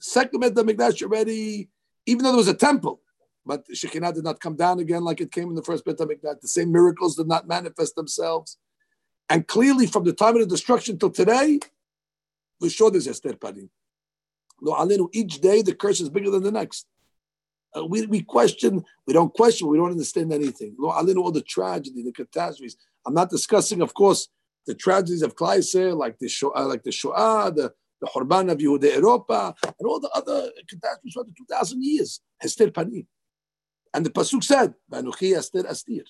Second 0.00 0.38
Bet 0.38 0.54
HaMikdash 0.54 1.02
already, 1.02 1.68
even 2.06 2.22
though 2.22 2.30
there 2.30 2.38
was 2.38 2.46
a 2.46 2.54
temple, 2.54 3.00
but 3.44 3.66
Shekhinah 3.68 4.14
did 4.14 4.22
not 4.22 4.38
come 4.38 4.54
down 4.54 4.78
again 4.78 5.02
like 5.02 5.20
it 5.20 5.32
came 5.32 5.48
in 5.48 5.56
the 5.56 5.62
first 5.62 5.84
Bet 5.84 5.96
HaMikdash. 5.96 6.40
The 6.40 6.48
same 6.48 6.70
miracles 6.70 7.16
did 7.16 7.26
not 7.26 7.48
manifest 7.48 7.96
themselves. 7.96 8.58
And 9.32 9.48
clearly, 9.48 9.86
from 9.86 10.04
the 10.04 10.12
time 10.12 10.34
of 10.34 10.40
the 10.40 10.46
destruction 10.46 10.98
till 10.98 11.08
today, 11.08 11.58
we 12.60 12.68
show 12.68 12.90
there's 12.90 13.08
Esther 13.08 13.32
Panim. 13.32 13.70
Each 15.14 15.40
day, 15.40 15.62
the 15.62 15.74
curse 15.74 16.02
is 16.02 16.10
bigger 16.10 16.30
than 16.30 16.42
the 16.42 16.52
next. 16.52 16.86
Uh, 17.74 17.86
we, 17.86 18.04
we 18.04 18.20
question, 18.20 18.84
we 19.06 19.14
don't 19.14 19.32
question, 19.32 19.68
we 19.68 19.78
don't 19.78 19.92
understand 19.92 20.34
anything. 20.34 20.76
All 20.78 21.32
the 21.32 21.40
tragedy, 21.48 22.02
the 22.02 22.12
catastrophes. 22.12 22.76
I'm 23.06 23.14
not 23.14 23.30
discussing, 23.30 23.80
of 23.80 23.94
course, 23.94 24.28
the 24.66 24.74
tragedies 24.74 25.22
of 25.22 25.34
Kleise, 25.34 25.74
like 25.74 26.18
the 26.18 26.28
Shoah, 26.28 26.68
like 26.68 26.82
the 26.82 26.92
Shoah, 26.92 27.50
the, 27.56 27.72
the 28.02 28.08
Horban 28.08 28.52
of 28.52 28.58
Yehuda 28.58 28.96
Europa, 28.96 29.54
and 29.64 29.86
all 29.86 29.98
the 29.98 30.10
other 30.14 30.50
catastrophes 30.68 31.14
for 31.14 31.24
the 31.24 31.32
2,000 31.38 31.82
years. 31.82 32.20
Hester 32.38 32.68
Panim. 32.68 33.06
And 33.94 34.04
the 34.04 34.10
Pasuk 34.10 34.44
said, 34.44 34.74
Vanuchi 34.92 35.34
Esther 35.34 35.64
Astir. 35.66 36.04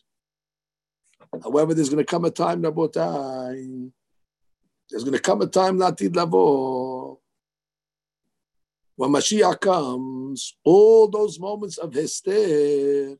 However, 1.42 1.74
there's 1.74 1.88
going 1.88 2.04
to 2.04 2.10
come 2.10 2.24
a 2.24 2.30
time, 2.30 2.62
Rabotai. 2.62 3.90
There's 4.90 5.04
going 5.04 5.16
to 5.16 5.20
come 5.20 5.42
a 5.42 5.46
time, 5.46 5.78
Latid 5.78 6.14
Lavo. 6.14 7.18
When 8.96 9.10
Mashiach 9.10 9.60
comes, 9.60 10.56
all 10.64 11.08
those 11.08 11.40
moments 11.40 11.78
of 11.78 11.94
Hester, 11.94 13.16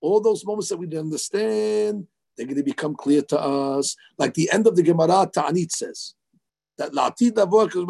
all 0.00 0.20
those 0.20 0.44
moments 0.44 0.70
that 0.70 0.78
we 0.78 0.86
didn't 0.86 1.06
understand, 1.06 2.06
they're 2.36 2.46
going 2.46 2.56
to 2.56 2.62
become 2.62 2.94
clear 2.94 3.22
to 3.22 3.38
us. 3.38 3.96
Like 4.18 4.34
the 4.34 4.50
end 4.50 4.66
of 4.66 4.76
the 4.76 4.82
Gemara, 4.82 5.28
Ta'anit 5.32 5.72
says 5.72 6.14
that 6.78 6.92
Latid 6.92 7.32
La'atid 7.32 7.86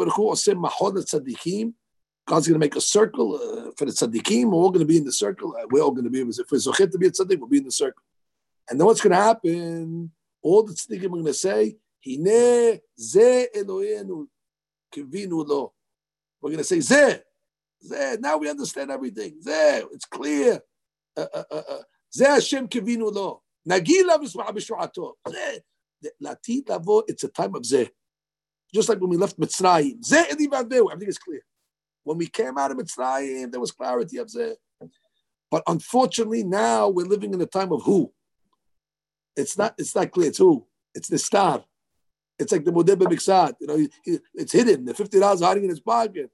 God's 2.27 2.47
going 2.47 2.53
to 2.53 2.59
make 2.59 2.75
a 2.75 2.81
circle 2.81 3.35
uh, 3.35 3.71
for 3.75 3.85
the 3.85 3.91
tzaddikim. 3.91 4.45
We're 4.45 4.53
all 4.53 4.69
going 4.69 4.85
to 4.85 4.85
be 4.85 4.97
in 4.97 5.05
the 5.05 5.11
circle. 5.11 5.55
We're 5.69 5.81
all 5.81 5.91
going 5.91 6.03
to 6.03 6.09
be, 6.09 6.21
if 6.21 6.51
we're 6.51 6.57
zochet 6.59 6.91
to 6.91 6.97
be 6.97 7.07
a 7.07 7.11
tzaddik, 7.11 7.39
we'll 7.39 7.49
be 7.49 7.57
in 7.57 7.65
the 7.65 7.71
circle. 7.71 8.03
And 8.69 8.79
then 8.79 8.85
what's 8.85 9.01
going 9.01 9.11
to 9.11 9.17
happen? 9.17 10.11
All 10.41 10.63
the 10.63 10.73
tzaddikim 10.73 11.05
are 11.05 11.09
going 11.09 11.25
to 11.25 11.33
say, 11.33 11.77
Hine 12.03 12.79
ze 12.99 13.47
Eloheinu 13.55 14.27
kivinu 14.93 15.47
lo. 15.47 15.73
We're 16.41 16.51
going 16.51 16.57
to 16.57 16.63
say, 16.63 16.79
ze, 16.79 17.19
ze. 17.83 18.17
Now 18.19 18.37
we 18.37 18.49
understand 18.49 18.91
everything. 18.91 19.41
Ze, 19.41 19.83
it's 19.91 20.05
clear. 20.05 20.59
Uh, 21.15 21.25
uh, 21.33 21.43
uh. 21.51 21.81
Ze 22.13 22.25
Hashem 22.25 22.67
kivinu 22.67 23.13
lo. 23.13 23.41
Nagila 23.67 24.17
b'shu'ato. 24.17 25.13
Latid 26.23 26.67
lavo, 26.67 27.03
it's 27.07 27.23
a 27.23 27.27
time 27.27 27.53
of 27.55 27.65
ze. 27.65 27.87
Just 28.73 28.89
like 28.89 28.99
when 28.99 29.09
we 29.09 29.17
left 29.17 29.39
Mitzrayim. 29.39 29.99
Zeh 29.99 30.25
everything 30.31 31.07
is 31.07 31.19
clear. 31.19 31.41
When 32.03 32.17
we 32.17 32.27
came 32.27 32.57
out 32.57 32.71
of 32.71 32.77
Mitzrayim, 32.77 33.51
there 33.51 33.59
was 33.59 33.71
clarity 33.71 34.17
of 34.17 34.29
ze. 34.29 34.55
But 35.51 35.63
unfortunately, 35.67 36.43
now 36.43 36.89
we're 36.89 37.05
living 37.05 37.33
in 37.33 37.41
a 37.41 37.45
time 37.45 37.71
of 37.71 37.83
who? 37.83 38.11
It's 39.35 39.57
not. 39.57 39.75
It's 39.77 39.95
not 39.95 40.11
clear. 40.11 40.29
It's 40.29 40.37
who? 40.37 40.65
It's 40.93 41.07
the 41.07 41.17
star. 41.17 41.63
It's 42.37 42.51
like 42.51 42.65
the 42.65 42.71
Modeh 42.71 42.95
B'miksat. 42.95 43.55
You 43.61 43.67
know, 43.67 43.77
he, 43.77 43.89
he, 44.03 44.19
it's 44.33 44.51
hidden. 44.51 44.85
The 44.85 44.93
fifty 44.93 45.19
dollars 45.19 45.41
hiding 45.41 45.63
in 45.63 45.69
his 45.69 45.79
pocket. 45.79 46.31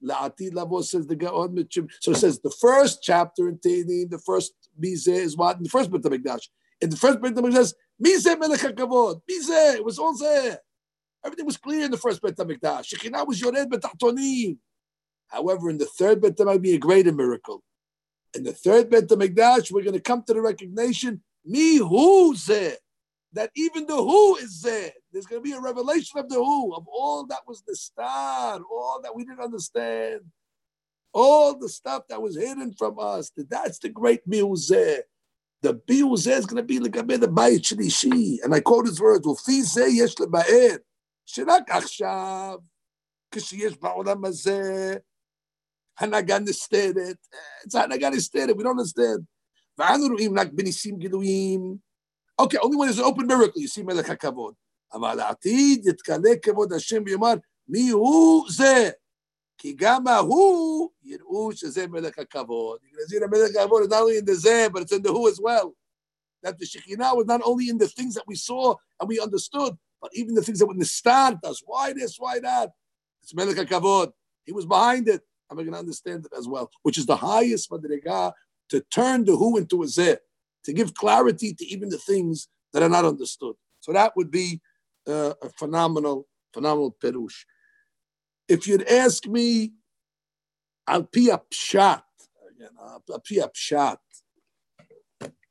Lavo 0.00 0.82
says 0.82 1.06
the 1.06 1.16
Gaon. 1.16 1.66
So 2.00 2.12
it 2.12 2.16
says 2.16 2.40
the 2.40 2.50
first 2.50 3.02
chapter 3.02 3.48
in 3.48 3.58
Tehillim, 3.58 4.10
the 4.10 4.18
first 4.18 4.52
Mize 4.80 5.08
is 5.08 5.36
what 5.36 5.56
in 5.56 5.64
the 5.64 5.68
first 5.68 5.90
Beit 5.90 6.02
Hamikdash. 6.02 6.48
In 6.80 6.90
the 6.90 6.96
first 6.96 7.20
Beit 7.20 7.34
Hamikdash 7.34 7.54
says 7.54 7.74
Mize 8.00 8.38
Melech 8.38 8.60
Hakavod. 8.60 9.22
Mize. 9.28 9.74
It 9.74 9.84
was 9.84 9.98
all 9.98 10.16
there. 10.16 10.60
Everything 11.24 11.46
was 11.46 11.56
clear 11.56 11.86
in 11.86 11.90
the 11.90 11.96
first 11.96 12.22
Beit 12.22 12.36
Hamikdash. 12.36 12.94
Shekhinah 12.94 13.26
was 13.26 13.40
Yored 13.40 13.68
Betachtonim. 13.68 14.58
However, 15.26 15.70
in 15.70 15.78
the 15.78 15.86
third 15.86 16.20
Beit 16.20 16.38
might 16.38 16.62
be 16.62 16.74
a 16.74 16.78
greater 16.78 17.12
miracle. 17.12 17.64
In 18.34 18.44
the 18.44 18.52
third 18.52 18.90
Beit 18.90 19.08
Hamikdash, 19.08 19.72
we're 19.72 19.82
going 19.82 19.94
to 19.94 20.00
come 20.00 20.22
to 20.22 20.32
the 20.32 20.40
recognition, 20.40 21.22
me 21.47 21.77
who's 21.77 22.45
there, 22.45 22.77
that 23.33 23.51
even 23.55 23.85
the 23.85 23.95
who 23.95 24.37
is 24.37 24.61
there. 24.61 24.91
There's 25.11 25.25
going 25.25 25.41
to 25.41 25.49
be 25.49 25.53
a 25.53 25.59
revelation 25.59 26.19
of 26.19 26.29
the 26.29 26.35
who, 26.35 26.73
of 26.73 26.87
all 26.87 27.25
that 27.27 27.41
was 27.47 27.63
the 27.67 27.75
star, 27.75 28.59
all 28.71 28.99
that 29.03 29.15
we 29.15 29.23
didn't 29.25 29.41
understand, 29.41 30.21
all 31.13 31.57
the 31.57 31.69
stuff 31.69 32.03
that 32.09 32.21
was 32.21 32.37
hidden 32.37 32.73
from 32.73 32.97
us. 32.99 33.31
That's 33.35 33.79
the 33.79 33.89
great 33.89 34.27
Miuzeh. 34.27 35.01
The 35.61 35.73
Biuzeh 35.75 36.37
is 36.37 36.45
going 36.45 36.57
to 36.57 36.63
be 36.63 36.79
like 36.79 36.95
a 36.95 37.03
bit 37.03 37.23
of 37.23 37.29
Bayit 37.29 37.61
Shlishi. 37.61 38.43
And 38.43 38.53
I 38.53 38.59
quote 38.59 38.87
his 38.87 38.99
words, 38.99 39.25
"Ufi 39.25 39.61
zeh 39.61 39.93
yesh 39.93 40.15
leba'er, 40.15 40.79
שרק 41.25 41.69
עכשיו, 41.69 42.59
כשיש 43.31 43.77
בעולם 43.77 44.25
הזה, 44.25 44.95
הנהגה 45.99 46.39
נסתרת, 46.39 47.17
it's 47.65 47.75
הנהגה 47.75 48.09
נסתרת, 48.09 48.55
we 48.55 48.63
don't 48.63 48.71
understand. 48.71 49.25
ואנו 49.77 50.07
רואים 50.07 50.39
רק 50.39 50.47
בניסים 50.53 50.97
גילויים. 50.97 51.77
Okay, 52.41 52.57
only 52.57 52.75
when 52.75 52.87
there's 52.87 52.99
an 52.99 53.05
open 53.05 53.27
miracle, 53.27 53.61
you 53.61 53.67
see 53.67 53.83
מלך 53.83 54.09
הכבוד. 54.09 54.53
אבל 54.93 55.19
העתיד 55.19 55.87
יתגלה 55.87 56.29
כבוד 56.41 56.73
השם 56.73 57.03
ויאמר, 57.05 57.33
מי 57.67 57.89
הוא 57.89 58.45
זה? 58.51 58.89
כי 59.57 59.73
גם 59.73 60.07
ההוא 60.07 60.89
יראו 61.03 61.51
שזה 61.51 61.87
מלך 61.87 62.19
הכבוד. 62.19 62.79
You 62.83 62.97
can 62.97 63.15
see 63.15 63.19
the 63.19 63.27
מלך 63.27 63.49
הכבוד 63.55 63.83
is 63.83 63.89
not 63.89 64.01
only 64.01 64.17
in 64.17 64.25
the 64.25 64.33
זה, 64.33 64.67
but 64.71 64.81
it's 64.81 64.91
in 64.91 65.01
the 65.01 65.11
who 65.11 65.29
as 65.29 65.39
well. 65.39 65.75
That 66.43 66.59
the 66.59 66.65
Shekhinah 66.65 67.15
was 67.15 67.25
not 67.25 67.41
only 67.43 67.69
in 67.69 67.77
the 67.77 67.87
things 67.87 68.15
that 68.15 68.27
we 68.27 68.35
saw 68.35 68.75
and 68.99 69.07
we 69.07 69.19
understood, 69.19 69.77
but 70.01 70.11
even 70.13 70.35
the 70.35 70.41
things 70.41 70.59
that 70.59 70.65
when 70.65 70.77
the 70.77 70.85
start 70.85 71.37
us, 71.45 71.61
why 71.65 71.93
this, 71.93 72.19
why 72.19 72.39
that? 72.39 72.71
It's 73.21 73.33
Melech 73.33 73.55
HaKavod. 73.55 74.11
He 74.45 74.51
was 74.51 74.65
behind 74.65 75.07
it. 75.07 75.21
And 75.49 75.57
we're 75.57 75.63
going 75.63 75.73
to 75.73 75.79
understand 75.79 76.25
it 76.25 76.33
as 76.37 76.47
well, 76.47 76.69
which 76.81 76.97
is 76.97 77.05
the 77.05 77.15
highest 77.15 77.69
madriga 77.69 78.33
to 78.70 78.80
turn 78.92 79.24
the 79.24 79.36
who 79.36 79.56
into 79.56 79.82
a 79.82 79.86
zeh, 79.86 80.18
to 80.64 80.72
give 80.72 80.94
clarity 80.94 81.54
to 81.54 81.64
even 81.66 81.88
the 81.88 81.98
things 81.98 82.48
that 82.72 82.82
are 82.82 82.88
not 82.88 83.04
understood. 83.04 83.54
So 83.80 83.92
that 83.92 84.16
would 84.16 84.30
be 84.30 84.60
uh, 85.06 85.34
a 85.42 85.48
phenomenal, 85.50 86.26
phenomenal 86.52 86.96
perush. 87.02 87.44
If 88.48 88.66
you'd 88.66 88.88
ask 88.88 89.26
me, 89.26 89.72
al 90.86 91.04
pia 91.04 91.40
pshat, 91.52 92.02
al 92.78 93.20
pia 93.24 93.48
pshat, 93.48 93.98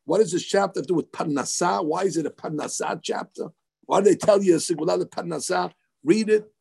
what 0.06 0.20
does 0.20 0.32
this 0.32 0.46
chapter 0.46 0.82
do 0.82 0.96
with 0.96 1.12
parnasa? 1.12 1.84
Why 1.84 2.04
is 2.04 2.18
it 2.18 2.26
a 2.26 2.30
parnasa 2.30 3.00
chapter? 3.04 3.50
Why 3.88 4.02
do 4.02 4.10
they 4.10 4.16
tell 4.16 4.44
you 4.44 4.56
a 4.56 4.58
Sigulal 4.58 5.04
Parnasa? 5.06 5.72
Read 6.04 6.30
it. 6.30 6.52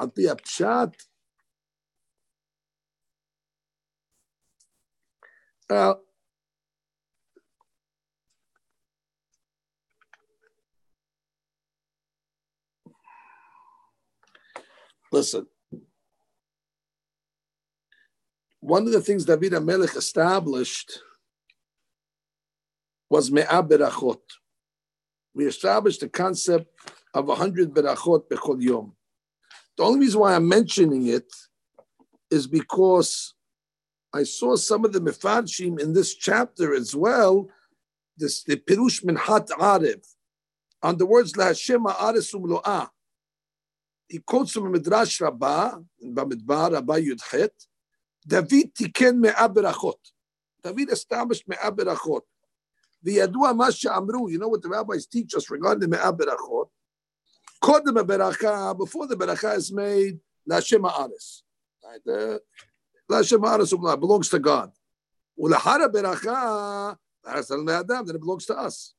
Al 0.00 0.08
Pi 0.08 0.22
Pshat. 0.22 0.94
Well, 5.72 6.02
listen. 15.10 15.46
One 18.60 18.86
of 18.86 18.92
the 18.92 19.00
things 19.00 19.24
David 19.24 19.52
Amelech 19.52 19.96
established 19.96 21.00
was 23.08 23.30
Me'ah 23.30 23.62
Berachot 23.62 24.20
we 25.34 25.46
established 25.46 26.00
the 26.00 26.08
concept 26.10 26.66
of 27.14 27.30
a 27.30 27.34
hundred 27.34 27.72
berachot 27.72 28.28
bechol 28.28 28.60
yom. 28.60 28.94
The 29.78 29.84
only 29.84 30.00
reason 30.00 30.20
why 30.20 30.34
I'm 30.34 30.46
mentioning 30.46 31.06
it 31.06 31.32
is 32.30 32.46
because 32.46 33.32
I 34.13 34.23
saw 34.23 34.55
some 34.55 34.85
of 34.85 34.93
the 34.93 34.99
mefarshim 34.99 35.79
in 35.79 35.93
this 35.93 36.15
chapter 36.15 36.73
as 36.73 36.95
well. 36.95 37.49
This 38.17 38.43
the 38.43 38.55
pirush 38.55 39.03
minhat 39.03 39.49
arev 39.49 40.03
on 40.81 40.97
the 40.97 41.05
words 41.05 41.35
la 41.35 41.45
Hashem 41.45 41.83
haaretz 41.83 42.33
umloah. 42.33 42.89
He 44.07 44.19
quotes 44.19 44.53
from 44.53 44.71
Midrash 44.71 45.19
Rabbah 45.21 45.79
in 45.99 46.15
Bamidbar 46.15 46.73
Rabbah 46.73 46.95
Yudchet. 46.95 47.49
David 48.25 48.73
tiken 48.73 49.19
me'ah 49.19 49.49
berachot. 49.49 49.99
David 50.63 50.91
established 50.91 51.47
me'ah 51.47 51.71
berachot. 51.71 52.21
וידוע 53.03 53.53
מה 53.53 53.71
שאמרו, 53.71 54.29
you 54.29 54.39
know 54.39 54.47
what 54.47 54.61
the 54.61 54.69
rabbis 54.69 55.05
teach 55.05 55.35
us 55.35 55.51
regarding 55.51 55.81
the 55.81 55.87
me'ah 55.87 56.11
berachot? 56.11 56.69
קודם 57.59 57.97
הברכה, 57.97 58.73
before 58.77 59.07
the 59.07 59.15
beracha 59.15 59.55
is 59.55 59.71
made, 59.71 60.17
להשם 60.47 60.85
הארץ. 60.85 61.43
להשם 61.83 62.09
הארץ 62.09 62.41
belongs 63.09 64.29
to 64.29 64.39
God. 64.39 64.69
ולאחר 65.37 65.81
הברכה, 65.85 66.93
הארץ 67.25 67.51
על 67.51 67.69
האדם, 67.69 68.03
then 68.05 68.15
it 68.15 68.21
belongs 68.21 68.45
to 68.45 68.53
us. 68.53 68.93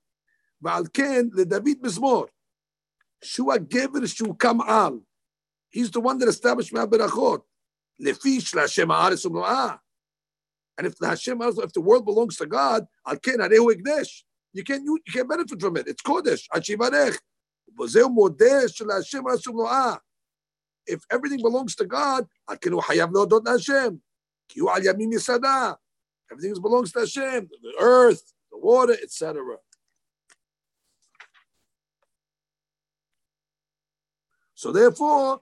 ועל 0.62 0.84
כן, 0.92 1.26
לדוד 1.32 1.78
מזמור, 1.82 2.26
שהוא 3.24 3.52
הגבר 3.52 4.06
שהוא 4.06 4.34
קם 4.38 4.60
על. 4.60 5.00
He's 5.76 5.90
the 5.90 6.00
one 6.00 6.18
that 6.18 6.28
established 6.28 6.72
מהברכות. 6.72 7.44
לפי 7.98 8.40
שלהשם 8.40 8.90
הארץ 8.90 9.26
ומלואה. 9.26 9.76
And 10.80 10.86
if 10.86 10.96
the 10.98 11.08
Hashem, 11.08 11.42
if 11.42 11.72
the 11.72 11.80
world 11.80 12.04
belongs 12.04 12.36
to 12.36 12.46
God, 12.46 12.86
al 13.04 13.16
ken 13.16 13.40
you 14.52 14.64
can 14.64 14.84
you, 14.84 14.98
you 15.06 15.12
can 15.12 15.26
benefit 15.26 15.60
from 15.60 15.76
it. 15.76 15.88
It's 15.88 16.02
kodesh. 16.02 16.46
if 20.85 21.03
everything 21.09 21.41
belongs 21.41 21.75
to 21.75 21.85
God, 21.85 22.27
everything 22.49 22.79
belongs 26.61 26.91
to 26.91 26.99
Hashem, 26.99 27.49
the 27.61 27.73
earth, 27.79 28.33
the 28.51 28.57
water, 28.57 28.97
etc. 29.01 29.57
So 34.55 34.71
therefore, 34.71 35.41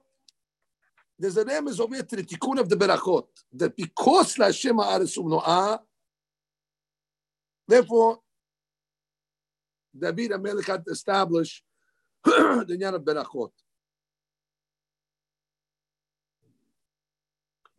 there's 1.19 1.37
a 1.37 1.45
remez 1.45 1.79
over 1.79 1.93
here 1.93 2.03
to 2.03 2.15
the 2.15 2.23
tikkun 2.23 2.59
of 2.59 2.69
the 2.69 2.75
berachot 2.75 3.25
that 3.53 3.75
because 3.75 4.35
Hashem 4.35 4.77
haaretz 4.77 5.17
umnoah, 5.17 5.79
therefore 7.67 8.19
David 9.97 10.31
Amelech 10.31 10.65
had 10.65 10.85
to 10.85 10.91
establish 10.91 11.63
the 12.23 12.77
Nyan 12.79 12.95
of 12.95 13.03
berachot. 13.03 13.51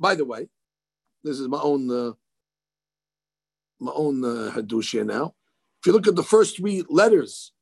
By 0.02 0.16
the 0.16 0.24
way, 0.24 0.48
this 1.22 1.38
is 1.38 1.46
my 1.46 1.60
own 1.60 1.88
uh, 1.88 2.12
my 3.78 3.92
own 3.94 4.24
uh, 4.24 4.50
hadush 4.50 4.90
here 4.90 5.04
now. 5.04 5.34
If 5.80 5.86
you 5.86 5.92
look 5.92 6.08
at 6.08 6.16
the 6.16 6.24
first 6.24 6.56
three 6.56 6.82
letters 6.88 7.52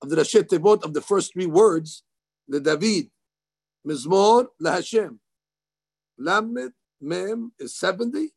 of 0.00 0.08
the 0.08 0.14
Rashet 0.14 0.46
Tevot 0.46 0.84
of 0.84 0.94
the 0.94 1.00
first 1.00 1.32
three 1.32 1.46
words, 1.46 2.04
the 2.46 2.60
David 2.60 3.10
Mizmor 3.84 4.46
LaHashem. 4.62 5.18
Lamed 6.16 6.72
Mem 7.00 7.52
is 7.58 7.74
70. 7.76 8.28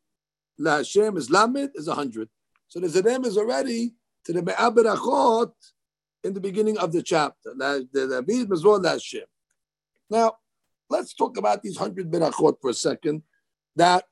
LaHashem 0.60 1.16
is 1.20 1.30
Lamed 1.30 1.70
is 1.76 1.88
100. 1.88 2.30
So 2.68 2.80
the 2.80 2.88
Zedem 2.88 3.24
is 3.24 3.38
already 3.38 3.94
to 4.26 4.34
the 4.34 4.42
Me'aberachot 4.42 5.54
in 6.24 6.34
the 6.34 6.42
beginning 6.42 6.80
of 6.80 6.92
the 6.92 7.04
chapter. 7.04 7.54
The 7.56 7.88
David 7.94 8.50
Mizmor 8.50 8.84
LaHashem. 8.84 9.28
Now, 10.10 10.38
let's 10.90 11.14
talk 11.14 11.38
about 11.38 11.62
these 11.62 11.78
100 11.78 12.12
Berachot 12.12 12.56
for 12.60 12.72
a 12.72 12.74
second 12.74 13.22
that 13.76 14.06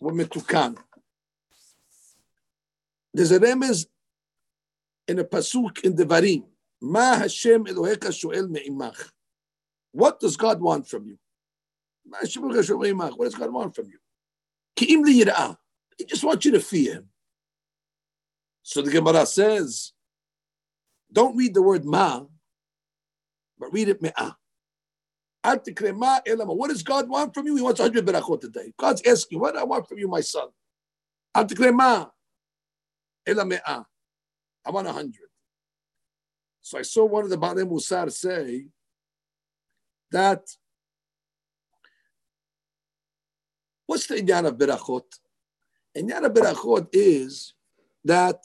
were 0.00 0.12
Metukan. 0.12 0.76
There's 3.14 3.32
a 3.32 3.42
is 3.42 3.88
in 5.06 5.18
a 5.18 5.24
pasuk 5.24 5.84
in 5.84 5.94
the 5.96 6.04
Varim. 6.04 6.44
Ma 6.80 7.16
Hashem 7.16 7.64
Eloheka 7.66 8.10
Shoel 8.10 8.48
Me'imach. 8.48 9.10
What 9.92 10.18
does 10.20 10.36
God 10.36 10.60
want 10.60 10.88
from 10.88 11.06
you? 11.06 11.18
Ma 12.06 12.18
Hashem 12.18 12.42
Eloheka 12.42 12.64
Shoel 12.64 12.80
Me'imach. 12.80 13.16
What 13.18 13.26
does 13.26 13.34
God 13.34 13.52
want 13.52 13.74
from 13.74 13.88
you? 13.88 13.98
He 14.74 16.04
just 16.06 16.24
wants 16.24 16.44
you 16.44 16.52
to 16.52 16.60
fear 16.60 16.94
him. 16.94 17.08
So 18.62 18.80
the 18.80 18.90
Gemara 18.90 19.26
says, 19.26 19.92
don't 21.12 21.36
read 21.36 21.52
the 21.52 21.62
word 21.62 21.84
ma, 21.84 22.24
but 23.58 23.72
read 23.72 23.88
it 23.88 24.00
me'ah. 24.00 24.36
What 25.44 26.68
does 26.68 26.82
God 26.82 27.08
want 27.08 27.34
from 27.34 27.46
you? 27.46 27.56
He 27.56 27.62
wants 27.62 27.80
100 27.80 28.06
berachot 28.06 28.44
a 28.44 28.48
day. 28.48 28.72
God's 28.78 29.02
asking, 29.06 29.40
what 29.40 29.54
do 29.54 29.60
I 29.60 29.64
want 29.64 29.88
from 29.88 29.98
you, 29.98 30.08
my 30.08 30.20
son? 30.20 30.48
I 31.34 31.42
want 34.66 34.86
a 34.86 34.92
hundred. 34.92 35.28
So 36.60 36.78
I 36.78 36.82
saw 36.82 37.04
one 37.04 37.24
of 37.24 37.30
the 37.30 37.38
Baalei 37.38 37.64
Musar 37.68 38.12
say 38.12 38.66
that 40.12 40.42
what's 43.86 44.06
the 44.06 44.16
inyan 44.16 44.46
of 44.46 44.56
berachot? 44.56 45.18
Inyan 45.96 46.26
of 46.26 46.32
berachot 46.32 46.88
is 46.92 47.54
that 48.04 48.38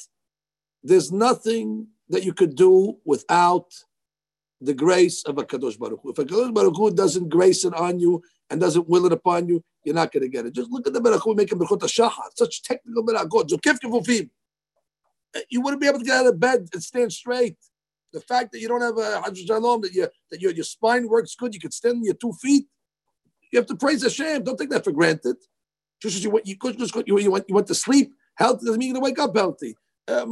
there's 0.83 1.11
nothing 1.11 1.87
that 2.09 2.23
you 2.23 2.33
could 2.33 2.55
do 2.55 2.97
without 3.05 3.71
the 4.61 4.73
grace 4.73 5.23
of 5.25 5.37
a 5.37 5.43
Kadosh 5.43 5.77
Baruch 5.77 5.99
Hu. 6.01 6.11
If 6.11 6.19
a 6.19 6.25
Kadosh 6.25 6.53
Baruch 6.53 6.75
Hu 6.75 6.91
doesn't 6.91 7.29
grace 7.29 7.63
it 7.65 7.73
on 7.73 7.99
you 7.99 8.23
and 8.49 8.59
doesn't 8.59 8.87
will 8.87 9.05
it 9.05 9.11
upon 9.11 9.47
you, 9.47 9.63
you're 9.83 9.95
not 9.95 10.11
going 10.11 10.23
to 10.23 10.29
get 10.29 10.45
it. 10.45 10.53
Just 10.53 10.71
look 10.71 10.87
at 10.87 10.93
the 10.93 11.01
Baruch 11.01 11.23
Hu 11.23 11.35
making 11.35 11.59
Berachot 11.59 11.79
HaShachar, 11.79 12.29
such 12.35 12.63
technical 12.63 13.05
Berachot. 13.05 13.49
Kifufim. 13.49 14.29
You 15.49 15.61
wouldn't 15.61 15.81
be 15.81 15.87
able 15.87 15.99
to 15.99 16.05
get 16.05 16.17
out 16.17 16.27
of 16.27 16.39
bed 16.39 16.67
and 16.73 16.81
stand 16.81 17.13
straight. 17.13 17.57
The 18.13 18.21
fact 18.21 18.51
that 18.53 18.59
you 18.59 18.67
don't 18.67 18.81
have 18.81 18.97
a 18.97 19.21
Hajj 19.21 19.45
Shalom, 19.45 19.81
that, 19.81 19.93
you, 19.93 20.07
that 20.31 20.41
your, 20.41 20.51
your 20.51 20.63
spine 20.63 21.07
works 21.07 21.35
good, 21.35 21.53
you 21.53 21.59
can 21.59 21.71
stand 21.71 21.97
on 21.97 22.05
your 22.05 22.15
two 22.15 22.33
feet, 22.41 22.65
you 23.51 23.59
have 23.59 23.67
to 23.67 23.75
praise 23.75 24.01
Hashem. 24.01 24.43
Don't 24.43 24.57
take 24.57 24.69
that 24.69 24.83
for 24.83 24.91
granted. 24.91 25.35
Just 26.01 26.23
you 26.23 26.29
went, 26.29 26.47
you, 26.47 26.55
just, 26.77 26.95
you, 27.05 27.19
you, 27.19 27.31
went, 27.31 27.45
you 27.47 27.55
went 27.55 27.67
to 27.67 27.75
sleep, 27.75 28.13
healthy 28.35 28.65
doesn't 28.65 28.79
mean 28.79 28.89
you're 28.89 29.01
going 29.01 29.13
to 29.13 29.21
wake 29.21 29.29
up 29.29 29.35
healthy. 29.35 29.75
Uh. 30.07 30.25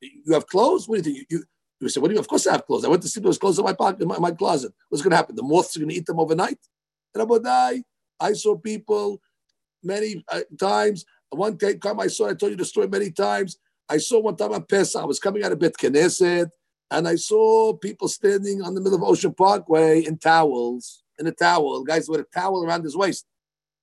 You 0.00 0.34
have 0.34 0.46
clothes? 0.46 0.88
What 0.88 1.02
do 1.02 1.10
you 1.10 1.16
think? 1.16 1.26
You, 1.30 1.44
you 1.82 1.88
say, 1.88 2.00
what 2.00 2.08
do 2.08 2.12
you 2.12 2.16
mean? 2.16 2.24
Of 2.24 2.28
course 2.28 2.46
I 2.46 2.52
have 2.52 2.66
clothes. 2.66 2.84
I 2.84 2.88
went 2.88 3.02
to 3.02 3.08
sleep, 3.08 3.24
was 3.24 3.38
clothes 3.38 3.58
in 3.58 3.64
my 3.64 3.72
pocket, 3.72 4.02
in 4.02 4.08
my, 4.08 4.18
my 4.18 4.30
closet. 4.30 4.72
What's 4.88 5.02
going 5.02 5.10
to 5.10 5.16
happen? 5.16 5.36
The 5.36 5.42
moths 5.42 5.76
are 5.76 5.80
going 5.80 5.90
to 5.90 5.94
eat 5.94 6.06
them 6.06 6.20
overnight? 6.20 6.58
And 7.14 7.84
I 8.20 8.32
saw 8.32 8.56
people 8.56 9.20
many 9.82 10.24
uh, 10.28 10.42
times. 10.58 11.04
One 11.30 11.58
time 11.58 12.00
I 12.00 12.06
saw, 12.06 12.28
I 12.28 12.34
told 12.34 12.52
you 12.52 12.56
the 12.56 12.64
story 12.64 12.88
many 12.88 13.10
times. 13.10 13.58
I 13.88 13.98
saw 13.98 14.20
one 14.20 14.36
time 14.36 14.52
on 14.52 14.64
Pesach, 14.64 15.02
I 15.02 15.04
was 15.04 15.18
coming 15.18 15.44
out 15.44 15.52
of 15.52 15.58
Bet 15.58 15.74
Knesset, 15.74 16.50
and 16.90 17.08
I 17.08 17.16
saw 17.16 17.74
people 17.74 18.08
standing 18.08 18.62
on 18.62 18.74
the 18.74 18.80
middle 18.80 18.96
of 18.96 19.02
Ocean 19.02 19.34
Parkway 19.34 20.04
in 20.04 20.18
towels, 20.18 21.02
in 21.18 21.26
a 21.26 21.32
towel, 21.32 21.82
guys 21.84 22.08
with 22.08 22.20
a 22.20 22.24
towel 22.24 22.64
around 22.64 22.84
his 22.84 22.96
waist. 22.96 23.26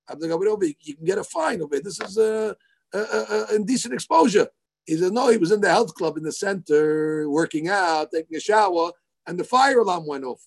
I'm 0.08 0.20
like, 0.20 0.32
over, 0.32 0.66
you 0.66 0.95
can 0.95 1.06
get 1.06 1.18
a 1.18 1.24
fine 1.24 1.62
over 1.62 1.76
it. 1.76 1.84
This 1.84 2.00
is 2.00 2.18
a, 2.18 2.56
a, 2.93 2.97
a, 2.97 3.45
a 3.52 3.56
indecent 3.56 3.93
exposure. 3.93 4.47
He 4.89 4.97
said, 4.97 5.13
no, 5.13 5.29
he 5.29 5.37
was 5.37 5.51
in 5.51 5.61
the 5.61 5.69
health 5.69 5.93
club 5.93 6.17
in 6.17 6.23
the 6.23 6.31
center, 6.31 7.29
working 7.29 7.69
out, 7.69 8.09
taking 8.11 8.35
a 8.35 8.39
shower, 8.39 8.91
and 9.27 9.39
the 9.39 9.43
fire 9.43 9.77
alarm 9.77 10.07
went 10.07 10.23
off. 10.23 10.41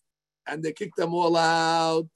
And 0.48 0.64
they 0.64 0.72
kicked 0.72 0.96
them 0.96 1.14
all 1.14 1.36
out. 1.36 2.08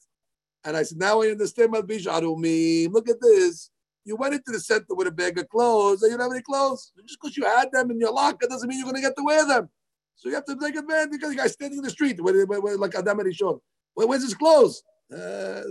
And 0.65 0.77
I 0.77 0.83
said, 0.83 0.99
now 0.99 1.23
I 1.23 1.29
understand 1.29 1.71
what 1.71 1.87
Bisharumim. 1.87 2.93
Look 2.93 3.09
at 3.09 3.21
this. 3.21 3.71
You 4.05 4.17
went 4.17 4.35
into 4.35 4.51
the 4.51 4.59
center 4.59 4.87
with 4.97 5.07
a 5.07 5.13
bag 5.13 5.39
of 5.39 5.49
clothes 5.49 6.03
and 6.03 6.11
you 6.11 6.19
don't 6.19 6.27
have 6.27 6.35
any 6.35 6.43
clothes. 6.43 6.91
Just 7.07 7.21
because 7.23 7.37
you 7.37 7.45
had 7.45 7.71
them 7.71 7.93
in 7.93 8.01
your 8.01 8.13
locker 8.13 8.49
doesn't 8.49 8.69
mean 8.69 8.81
you're 8.81 8.91
going 8.91 8.97
to 8.97 9.09
get 9.09 9.17
to 9.17 9.25
wear 9.25 9.47
them. 9.47 9.69
So 10.17 10.29
you 10.29 10.35
have 10.35 10.47
to 10.47 10.57
take 10.57 10.75
advantage 10.75 11.13
because 11.13 11.31
the 11.31 11.37
guy's 11.37 11.53
standing 11.53 11.79
in 11.79 11.85
the 11.85 11.91
street 11.91 12.21
where, 12.21 12.45
where, 12.45 12.61
where, 12.61 12.77
like 12.77 12.97
Adam 12.97 13.21
Rishon. 13.21 13.61
Where, 13.95 14.09
where's 14.09 14.25
his 14.25 14.35
clothes? 14.35 14.83
Uh, 15.17 15.63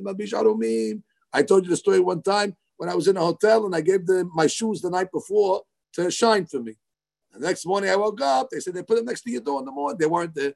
I 1.34 1.44
told 1.44 1.66
you 1.66 1.70
the 1.70 1.76
story 1.76 2.00
one 2.00 2.22
time 2.22 2.56
when 2.78 2.88
I 2.88 2.96
was 2.96 3.10
in 3.10 3.18
a 3.18 3.26
hotel 3.26 3.66
and 3.66 3.76
I 3.76 3.82
gave 3.82 4.06
them 4.06 4.32
my 4.34 4.48
shoes 4.48 4.80
the 4.80 4.90
night 4.90 5.12
before 5.12 5.64
to 6.04 6.12
shine 6.12 6.46
for 6.46 6.60
me. 6.60 6.76
The 7.34 7.40
next 7.48 7.66
morning 7.66 7.90
I 7.90 7.96
woke 7.96 8.22
up, 8.22 8.50
they 8.50 8.60
said 8.60 8.74
they 8.74 8.84
put 8.84 8.98
them 8.98 9.06
next 9.06 9.22
to 9.22 9.32
your 9.32 9.42
door 9.42 9.60
in 9.60 9.66
the 9.66 9.72
morning. 9.72 9.98
They 9.98 10.06
weren't 10.06 10.36
there. 10.36 10.54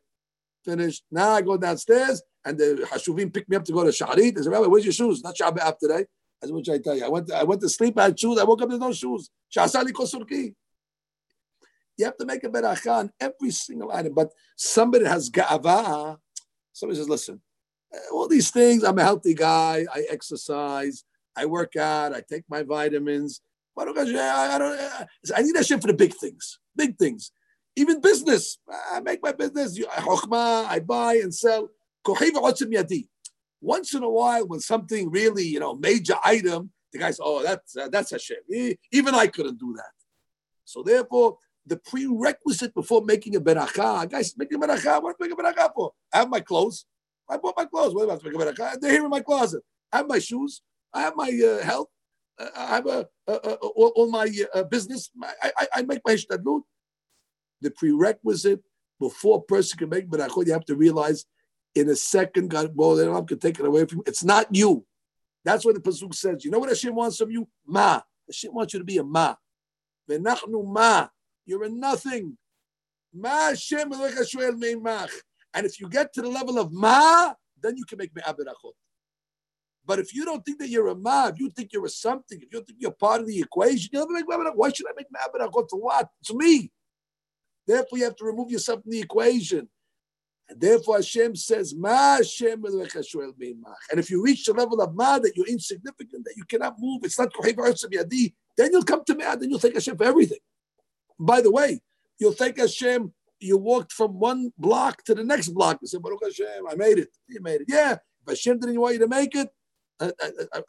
Finished. 0.63 1.03
Now 1.11 1.31
I 1.31 1.41
go 1.41 1.57
downstairs 1.57 2.21
and 2.45 2.57
the 2.57 2.87
Hashuvim 2.89 3.33
picked 3.33 3.49
me 3.49 3.55
up 3.55 3.65
to 3.65 3.71
go 3.71 3.83
to 3.83 3.89
Shaharit. 3.89 4.35
They 4.35 4.41
said, 4.41 4.51
Rabbi, 4.51 4.67
where's 4.67 4.85
your 4.85 4.93
shoes? 4.93 5.23
Not 5.23 5.35
Shabbat 5.35 5.77
today. 5.79 6.05
I 6.41 6.45
said, 6.45 6.53
what 6.53 6.69
I 6.69 6.77
tell 6.77 6.95
you? 6.95 7.05
I 7.05 7.09
went, 7.09 7.27
to, 7.27 7.35
I 7.35 7.43
went 7.43 7.61
to 7.61 7.69
sleep, 7.69 7.97
I 7.99 8.03
had 8.03 8.19
shoes. 8.19 8.37
I 8.39 8.43
woke 8.43 8.61
up, 8.61 8.69
there's 8.69 8.79
no 8.79 8.93
shoes. 8.93 9.29
Shasali 9.55 9.91
kosurki. 9.91 10.53
You 11.97 12.05
have 12.05 12.17
to 12.17 12.25
make 12.25 12.43
a 12.45 12.49
beracha 12.49 12.93
on 12.93 13.11
every 13.19 13.51
single 13.51 13.91
item. 13.91 14.13
But 14.13 14.31
somebody 14.55 15.05
has 15.05 15.29
ga'ava. 15.29 16.17
Somebody 16.71 16.97
says, 16.97 17.09
listen, 17.09 17.41
eh, 17.93 17.97
all 18.13 18.27
these 18.29 18.51
things, 18.51 18.85
I'm 18.85 18.97
a 18.97 19.03
healthy 19.03 19.33
guy. 19.33 19.85
I 19.93 20.05
exercise. 20.09 21.03
I 21.35 21.45
work 21.45 21.75
out. 21.75 22.13
I 22.13 22.21
take 22.21 22.43
my 22.49 22.63
vitamins. 22.63 23.41
I, 23.79 24.57
don't, 24.57 24.79
I 25.35 25.41
need 25.41 25.55
that 25.55 25.65
shit 25.65 25.81
for 25.81 25.87
the 25.87 25.93
big 25.93 26.13
things. 26.13 26.59
Big 26.75 26.97
things. 26.97 27.31
Even 27.75 28.01
business. 28.01 28.57
I 28.91 28.99
make 28.99 29.21
my 29.23 29.31
business. 29.31 29.79
I 29.97 30.79
buy 30.85 31.15
and 31.15 31.33
sell. 31.33 31.69
Once 33.61 33.93
in 33.93 34.03
a 34.03 34.09
while, 34.09 34.47
when 34.47 34.59
something 34.59 35.09
really, 35.09 35.43
you 35.43 35.59
know, 35.59 35.75
major 35.75 36.15
item, 36.23 36.71
the 36.91 36.99
guy 36.99 37.07
says, 37.07 37.19
oh, 37.21 37.43
that's, 37.43 37.77
uh, 37.77 37.87
that's 37.89 38.11
Hashem. 38.11 38.37
Even 38.91 39.13
I 39.13 39.27
couldn't 39.27 39.59
do 39.59 39.73
that. 39.75 39.91
So 40.65 40.81
therefore, 40.83 41.37
the 41.65 41.77
prerequisite 41.77 42.73
before 42.73 43.03
making 43.03 43.35
a 43.35 43.41
beracha, 43.41 44.09
guys, 44.09 44.35
making 44.37 44.63
a 44.63 44.67
beracha, 44.67 45.01
what 45.01 45.15
make 45.19 45.31
a 45.31 45.35
beracha 45.35 45.69
for? 45.75 45.91
I 46.13 46.19
have 46.19 46.29
my 46.29 46.39
clothes. 46.39 46.85
I 47.29 47.37
bought 47.37 47.55
my 47.57 47.65
clothes. 47.65 47.93
What 47.93 48.05
about 48.05 48.21
to 48.21 48.29
make 48.29 48.41
a 48.41 48.45
beracha? 48.45 48.79
They're 48.79 48.91
here 48.91 49.03
in 49.03 49.09
my 49.09 49.21
closet. 49.21 49.61
I 49.91 49.97
have 49.97 50.07
my 50.07 50.19
shoes. 50.19 50.61
I 50.93 51.01
have 51.01 51.13
my 51.15 51.29
uh, 51.29 51.63
health. 51.63 51.87
I 52.39 52.75
have 52.75 52.87
a, 52.87 53.07
all, 53.27 53.91
all, 53.95 54.09
my 54.09 54.31
uh, 54.53 54.63
business. 54.63 55.09
I, 55.21 55.51
I, 55.57 55.67
I, 55.75 55.81
make 55.81 55.99
my 56.05 56.15
shtadlut. 56.15 56.61
The 57.61 57.71
prerequisite 57.71 58.61
before 58.99 59.39
a 59.39 59.41
person 59.41 59.77
can 59.77 59.89
make 59.89 60.09
berachot, 60.09 60.47
you 60.47 60.53
have 60.53 60.65
to 60.65 60.75
realize 60.75 61.25
in 61.75 61.89
a 61.89 61.95
second, 61.95 62.49
God, 62.49 62.71
well, 62.75 62.95
don't 62.95 63.13
have 63.13 63.25
to 63.27 63.35
take 63.35 63.59
it 63.59 63.65
away 63.65 63.85
from 63.85 63.99
you. 63.99 64.03
It's 64.07 64.23
not 64.23 64.47
you. 64.55 64.85
That's 65.43 65.65
what 65.65 65.75
the 65.75 65.81
pasuk 65.81 66.13
says. 66.13 66.45
You 66.45 66.51
know 66.51 66.59
what 66.59 66.69
Hashem 66.69 66.95
wants 66.95 67.17
from 67.17 67.31
you? 67.31 67.47
Ma. 67.65 68.01
Hashem 68.27 68.53
wants 68.53 68.73
you 68.73 68.79
to 68.79 68.85
be 68.85 68.97
a 68.97 69.03
ma. 69.03 69.35
V'nachnu 70.09 70.65
ma. 70.65 71.07
You're 71.45 71.63
a 71.63 71.69
nothing. 71.69 72.37
Ma 73.13 73.49
Hashem 73.49 73.91
And 73.91 75.65
if 75.65 75.79
you 75.79 75.89
get 75.89 76.13
to 76.13 76.21
the 76.21 76.29
level 76.29 76.59
of 76.59 76.71
ma, 76.71 77.33
then 77.61 77.75
you 77.77 77.85
can 77.85 77.97
make 77.97 78.15
me'ah 78.15 78.33
berachot. 78.33 78.73
But 79.89 79.97
if 79.97 80.13
you 80.13 80.23
don't 80.23 80.45
think 80.45 80.59
that 80.59 80.69
you're 80.69 80.89
a 80.89 80.95
ma, 80.95 81.29
if 81.29 81.39
you 81.39 81.49
think 81.49 81.73
you're 81.73 81.83
a 81.83 81.89
something, 81.89 82.39
if 82.39 82.53
you 82.53 82.63
think 82.63 82.77
you're 82.79 82.91
part 82.91 83.21
of 83.21 83.27
the 83.27 83.39
equation, 83.39 83.89
you'll 83.91 84.07
make 84.09 84.27
me'ah 84.27 84.51
Why 84.53 84.71
should 84.71 84.85
I 84.85 84.91
make 84.95 85.07
me'ah 85.11 85.31
berachot 85.33 85.67
to 85.69 85.77
what? 85.77 86.07
To 86.25 86.37
me. 86.37 86.71
Therefore, 87.65 87.97
you 87.97 88.03
have 88.03 88.15
to 88.17 88.23
remove 88.23 88.51
yourself 88.51 88.83
from 88.83 88.91
the 88.91 88.99
equation. 88.99 89.67
And 90.47 90.61
therefore, 90.61 90.97
Hashem 90.97 91.35
says, 91.35 91.73
Ma 91.75 92.17
Hashem 92.17 92.63
And 92.63 93.99
if 93.99 94.11
you 94.11 94.21
reach 94.21 94.45
the 94.45 94.53
level 94.53 94.79
of 94.79 94.93
Ma 94.93 95.17
that 95.17 95.35
you're 95.35 95.47
insignificant, 95.47 96.23
that 96.23 96.35
you 96.37 96.43
cannot 96.43 96.75
move, 96.77 97.01
it's 97.03 97.17
not 97.17 97.31
then 98.57 98.69
you'll 98.71 98.83
come 98.83 99.03
to 99.05 99.15
me, 99.15 99.23
then 99.23 99.49
you'll 99.49 99.57
thank 99.57 99.73
Hashem 99.73 99.97
for 99.97 100.03
everything. 100.03 100.37
By 101.19 101.41
the 101.41 101.49
way, 101.49 101.81
you'll 102.19 102.33
thank 102.33 102.59
Hashem. 102.59 103.11
You 103.39 103.57
walked 103.57 103.91
from 103.93 104.19
one 104.19 104.53
block 104.55 105.03
to 105.05 105.15
the 105.15 105.23
next 105.23 105.49
block. 105.49 105.79
You 105.81 105.87
said, 105.87 106.03
Baruch 106.03 106.19
Hashem, 106.23 106.67
I 106.69 106.75
made 106.75 106.99
it. 106.99 107.09
You 107.27 107.41
made 107.41 107.61
it. 107.61 107.67
Yeah. 107.67 107.93
If 107.93 108.27
Hashem 108.27 108.59
didn't 108.59 108.79
want 108.79 108.93
you 108.93 108.99
to 108.99 109.07
make 109.07 109.35
it, 109.35 109.49
I, 109.99 110.11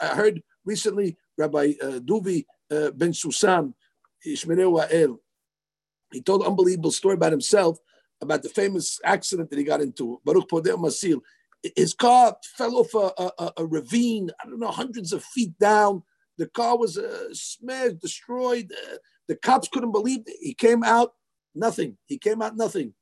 I, 0.01 0.07
heard 0.09 0.43
recently 0.65 1.17
Rabbi 1.39 1.75
uh, 1.83 2.01
Duvi 2.01 2.45
uh, 2.71 2.91
Bensoussan, 2.91 3.75
Wa'el, 4.27 5.19
he 6.13 6.23
told 6.23 6.43
an 6.43 6.49
unbelievable 6.49 6.91
story 6.91 7.15
about 7.15 7.33
himself 7.33 7.79
about 8.21 8.43
the 8.43 8.49
famous 8.49 9.01
accident 9.05 9.51
that 9.51 9.59
he 9.59 9.65
got 9.65 9.81
into, 9.81 10.21
Baruch 10.25 10.49
Podeh 10.49 10.79
Masil. 10.79 11.21
His 11.77 11.95
car 11.95 12.37
fell 12.57 12.77
off 12.77 12.95
a, 12.95 13.33
a, 13.39 13.53
a, 13.59 13.67
ravine, 13.67 14.31
I 14.43 14.49
don't 14.49 14.61
know, 14.61 14.71
hundreds 14.71 15.13
of 15.13 15.23
feet 15.25 15.59
down. 15.59 16.03
The 16.39 16.47
car 16.49 16.79
was 16.79 16.97
uh, 16.99 17.29
smashed, 17.33 18.01
destroyed. 18.01 18.73
Uh, 18.73 18.97
the 19.29 19.37
cops 19.37 19.69
couldn't 19.69 19.93
believe 19.93 20.21
it. 20.27 20.37
He 20.41 20.55
came 20.55 20.83
out, 20.83 21.13
nothing. 21.55 21.99
He 22.07 22.19
came 22.19 22.41
out, 22.43 22.57
nothing. 22.57 22.95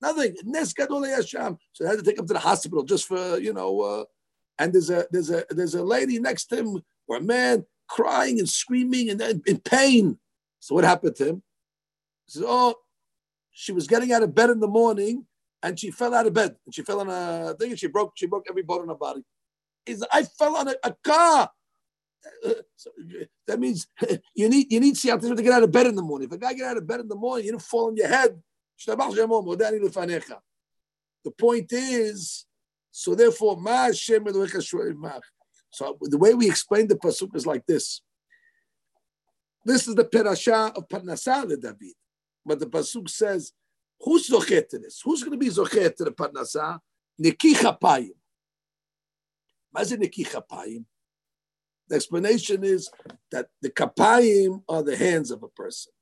Nothing. 0.00 0.34
So 0.44 0.72
they 0.74 1.88
had 1.88 1.98
to 1.98 2.02
take 2.04 2.18
him 2.18 2.26
to 2.26 2.34
the 2.34 2.38
hospital 2.38 2.82
just 2.82 3.06
for, 3.06 3.38
you 3.38 3.52
know, 3.52 3.80
uh, 3.80 4.04
and 4.58 4.72
there's 4.72 4.90
a 4.90 5.06
there's 5.10 5.30
a 5.30 5.44
there's 5.50 5.74
a 5.74 5.82
lady 5.82 6.18
next 6.18 6.46
to 6.46 6.56
him 6.56 6.82
or 7.08 7.16
a 7.16 7.20
man 7.20 7.64
crying 7.88 8.38
and 8.38 8.48
screaming 8.48 9.10
and 9.10 9.20
in 9.46 9.58
pain. 9.58 10.18
So 10.60 10.74
what 10.74 10.84
happened 10.84 11.16
to 11.16 11.28
him? 11.28 11.42
He 12.26 12.32
says, 12.32 12.44
Oh, 12.46 12.74
she 13.50 13.72
was 13.72 13.86
getting 13.86 14.12
out 14.12 14.22
of 14.22 14.34
bed 14.34 14.50
in 14.50 14.60
the 14.60 14.68
morning 14.68 15.26
and 15.62 15.78
she 15.78 15.90
fell 15.90 16.14
out 16.14 16.26
of 16.26 16.34
bed 16.34 16.56
and 16.64 16.74
she 16.74 16.82
fell 16.82 17.00
on 17.00 17.08
a 17.08 17.54
thing 17.54 17.70
and 17.70 17.78
she 17.78 17.88
broke 17.88 18.12
she 18.16 18.26
broke 18.26 18.46
every 18.48 18.62
bone 18.62 18.82
in 18.82 18.88
her 18.88 18.94
body. 18.94 19.24
Is 19.86 20.04
I 20.12 20.22
fell 20.22 20.56
on 20.56 20.68
a, 20.68 20.74
a 20.84 20.94
car. 21.04 21.50
So 22.76 22.90
that 23.46 23.58
means 23.58 23.88
you 24.34 24.48
need 24.48 24.72
you 24.72 24.80
need 24.80 24.96
to 24.96 25.42
get 25.42 25.52
out 25.52 25.62
of 25.62 25.72
bed 25.72 25.86
in 25.86 25.96
the 25.96 26.02
morning. 26.02 26.28
If 26.28 26.34
a 26.34 26.38
guy 26.38 26.54
get 26.54 26.66
out 26.66 26.76
of 26.76 26.86
bed 26.86 27.00
in 27.00 27.08
the 27.08 27.16
morning, 27.16 27.46
you 27.46 27.52
don't 27.52 27.62
fall 27.62 27.88
on 27.88 27.96
your 27.96 28.08
head. 28.08 28.40
The 31.24 31.30
point 31.38 31.72
is, 31.72 32.46
so 32.92 33.14
therefore, 33.14 33.56
Ma 33.56 33.86
Hashem 33.86 34.24
so 35.74 35.96
the 36.02 36.18
way 36.18 36.34
we 36.34 36.48
explain 36.48 36.86
the 36.86 36.96
pasuk 36.96 37.34
is 37.34 37.46
like 37.46 37.64
this. 37.66 38.02
This 39.64 39.88
is 39.88 39.94
the 39.94 40.04
perasha 40.04 40.76
of 40.76 40.86
Parnasah 40.88 41.48
the 41.48 41.56
David. 41.56 41.94
But 42.44 42.60
the 42.60 42.66
pasuk 42.66 43.08
says, 43.08 43.52
who's 43.98 44.28
zochet 44.28 44.68
to 44.68 44.78
this? 44.78 45.00
Who's 45.02 45.22
going 45.22 45.32
to 45.32 45.38
be 45.38 45.48
zochet 45.48 45.96
to 45.96 46.04
the 46.04 46.10
parnasa? 46.10 46.78
Neki 47.20 47.54
chapayim. 47.54 48.10
What's 49.70 49.92
neki 49.92 50.26
chapayim? 50.26 50.84
The 51.88 51.96
explanation 51.96 52.64
is 52.64 52.90
that 53.30 53.48
the 53.62 53.70
kapayim 53.70 54.62
are 54.68 54.82
the 54.82 54.96
hands 54.96 55.30
of 55.30 55.42
a 55.42 55.48
person. 55.48 55.92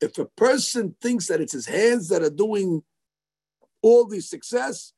If 0.00 0.16
a 0.18 0.24
person 0.24 0.96
thinks 1.02 1.26
that 1.26 1.42
it's 1.42 1.52
his 1.52 1.66
hands 1.66 2.08
that 2.08 2.22
are 2.22 2.30
doing 2.30 2.82
all 3.82 4.06
the 4.06 4.20
success, 4.20 4.94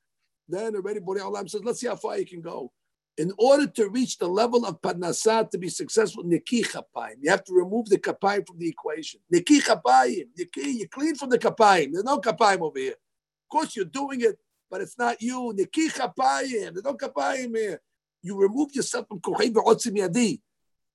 then 0.52 0.76
already 0.76 1.00
Borei 1.00 1.20
Olam 1.20 1.48
says, 1.48 1.62
let's 1.64 1.80
see 1.80 1.88
how 1.88 1.96
far 1.96 2.18
you 2.18 2.26
can 2.26 2.40
go. 2.40 2.72
In 3.18 3.30
order 3.38 3.66
to 3.66 3.88
reach 3.90 4.16
the 4.16 4.26
level 4.26 4.64
of 4.64 4.80
Parnasah 4.80 5.50
to 5.50 5.58
be 5.58 5.68
successful, 5.68 6.24
Niki 6.24 6.64
Chapayim, 6.64 7.16
you 7.20 7.30
have 7.30 7.44
to 7.44 7.52
remove 7.52 7.86
the 7.86 7.98
Kapayim 7.98 8.46
from 8.46 8.58
the 8.58 8.68
equation. 8.68 9.20
Niki 9.32 9.60
Chapayim, 9.60 10.28
you 10.34 10.88
clean 10.88 11.14
from 11.16 11.28
the 11.28 11.38
Kapayim. 11.38 11.92
There's 11.92 12.04
no 12.04 12.18
Kapayim 12.18 12.60
over 12.60 12.78
here. 12.78 12.92
Of 12.92 13.48
course, 13.50 13.76
you're 13.76 13.84
doing 13.84 14.22
it, 14.22 14.38
but 14.70 14.80
it's 14.80 14.98
not 14.98 15.20
you. 15.20 15.54
Niki 15.54 15.92
Chapayim, 15.92 16.72
there's 16.72 16.84
no 16.84 16.94
Kapayim 16.94 17.54
here. 17.54 17.82
You 18.22 18.40
remove 18.40 18.74
yourself 18.74 19.08
from 19.08 19.20
Kochei 19.20 19.52
Be'otzim 19.52 19.96
Yadi. 19.96 20.40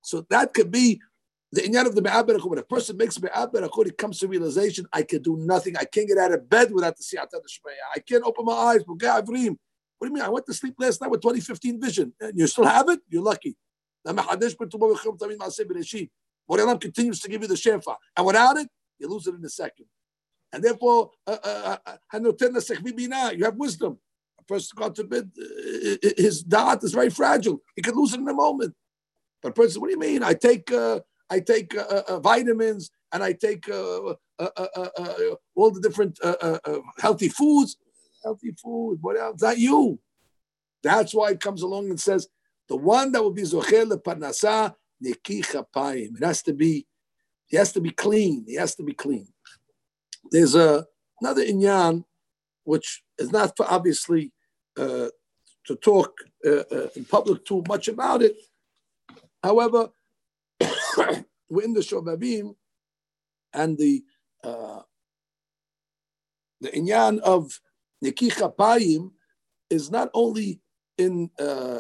So 0.02 0.26
that 0.30 0.54
could 0.54 0.72
be 0.72 1.00
the 1.52 1.62
inyan 1.62 1.86
of 1.86 1.96
the 1.96 2.02
Me'aber 2.02 2.38
When 2.40 2.60
a 2.60 2.64
person 2.64 2.98
makes 2.98 3.22
Me'aber 3.22 3.68
he 3.86 3.92
comes 3.92 4.20
to 4.20 4.28
realization, 4.28 4.86
I 4.92 5.04
can 5.04 5.22
do 5.22 5.38
nothing. 5.38 5.78
I 5.78 5.86
can't 5.86 6.08
get 6.08 6.18
out 6.18 6.34
of 6.34 6.50
bed 6.50 6.72
without 6.74 6.98
the 6.98 7.04
Siyata 7.04 7.36
Deshmaya. 7.36 7.96
I 7.96 8.00
can't 8.00 8.24
open 8.26 8.46
my 8.46 8.54
eyes. 8.54 8.82
What 8.86 9.00
do 9.00 9.06
you 9.06 9.58
mean? 10.14 10.22
I 10.22 10.30
went 10.30 10.46
to 10.48 10.54
sleep 10.54 10.76
last 10.78 11.02
night 11.02 11.10
with 11.10 11.22
2015 11.22 11.82
vision. 11.82 12.14
And 12.20 12.38
you 12.38 12.48
still 12.48 12.66
have 12.66 12.90
it? 12.90 13.00
You're 13.10 13.24
lucky. 13.24 13.56
Borei 16.50 16.64
Olam 16.64 16.80
continues 16.80 17.20
to 17.20 17.30
give 17.30 17.42
you 17.42 17.48
the 17.48 17.56
shefa. 17.56 17.96
And 18.16 18.26
without 18.26 18.58
it, 18.58 18.68
you 19.00 19.10
lose 19.10 19.28
it 19.28 19.36
in 19.36 19.44
a 19.44 19.50
second. 19.50 19.86
And 20.52 20.64
therefore, 20.64 21.12
uh, 21.26 21.38
uh, 21.44 21.78
uh, 21.86 21.98
you 23.32 23.44
have 23.44 23.56
wisdom. 23.56 23.98
A 24.40 24.44
person, 24.44 24.76
God 24.78 24.96
forbid, 24.96 25.30
his 26.18 26.44
da'at 26.44 26.84
is 26.84 26.94
very 26.94 27.10
fragile. 27.10 27.62
He 27.76 27.82
could 27.82 27.96
lose 27.98 28.14
it 28.14 28.20
in 28.20 28.28
a 28.28 28.34
moment. 28.34 28.74
But 29.42 29.50
a 29.50 29.54
person, 29.54 29.82
what 29.82 29.88
do 29.88 29.94
you 29.94 30.00
mean? 30.00 30.24
I 30.24 30.34
take 30.34 30.72
uh, 30.72 31.02
I 31.30 31.40
take 31.40 31.76
uh, 31.76 31.82
uh, 31.82 32.04
uh, 32.08 32.20
vitamins 32.20 32.90
and 33.12 33.24
I 33.24 33.34
take 33.34 33.70
all 33.70 34.18
the 34.40 35.82
different 35.82 36.20
healthy 37.00 37.30
foods. 37.30 37.78
Healthy 38.24 38.56
food, 38.62 38.98
what 39.02 39.18
else? 39.18 39.42
Not 39.42 39.58
you. 39.58 40.00
That's 40.84 41.14
why 41.14 41.32
it 41.32 41.40
comes 41.40 41.62
along 41.62 41.90
and 41.90 42.00
says 42.00 42.28
the 42.68 42.76
one 42.76 43.12
that 43.12 43.22
will 43.22 43.32
be 43.32 43.44
zochel 43.44 43.92
parnasa 44.02 44.74
neki 45.04 45.42
chapayim. 45.46 46.18
It 46.18 46.26
has 46.26 46.42
to 46.44 46.54
be, 46.54 46.88
he 47.46 47.58
has 47.58 47.72
to 47.74 47.82
be 47.82 47.92
clean. 47.92 48.44
He 48.48 48.56
has 48.56 48.76
to 48.76 48.84
be 48.84 48.94
clean. 48.94 49.28
There's 50.32 50.56
a, 50.56 50.86
another 51.22 51.46
inyan 51.46 52.04
which 52.64 53.04
is 53.18 53.32
not 53.32 53.56
for 53.56 53.66
obviously 53.72 54.34
uh, 54.78 55.08
to 55.66 55.76
talk 55.76 56.12
uh, 56.46 56.64
uh, 56.72 56.88
in 56.96 57.06
public 57.06 57.46
too 57.46 57.64
much 57.68 57.88
about 57.88 58.22
it. 58.22 58.36
However, 59.44 59.90
we're 61.50 61.64
in 61.64 61.74
the 61.74 61.82
Shovavim, 61.82 62.56
and 63.54 63.78
the 63.78 64.04
uh, 64.44 64.82
the 66.62 66.70
inyan 66.70 67.20
of 67.20 67.60
Neki 68.04 68.32
Chapayim 68.32 69.12
is 69.70 69.92
not 69.92 70.10
only 70.14 70.62
in 70.98 71.30
uh, 71.40 71.80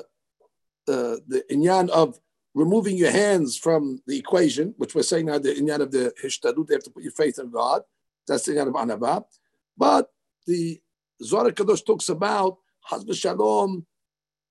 uh, 0.87 1.17
the 1.27 1.43
inyan 1.51 1.89
of 1.89 2.19
removing 2.53 2.97
your 2.97 3.11
hands 3.11 3.57
from 3.57 4.01
the 4.07 4.17
equation, 4.17 4.73
which 4.77 4.95
we're 4.95 5.03
saying 5.03 5.25
now 5.25 5.37
the 5.37 5.53
inyan 5.53 5.79
of 5.79 5.91
the 5.91 6.13
hishtadut, 6.23 6.67
they 6.67 6.75
have 6.75 6.83
to 6.83 6.89
put 6.89 7.03
your 7.03 7.11
faith 7.11 7.39
in 7.39 7.51
God. 7.51 7.81
That's 8.27 8.45
the 8.45 8.53
inyan 8.53 8.67
of 8.67 8.73
anava. 8.73 9.23
But 9.77 10.09
the 10.45 10.79
Zohar 11.23 11.51
Kadosh 11.51 11.85
talks 11.85 12.09
about 12.09 12.57
Hazb 12.89 13.13
Shalom, 13.15 13.85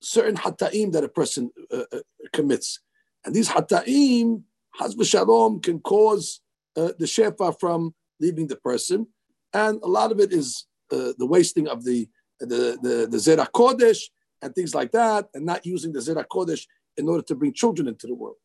certain 0.00 0.36
hataim 0.36 0.92
that 0.92 1.04
a 1.04 1.08
person 1.08 1.50
uh, 1.72 1.84
uh, 1.92 1.98
commits. 2.32 2.80
And 3.24 3.34
these 3.34 3.48
hataim 3.48 4.42
Haz 4.78 4.94
Shalom 5.02 5.60
can 5.60 5.80
cause 5.80 6.40
uh, 6.76 6.92
the 6.98 7.06
shefa 7.06 7.58
from 7.58 7.94
leaving 8.20 8.46
the 8.46 8.56
person, 8.56 9.06
and 9.52 9.80
a 9.82 9.86
lot 9.86 10.12
of 10.12 10.20
it 10.20 10.32
is 10.32 10.66
uh, 10.92 11.12
the 11.18 11.26
wasting 11.26 11.68
of 11.68 11.84
the 11.84 12.08
the 12.40 12.78
the, 12.82 13.08
the 13.10 13.16
zera 13.16 13.46
kodesh 13.50 14.02
and 14.42 14.54
things 14.54 14.74
like 14.74 14.92
that, 14.92 15.26
and 15.34 15.46
not 15.46 15.64
using 15.64 15.92
the 15.92 16.00
zera 16.00 16.24
kodesh 16.30 16.66
in 16.96 17.08
order 17.08 17.22
to 17.22 17.34
bring 17.34 17.52
children 17.52 17.88
into 17.88 18.06
the 18.06 18.14
world. 18.14 18.36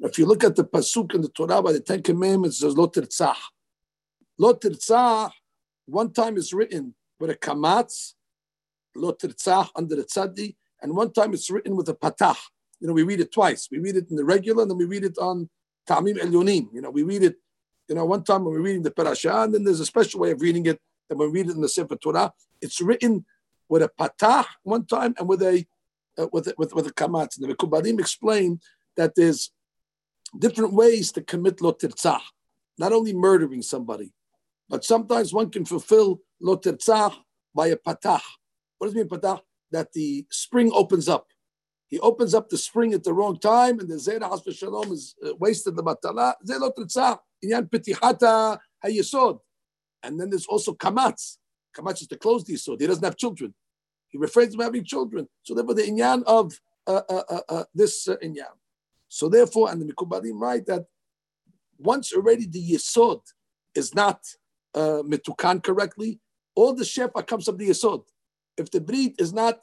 If 0.00 0.18
you 0.18 0.26
look 0.26 0.44
at 0.44 0.56
the 0.56 0.64
pasuk 0.64 1.14
in 1.14 1.22
the 1.22 1.28
Torah 1.28 1.62
by 1.62 1.72
the 1.72 1.80
Ten 1.80 2.02
Commandments, 2.02 2.60
says 2.60 2.76
lo 2.76 2.88
tirtzah. 2.88 3.36
Lo 4.38 4.54
tirtzah, 4.54 5.30
one 5.86 6.12
time 6.12 6.36
is 6.36 6.52
written 6.52 6.94
with 7.18 7.30
a 7.30 7.36
kamatz, 7.36 8.14
lo 8.94 9.12
tirtzah 9.12 9.68
under 9.76 9.96
the 9.96 10.04
tzadi, 10.04 10.54
and 10.80 10.94
one 10.94 11.12
time 11.12 11.34
it's 11.34 11.50
written 11.50 11.76
with 11.76 11.88
a 11.88 11.94
patah. 11.94 12.36
You 12.80 12.88
know, 12.88 12.94
we 12.94 13.04
read 13.04 13.20
it 13.20 13.32
twice. 13.32 13.68
We 13.70 13.78
read 13.78 13.96
it 13.96 14.10
in 14.10 14.16
the 14.16 14.24
regular, 14.24 14.62
and 14.62 14.70
then 14.70 14.78
we 14.78 14.84
read 14.84 15.04
it 15.04 15.18
on 15.18 15.48
Ta'amim 15.86 16.18
Elyonim. 16.18 16.68
You 16.72 16.80
know, 16.80 16.90
we 16.90 17.02
read 17.02 17.22
it, 17.22 17.36
you 17.88 17.94
know, 17.94 18.04
one 18.04 18.24
time 18.24 18.44
when 18.44 18.54
we're 18.54 18.60
reading 18.60 18.82
the 18.82 18.90
parasha, 18.90 19.42
and 19.42 19.54
then 19.54 19.64
there's 19.64 19.80
a 19.80 19.86
special 19.86 20.20
way 20.20 20.30
of 20.30 20.40
reading 20.40 20.66
it, 20.66 20.80
and 21.10 21.18
we 21.18 21.26
read 21.26 21.48
it 21.48 21.54
in 21.54 21.60
the 21.60 21.68
Sefer 21.68 21.96
Torah. 21.96 22.32
It's 22.60 22.80
written 22.80 23.24
with 23.68 23.82
a 23.82 23.90
patah 23.98 24.44
one 24.62 24.86
time 24.86 25.14
and 25.18 25.28
with 25.28 25.42
a 25.42 25.66
uh, 26.18 26.26
with, 26.32 26.48
a, 26.48 26.54
with 26.58 26.74
with 26.74 26.86
a 26.86 26.92
kamatz. 26.92 27.38
And 27.38 27.48
the 27.48 27.54
Mekubalim 27.54 27.98
explain 27.98 28.60
that 28.96 29.14
there's 29.14 29.50
different 30.38 30.72
ways 30.74 31.12
to 31.12 31.22
commit 31.22 31.58
lotirtzah, 31.58 32.20
not 32.78 32.92
only 32.92 33.12
murdering 33.12 33.62
somebody, 33.62 34.12
but 34.68 34.84
sometimes 34.84 35.32
one 35.32 35.50
can 35.50 35.64
fulfill 35.64 36.20
lotirtzah 36.42 37.14
by 37.54 37.68
a 37.68 37.76
patah. 37.76 38.20
What 38.78 38.86
does 38.86 38.94
it 38.94 38.98
mean 38.98 39.08
patah? 39.08 39.40
That 39.70 39.92
the 39.92 40.26
spring 40.30 40.70
opens 40.72 41.08
up. 41.08 41.26
He 41.92 42.00
opens 42.00 42.34
up 42.34 42.48
the 42.48 42.56
spring 42.56 42.94
at 42.94 43.04
the 43.04 43.12
wrong 43.12 43.38
time, 43.38 43.78
and 43.78 43.86
the 43.86 43.96
Zera 43.96 44.20
Hasbe 44.20 44.56
Shalom 44.56 44.90
is 44.92 45.14
uh, 45.22 45.34
wasted 45.38 45.76
the 45.76 45.82
Batala. 45.82 46.32
Zelot 46.42 46.74
Ritzah, 46.78 47.18
Inyan 47.44 47.68
Petihata 47.68 48.58
Hayesod. 48.82 49.38
And 50.02 50.18
then 50.18 50.30
there's 50.30 50.46
also 50.46 50.72
Kamatz. 50.72 51.36
Kamatz 51.76 52.00
is 52.00 52.06
to 52.08 52.16
close 52.16 52.44
the 52.44 52.54
Yisod. 52.54 52.80
He 52.80 52.86
doesn't 52.86 53.04
have 53.04 53.18
children. 53.18 53.52
He 54.08 54.16
refrains 54.16 54.54
from 54.54 54.64
having 54.64 54.84
children. 54.84 55.28
So 55.42 55.54
therefore, 55.54 55.74
the 55.74 55.82
Inyan 55.82 56.22
of 56.24 56.58
uh, 56.86 57.02
uh, 57.10 57.22
uh, 57.28 57.40
uh 57.50 57.64
this 57.74 58.08
uh, 58.08 58.16
Inyan. 58.24 58.56
So 59.08 59.28
therefore, 59.28 59.70
and 59.70 59.82
the 59.82 59.92
Mikubalim 59.92 60.40
write 60.40 60.64
that 60.68 60.86
once 61.76 62.14
already 62.14 62.46
the 62.46 62.72
Yisod 62.72 63.20
is 63.74 63.94
not 63.94 64.24
uh, 64.74 65.02
metukan 65.04 65.62
correctly, 65.62 66.20
all 66.54 66.72
the 66.72 66.84
shefa 66.84 67.26
comes 67.26 67.44
from 67.44 67.58
the 67.58 67.68
Yisod. 67.68 68.04
If 68.56 68.70
the 68.70 68.80
breed 68.80 69.16
is 69.18 69.34
not 69.34 69.58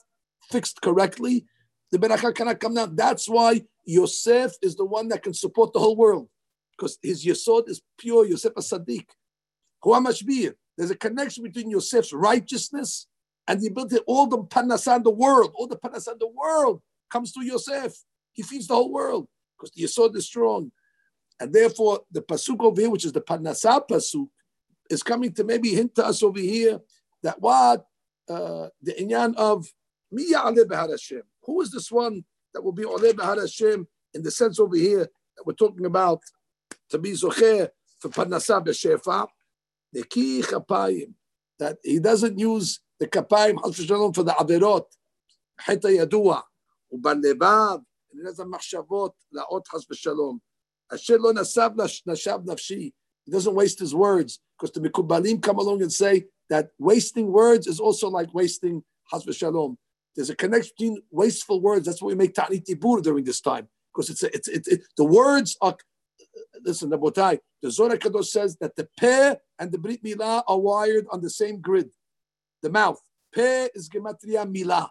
fixed 0.52 0.80
correctly, 0.84 1.48
the 1.92 1.98
beracha 1.98 2.34
cannot 2.34 2.60
come 2.60 2.76
down. 2.76 2.96
That's 2.96 3.28
why 3.28 3.64
Yosef 3.86 4.54
is 4.62 4.76
the 4.76 4.86
one 4.86 5.08
that 5.10 5.24
can 5.24 5.34
support 5.34 5.74
the 5.74 5.80
whole 5.80 5.96
world 5.96 6.30
because 6.78 6.98
his 7.02 7.26
Yosod 7.26 7.70
is 7.70 7.82
pure 7.98 8.26
Yosef 8.26 8.54
a 8.56 8.62
Sadiq. 8.62 9.06
There's 10.78 10.92
a 10.92 10.96
connection 10.96 11.44
between 11.44 11.70
Yosef's 11.70 12.14
righteousness 12.14 13.08
and 13.48 13.60
the 13.60 13.68
ability, 13.68 13.98
all 14.08 14.28
the 14.28 14.38
parnasa 14.38 14.96
in 14.98 15.04
the 15.04 15.10
world, 15.10 15.52
all 15.56 15.68
the 15.68 15.76
parnasa 15.76 16.14
in 16.14 16.20
the 16.20 16.28
world 16.28 16.82
comes 17.10 17.32
through 17.32 17.46
Yosef. 17.46 17.94
He 18.34 18.44
feeds 18.44 18.68
the 18.68 18.76
whole 18.76 18.92
world 18.92 19.28
because 19.58 19.72
the 19.72 19.84
Yosod 19.84 20.16
is 20.16 20.28
strong. 20.28 20.72
And 21.40 21.52
therefore, 21.54 22.02
the 22.12 22.22
pasuk 22.22 22.64
over 22.64 22.80
here, 22.80 22.90
which 22.90 23.06
is 23.06 23.14
the 23.14 23.22
parnasa 23.22 23.82
pasuk, 23.90 24.30
is 24.90 25.04
coming 25.04 25.34
to 25.34 25.44
maybe 25.44 25.74
hint 25.74 25.96
to 25.96 26.06
us 26.06 26.22
over 26.22 26.40
here 26.40 26.80
that 27.24 27.42
what 27.42 27.86
uh, 28.30 28.68
the 28.82 28.94
inyan 28.94 29.36
of 29.36 29.68
Miya 30.12 30.40
Hashem. 30.40 31.24
Who 31.45 31.61
is 31.61 31.71
this 31.71 31.91
one 31.91 32.25
that 32.53 32.63
will 32.63 32.73
be 32.73 32.85
Oleh 32.85 33.17
Behar 33.17 33.41
Hashem 33.41 33.87
in 34.15 34.23
the 34.23 34.31
sense 34.31 34.59
over 34.59 34.77
here 34.77 35.09
that 35.37 35.47
we're 35.47 35.55
talking 35.55 35.87
about 35.87 36.21
to 36.91 36.99
be 36.99 37.13
Zocher 37.13 37.69
for 37.99 38.09
Parnasah 38.09 38.65
B'Shefa? 38.65 39.29
The 39.93 40.03
Ki 40.03 40.43
Chapayim, 40.43 41.15
that 41.59 41.79
he 41.85 42.01
doesn't 42.01 42.37
use 42.39 42.81
the 42.99 43.07
Kapayim 43.07 43.57
Shalom 43.75 44.13
for 44.13 44.25
the 44.25 44.33
Averot, 44.33 44.87
Heta 45.61 45.91
Yadua, 45.99 46.43
ובלבב, 46.93 47.79
אין 48.13 48.27
איזה 48.27 48.45
מחשבות 48.45 49.13
לאות 49.33 49.69
חס 49.69 49.91
ושלום. 49.91 50.39
אשר 50.95 51.17
לא 51.17 51.33
נסב 51.33 51.71
נשב 52.07 52.39
נפשי. 52.45 52.91
He 53.27 53.31
doesn't 53.31 53.55
waste 53.55 53.79
his 53.79 53.95
words, 53.95 54.41
because 54.59 54.73
the 54.73 54.81
Mikubalim 54.81 55.41
come 55.41 55.59
along 55.59 55.83
and 55.83 55.93
say 55.93 56.27
that 56.51 56.71
wasting 56.79 57.33
words 57.33 57.67
is 57.67 57.81
also 57.81 58.09
like 58.09 58.33
wasting 58.35 58.83
Has 59.13 59.25
v'shalom. 59.25 59.77
There's 60.20 60.30
a 60.30 60.36
connection 60.36 60.74
between 60.78 61.02
wasteful 61.12 61.62
words. 61.62 61.86
That's 61.86 62.02
what 62.02 62.10
we 62.10 62.16
make 62.16 62.34
Ta'anit 62.34 62.66
Dibur 62.66 63.02
during 63.02 63.24
this 63.24 63.40
time. 63.40 63.70
Because 63.94 64.10
it's, 64.10 64.22
it's, 64.22 64.50
it's, 64.50 64.68
it, 64.68 64.82
the 64.98 65.06
words 65.06 65.56
are, 65.62 65.78
listen, 66.62 66.90
Nabotai, 66.90 67.40
the 67.62 67.72
Zohar 67.72 67.96
Kadosh 67.96 68.26
says 68.26 68.58
that 68.58 68.76
the 68.76 68.90
Peh 68.98 69.36
and 69.58 69.72
the 69.72 69.78
Brit 69.78 70.04
Milah 70.04 70.44
are 70.46 70.60
wired 70.60 71.06
on 71.10 71.22
the 71.22 71.30
same 71.30 71.62
grid. 71.62 71.90
The 72.62 72.70
mouth. 72.70 73.00
Peh 73.34 73.70
is 73.74 73.88
Gematria 73.88 74.46
Milah. 74.46 74.90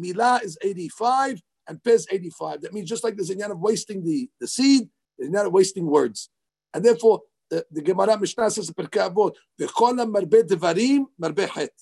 Milah 0.00 0.42
is 0.42 0.56
85 0.62 1.42
and 1.68 1.84
Peh 1.84 1.90
is 1.90 2.06
85. 2.10 2.62
That 2.62 2.72
means 2.72 2.88
just 2.88 3.04
like 3.04 3.16
there's 3.16 3.28
a 3.28 3.50
of 3.50 3.60
wasting 3.60 4.02
the, 4.02 4.30
the 4.40 4.48
seed, 4.48 4.88
there's 5.18 5.30
a 5.30 5.46
of 5.46 5.52
wasting 5.52 5.84
words. 5.84 6.30
And 6.72 6.82
therefore, 6.82 7.20
the, 7.50 7.66
the 7.70 7.82
Gemara 7.82 8.18
Mishnah 8.18 8.50
says, 8.50 8.70
Pirkei 8.70 9.12
Avot, 9.12 9.34
V'chol 9.60 10.10
marbe 10.10 10.42
devarim 10.42 11.04
marbe 11.20 11.46
het. 11.50 11.72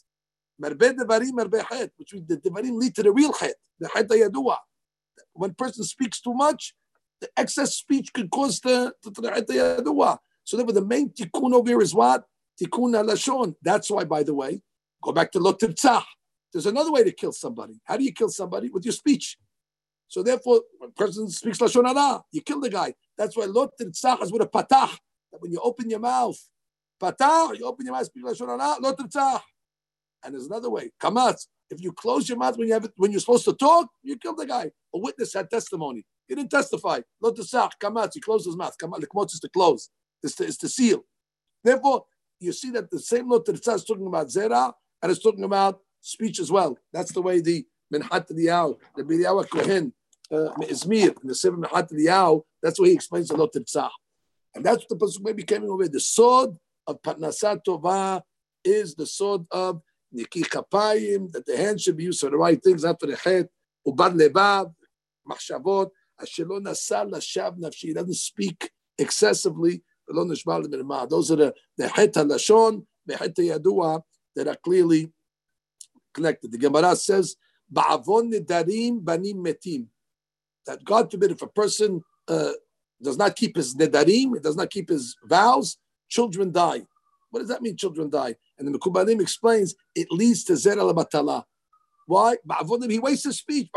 Marbe 0.61 0.97
devarim, 0.97 1.33
marbe 1.33 1.63
het, 1.69 1.93
which 1.97 2.15
means 2.15 2.27
the 2.27 2.37
devarim 2.37 2.79
lead 2.79 2.95
to 2.95 3.03
the 3.03 3.13
real 3.13 3.33
het, 3.33 3.55
the 3.79 3.89
het 3.95 4.09
yadua. 4.09 4.57
When 5.33 5.55
person 5.55 5.85
speaks 5.85 6.21
too 6.21 6.35
much, 6.35 6.75
the 7.21 7.29
excess 7.37 7.75
speech 7.77 8.13
could 8.13 8.31
cause 8.31 8.61
the, 8.61 8.93
the, 9.03 9.11
the 9.11 9.83
yadua. 9.83 10.19
So 10.45 10.57
therefore, 10.57 10.75
the 10.75 10.85
main 10.85 11.11
tikkun 11.11 11.53
over 11.53 11.69
here 11.69 11.83
is 11.83 11.95
what? 11.95 12.25
Tikkun 12.61 12.95
halashon. 12.95 13.57
That's 13.63 13.91
why, 13.91 14.05
by 14.05 14.23
the 14.23 14.35
way, 14.35 14.63
go 15.03 15.13
back 15.13 15.33
to 15.33 15.41
lo 15.41 15.57
There's 16.53 16.67
another 16.67 16.93
way 16.93 17.05
to 17.05 17.13
kill 17.13 17.33
somebody. 17.33 17.81
How 17.85 17.97
do 17.97 18.05
you 18.05 18.13
kill 18.13 18.29
somebody? 18.29 18.71
With 18.71 18.85
your 18.85 18.93
speech. 18.93 19.37
So 20.09 20.23
therefore, 20.23 20.63
when 20.79 20.93
person 20.93 21.29
speaks 21.31 21.59
lashon 21.59 21.85
hara, 21.85 22.23
you 22.31 22.41
kill 22.41 22.61
the 22.61 22.71
guy. 22.71 22.95
That's 23.19 23.37
why 23.37 23.47
lo 23.47 23.69
tirtzach 23.81 24.23
is 24.23 24.33
with 24.33 24.43
a 24.43 24.47
patah. 24.47 24.97
That 25.33 25.41
when 25.41 25.51
you 25.51 25.61
open 25.63 25.91
your 25.91 25.99
mouth, 25.99 26.39
patah, 27.03 27.59
you 27.59 27.67
open 27.67 27.87
your 27.87 27.95
mouth, 27.95 28.07
speak 28.07 28.25
lashon 28.25 28.49
hara, 28.49 28.81
lo 28.81 28.95
tirtzach. 28.95 29.41
And 30.27 30.35
there's 30.35 30.47
another 30.47 30.69
way, 30.69 30.91
kamatz. 31.01 31.47
If 31.71 31.83
you 31.83 31.93
close 31.93 32.29
your 32.29 32.39
mouth 32.39 32.59
when 32.59 32.69
you 32.69 32.75
have 32.75 32.85
it, 32.85 32.93
when 32.97 33.11
you're 33.13 33.21
supposed 33.21 33.45
to 33.45 33.53
talk, 33.53 33.89
you 34.03 34.17
kill 34.19 34.35
the 34.35 34.47
guy. 34.47 34.71
A 34.95 34.99
witness 34.99 35.35
had 35.35 35.49
testimony. 35.49 36.05
He 36.29 36.35
didn't 36.35 36.51
testify. 36.51 37.01
Lo 37.21 37.33
tirtzach, 37.33 37.71
kamatz. 37.81 38.11
He 38.15 38.21
closed 38.21 38.47
his 38.47 38.57
mouth. 38.57 38.77
Kamatz, 38.81 39.01
the 39.01 39.21
is 39.33 39.41
to 39.41 39.49
close. 39.49 39.89
It's 40.23 40.35
to, 40.37 40.45
it's 40.45 40.59
to 40.59 40.69
seal. 40.69 41.05
Therefore, 41.63 42.05
you 42.41 42.53
see 42.53 42.71
that 42.71 42.91
the 42.91 42.99
same 42.99 43.31
lo 43.31 43.41
tirtzach 43.41 43.77
is 43.77 43.85
talking 43.85 44.07
about 44.07 44.29
zera 44.29 44.73
and 45.01 45.13
it's 45.13 45.23
talking 45.23 45.45
about 45.45 45.81
speech 46.01 46.41
as 46.41 46.51
well. 46.51 46.77
That's 46.93 47.13
the 47.13 47.23
way 47.23 47.41
the 47.41 47.65
Minhat 47.93 48.31
Eliyahu, 48.31 48.77
the 48.97 49.05
Biriyahu 49.05 49.49
Kohen, 49.49 49.93
uh, 50.31 50.51
Izmir, 50.63 51.21
in 51.23 51.29
the 51.29 51.35
seven 51.35 51.63
Minhat 51.63 51.93
Eliyahu, 51.93 52.43
that's 52.63 52.81
why 52.81 52.89
he 52.89 52.95
explains 52.95 53.31
a 53.31 53.37
lot 53.37 53.53
Tzah. 53.53 53.91
And 54.55 54.65
that's 54.65 54.79
what 54.79 54.89
the 54.89 54.97
Pasuk 54.97 55.23
maybe 55.23 55.43
came 55.43 55.65
away. 55.65 55.89
The 55.89 56.01
sword 56.01 56.57
of 56.87 57.01
Patnasat 57.03 57.61
Tova 57.67 58.23
is 58.65 58.95
the 58.95 59.07
sword 59.07 59.43
of 59.51 59.83
Niki 60.15 60.43
Kapayim, 60.43 61.33
that 61.33 61.47
the 61.47 61.57
hand 61.57 61.81
should 61.81 61.97
be 61.97 62.05
used 62.05 62.21
for 62.21 62.31
the 62.31 62.37
right 62.37 62.63
things 62.63 62.85
after 62.85 63.07
the 63.07 63.17
head, 63.17 63.49
Ubad 63.87 64.19
Lebav, 64.19 64.73
Machshavot, 65.29 65.91
Lashav 66.21 67.59
Nafshi, 67.59 67.75
he 67.75 67.93
doesn't 67.93 68.15
speak 68.15 68.71
excessively. 68.99 69.83
Those 70.09 70.45
are 70.47 70.63
the, 70.63 71.55
the 71.77 71.87
HaLashon, 71.89 72.87
the 73.05 73.17
Het 73.17 73.35
Yadua 73.35 74.03
that 74.35 74.49
are 74.49 74.57
clearly 74.57 75.13
connected. 76.15 76.53
The 76.53 76.59
Gemara 76.59 76.97
says, 76.97 77.37
Ba'avon 77.73 78.33
nedarim 78.33 79.05
banim 79.05 79.45
metim. 79.45 79.89
That 80.67 80.85
God 80.85 81.11
forbid 81.11 81.33
if 81.33 81.43
a 81.43 81.49
person 81.49 82.05
uh, 82.29 82.53
does 83.03 83.17
not 83.17 83.35
keep 83.37 83.57
his 83.57 83.75
nedarim, 83.75 84.41
does 84.43 84.57
not 84.57 84.71
keep 84.71 84.89
his 84.89 85.17
vows, 85.25 85.77
children 86.09 86.53
die. 86.53 86.87
What 87.31 87.41
does 87.41 87.49
that 87.49 87.63
mean, 87.63 87.77
children 87.77 88.09
die? 88.09 88.37
And 88.59 88.67
the 88.69 88.79
Mekubalim 88.79 89.21
explains 89.21 89.75
it 89.95 90.09
leads 90.11 90.45
to 90.45 90.57
zer 90.57 90.79
al. 90.79 91.47
Why? 92.07 92.37
He 92.89 92.99
wastes 92.99 93.25
his 93.25 93.39
speech. 93.39 93.69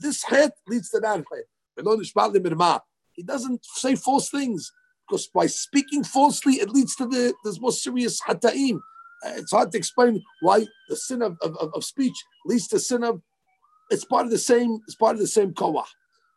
This 0.00 0.22
het 0.24 0.52
leads 0.68 0.90
to 0.90 1.00
that. 1.00 2.82
He 3.14 3.22
doesn't 3.22 3.64
say 3.64 3.94
false 3.96 4.30
things 4.30 4.72
because 5.08 5.26
by 5.26 5.46
speaking 5.46 6.04
falsely, 6.04 6.54
it 6.54 6.70
leads 6.70 6.96
to 6.96 7.06
the, 7.06 7.34
most 7.60 7.82
serious 7.82 8.20
hataim. 8.22 8.76
Uh, 9.24 9.32
it's 9.36 9.52
hard 9.52 9.70
to 9.70 9.78
explain 9.78 10.22
why 10.40 10.66
the 10.88 10.96
sin 10.96 11.22
of, 11.22 11.36
of, 11.42 11.56
of 11.56 11.84
speech 11.84 12.16
leads 12.46 12.66
to 12.68 12.78
sin 12.78 13.04
of. 13.04 13.20
It's 13.90 14.04
part 14.04 14.24
of 14.24 14.30
the 14.30 14.38
same. 14.38 14.78
It's 14.86 14.94
part 14.94 15.14
of 15.14 15.20
the 15.20 15.26
same 15.26 15.52
koah. 15.52 15.84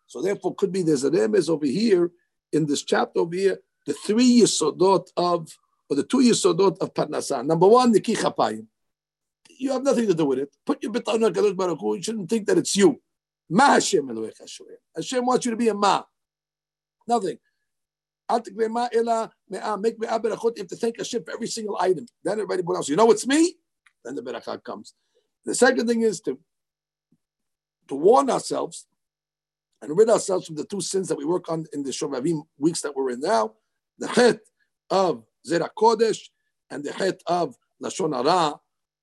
So 0.08 0.22
therefore, 0.22 0.56
could 0.56 0.72
be 0.72 0.84
there's 0.84 1.04
an 1.04 1.14
emes 1.14 1.50
over 1.50 1.66
here 1.66 2.12
in 2.52 2.66
this 2.66 2.84
chapter 2.84 3.22
over 3.22 3.36
here. 3.36 3.60
The 3.86 3.94
three 3.94 4.42
yisodot 4.42 5.08
of 5.16 5.58
or 5.90 5.96
the 5.96 6.04
two 6.04 6.18
yisodot 6.18 6.78
of 6.80 6.94
parnasa. 6.94 7.46
Number 7.46 7.68
one, 7.68 7.92
the 7.92 8.02
kichapayim. 8.02 8.68
You 9.58 9.72
have 9.72 9.84
nothing 9.84 10.08
to 10.08 10.14
do 10.14 10.26
with 10.26 10.40
it. 10.40 10.56
Put 10.66 10.84
your 10.84 10.92
bitan 10.92 11.26
on 11.26 11.56
Baruch 11.56 11.80
Hu. 11.80 11.96
You 11.96 12.04
shouldn't 12.04 12.30
think 12.30 12.48
that 12.48 12.58
it's 12.58 12.76
you. 12.76 13.02
Ma 13.50 13.74
Hashem 13.74 14.08
Hashem 14.96 15.26
wants 15.26 15.46
you 15.46 15.52
to 15.52 15.58
be 15.58 15.70
a 15.70 15.74
ma. 15.74 16.04
Nothing. 17.08 17.38
Make 18.28 18.58
me'ah 18.58 19.30
berachot. 20.20 20.58
You 20.58 20.64
have 20.64 20.68
to 20.68 20.76
thank 20.76 20.98
Hashem 20.98 21.24
for 21.24 21.32
every 21.32 21.48
single 21.48 21.78
item. 21.80 22.08
Then 22.24 22.40
everybody 22.40 22.64
else, 22.76 22.90
you 22.90 22.96
know 22.96 23.12
it's 23.12 23.28
me. 23.28 23.56
Then 24.04 24.16
the 24.16 24.24
berachah 24.24 24.64
comes. 24.64 24.96
The 25.46 25.54
second 25.54 25.88
thing 25.88 26.02
is 26.02 26.22
to 26.22 26.40
to 27.88 27.96
warn 27.96 28.32
ourselves 28.32 28.88
and 29.82 29.96
rid 29.96 30.10
ourselves 30.10 30.48
from 30.48 30.56
the 30.56 30.66
two 30.66 30.82
sins 30.82 31.08
that 31.10 31.18
we 31.20 31.26
work 31.26 31.50
on 31.52 31.66
in 31.72 31.84
the 31.84 31.92
Shovavim 31.92 32.42
weeks 32.58 32.82
that 32.82 32.96
we're 32.96 33.12
in 33.12 33.20
now, 33.20 33.54
the 34.00 34.08
het 34.08 34.40
of 34.90 35.24
Zera 35.48 35.70
Kodesh 35.78 36.30
and 36.70 36.84
the 36.84 36.92
het 36.92 37.22
of 37.28 37.56
Lashon 37.82 38.16
Hara, 38.16 38.60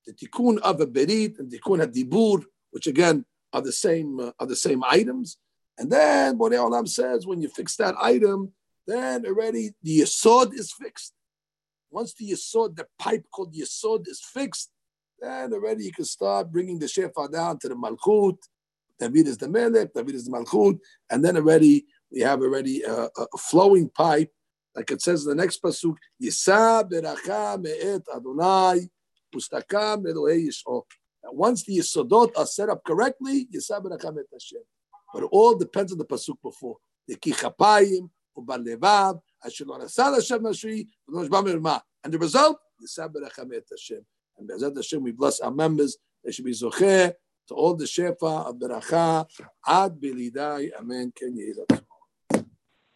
the 0.06 0.12
tikkun 0.12 0.58
of 0.58 0.80
a 0.80 0.86
berit 0.86 1.38
and 1.38 1.50
tikkun 1.50 1.84
hadibur, 1.84 2.44
which 2.70 2.86
again 2.86 3.24
are 3.52 3.60
the 3.62 3.72
same 3.72 4.18
uh, 4.20 4.32
are 4.38 4.46
the 4.46 4.56
same 4.56 4.82
items. 4.84 5.38
And 5.78 5.90
then 5.90 6.38
Borei 6.38 6.58
Olam 6.58 6.88
says, 6.88 7.26
when 7.26 7.40
you 7.40 7.48
fix 7.48 7.76
that 7.76 7.94
item, 8.00 8.52
then 8.86 9.24
already 9.26 9.70
the 9.82 10.00
yesod 10.00 10.52
is 10.54 10.72
fixed. 10.72 11.14
Once 11.90 12.14
the 12.14 12.30
yesod, 12.30 12.76
the 12.76 12.86
pipe 12.98 13.24
called 13.30 13.54
yesod 13.54 14.08
is 14.08 14.20
fixed, 14.20 14.70
then 15.20 15.52
already 15.52 15.84
you 15.84 15.92
can 15.92 16.04
start 16.04 16.50
bringing 16.50 16.78
the 16.78 16.86
shefa 16.86 17.30
down 17.30 17.58
to 17.60 17.68
the 17.68 17.74
malchut. 17.74 18.38
David 18.98 19.28
is 19.28 19.38
the 19.38 19.48
melech, 19.48 19.92
David 19.94 20.14
is 20.14 20.26
the 20.26 20.32
malchut, 20.32 20.78
and 21.10 21.24
then 21.24 21.36
already 21.36 21.86
we 22.10 22.20
have 22.20 22.40
already 22.40 22.82
a, 22.82 23.08
a 23.16 23.38
flowing 23.38 23.88
pipe, 23.88 24.30
like 24.74 24.90
it 24.90 25.02
says 25.02 25.24
in 25.24 25.30
the 25.30 25.42
next 25.42 25.62
pasuk, 25.62 25.96
Yisa 26.22 26.88
beracha 26.90 27.60
me'et 27.60 28.02
Adonai 28.14 28.88
ustakam 29.34 30.04
elohe 30.04 30.46
yisho. 30.46 30.82
Once 31.24 31.64
the 31.64 31.78
yisodot 31.78 32.30
are 32.36 32.46
set 32.46 32.68
up 32.68 32.82
correctly, 32.84 33.46
Yisa 33.52 33.82
beracha 33.82 34.14
me'et 34.14 34.26
Hashem. 34.32 34.62
But 35.12 35.24
it 35.24 35.28
all 35.30 35.54
depends 35.56 35.92
on 35.92 35.98
the 35.98 36.06
pasuk 36.06 36.36
before. 36.42 36.78
Yeki 37.10 37.34
chapayim 37.34 38.08
ubalevav 38.36 39.20
asher 39.44 39.66
lo 39.66 39.76
nasal 39.76 40.14
Hashem 40.14 40.40
nashri 40.40 40.86
v'nosh 41.08 41.28
ba'merma. 41.28 41.80
And 42.02 42.14
the 42.14 42.18
result, 42.18 42.58
Yisa 42.82 43.12
beracha 43.12 43.46
me'et 43.46 43.66
Hashem. 43.70 44.04
And 44.38 44.48
Be'ezat 44.48 44.74
Hashem, 44.74 45.02
we 45.02 45.12
bless 45.12 45.40
our 45.40 45.50
members. 45.50 45.98
They 46.24 46.32
should 46.32 46.46
be 46.46 46.52
zocher 46.52 47.12
to 47.48 47.54
all 47.54 47.74
the 47.74 47.84
shefa 47.84 48.48
of 48.48 48.56
beracha 48.56 49.26
ad 49.66 50.00
bilidai, 50.00 50.70
Amen. 50.78 51.12
Ken 51.14 51.36
yehi 51.36 51.82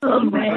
Amen. 0.03 0.57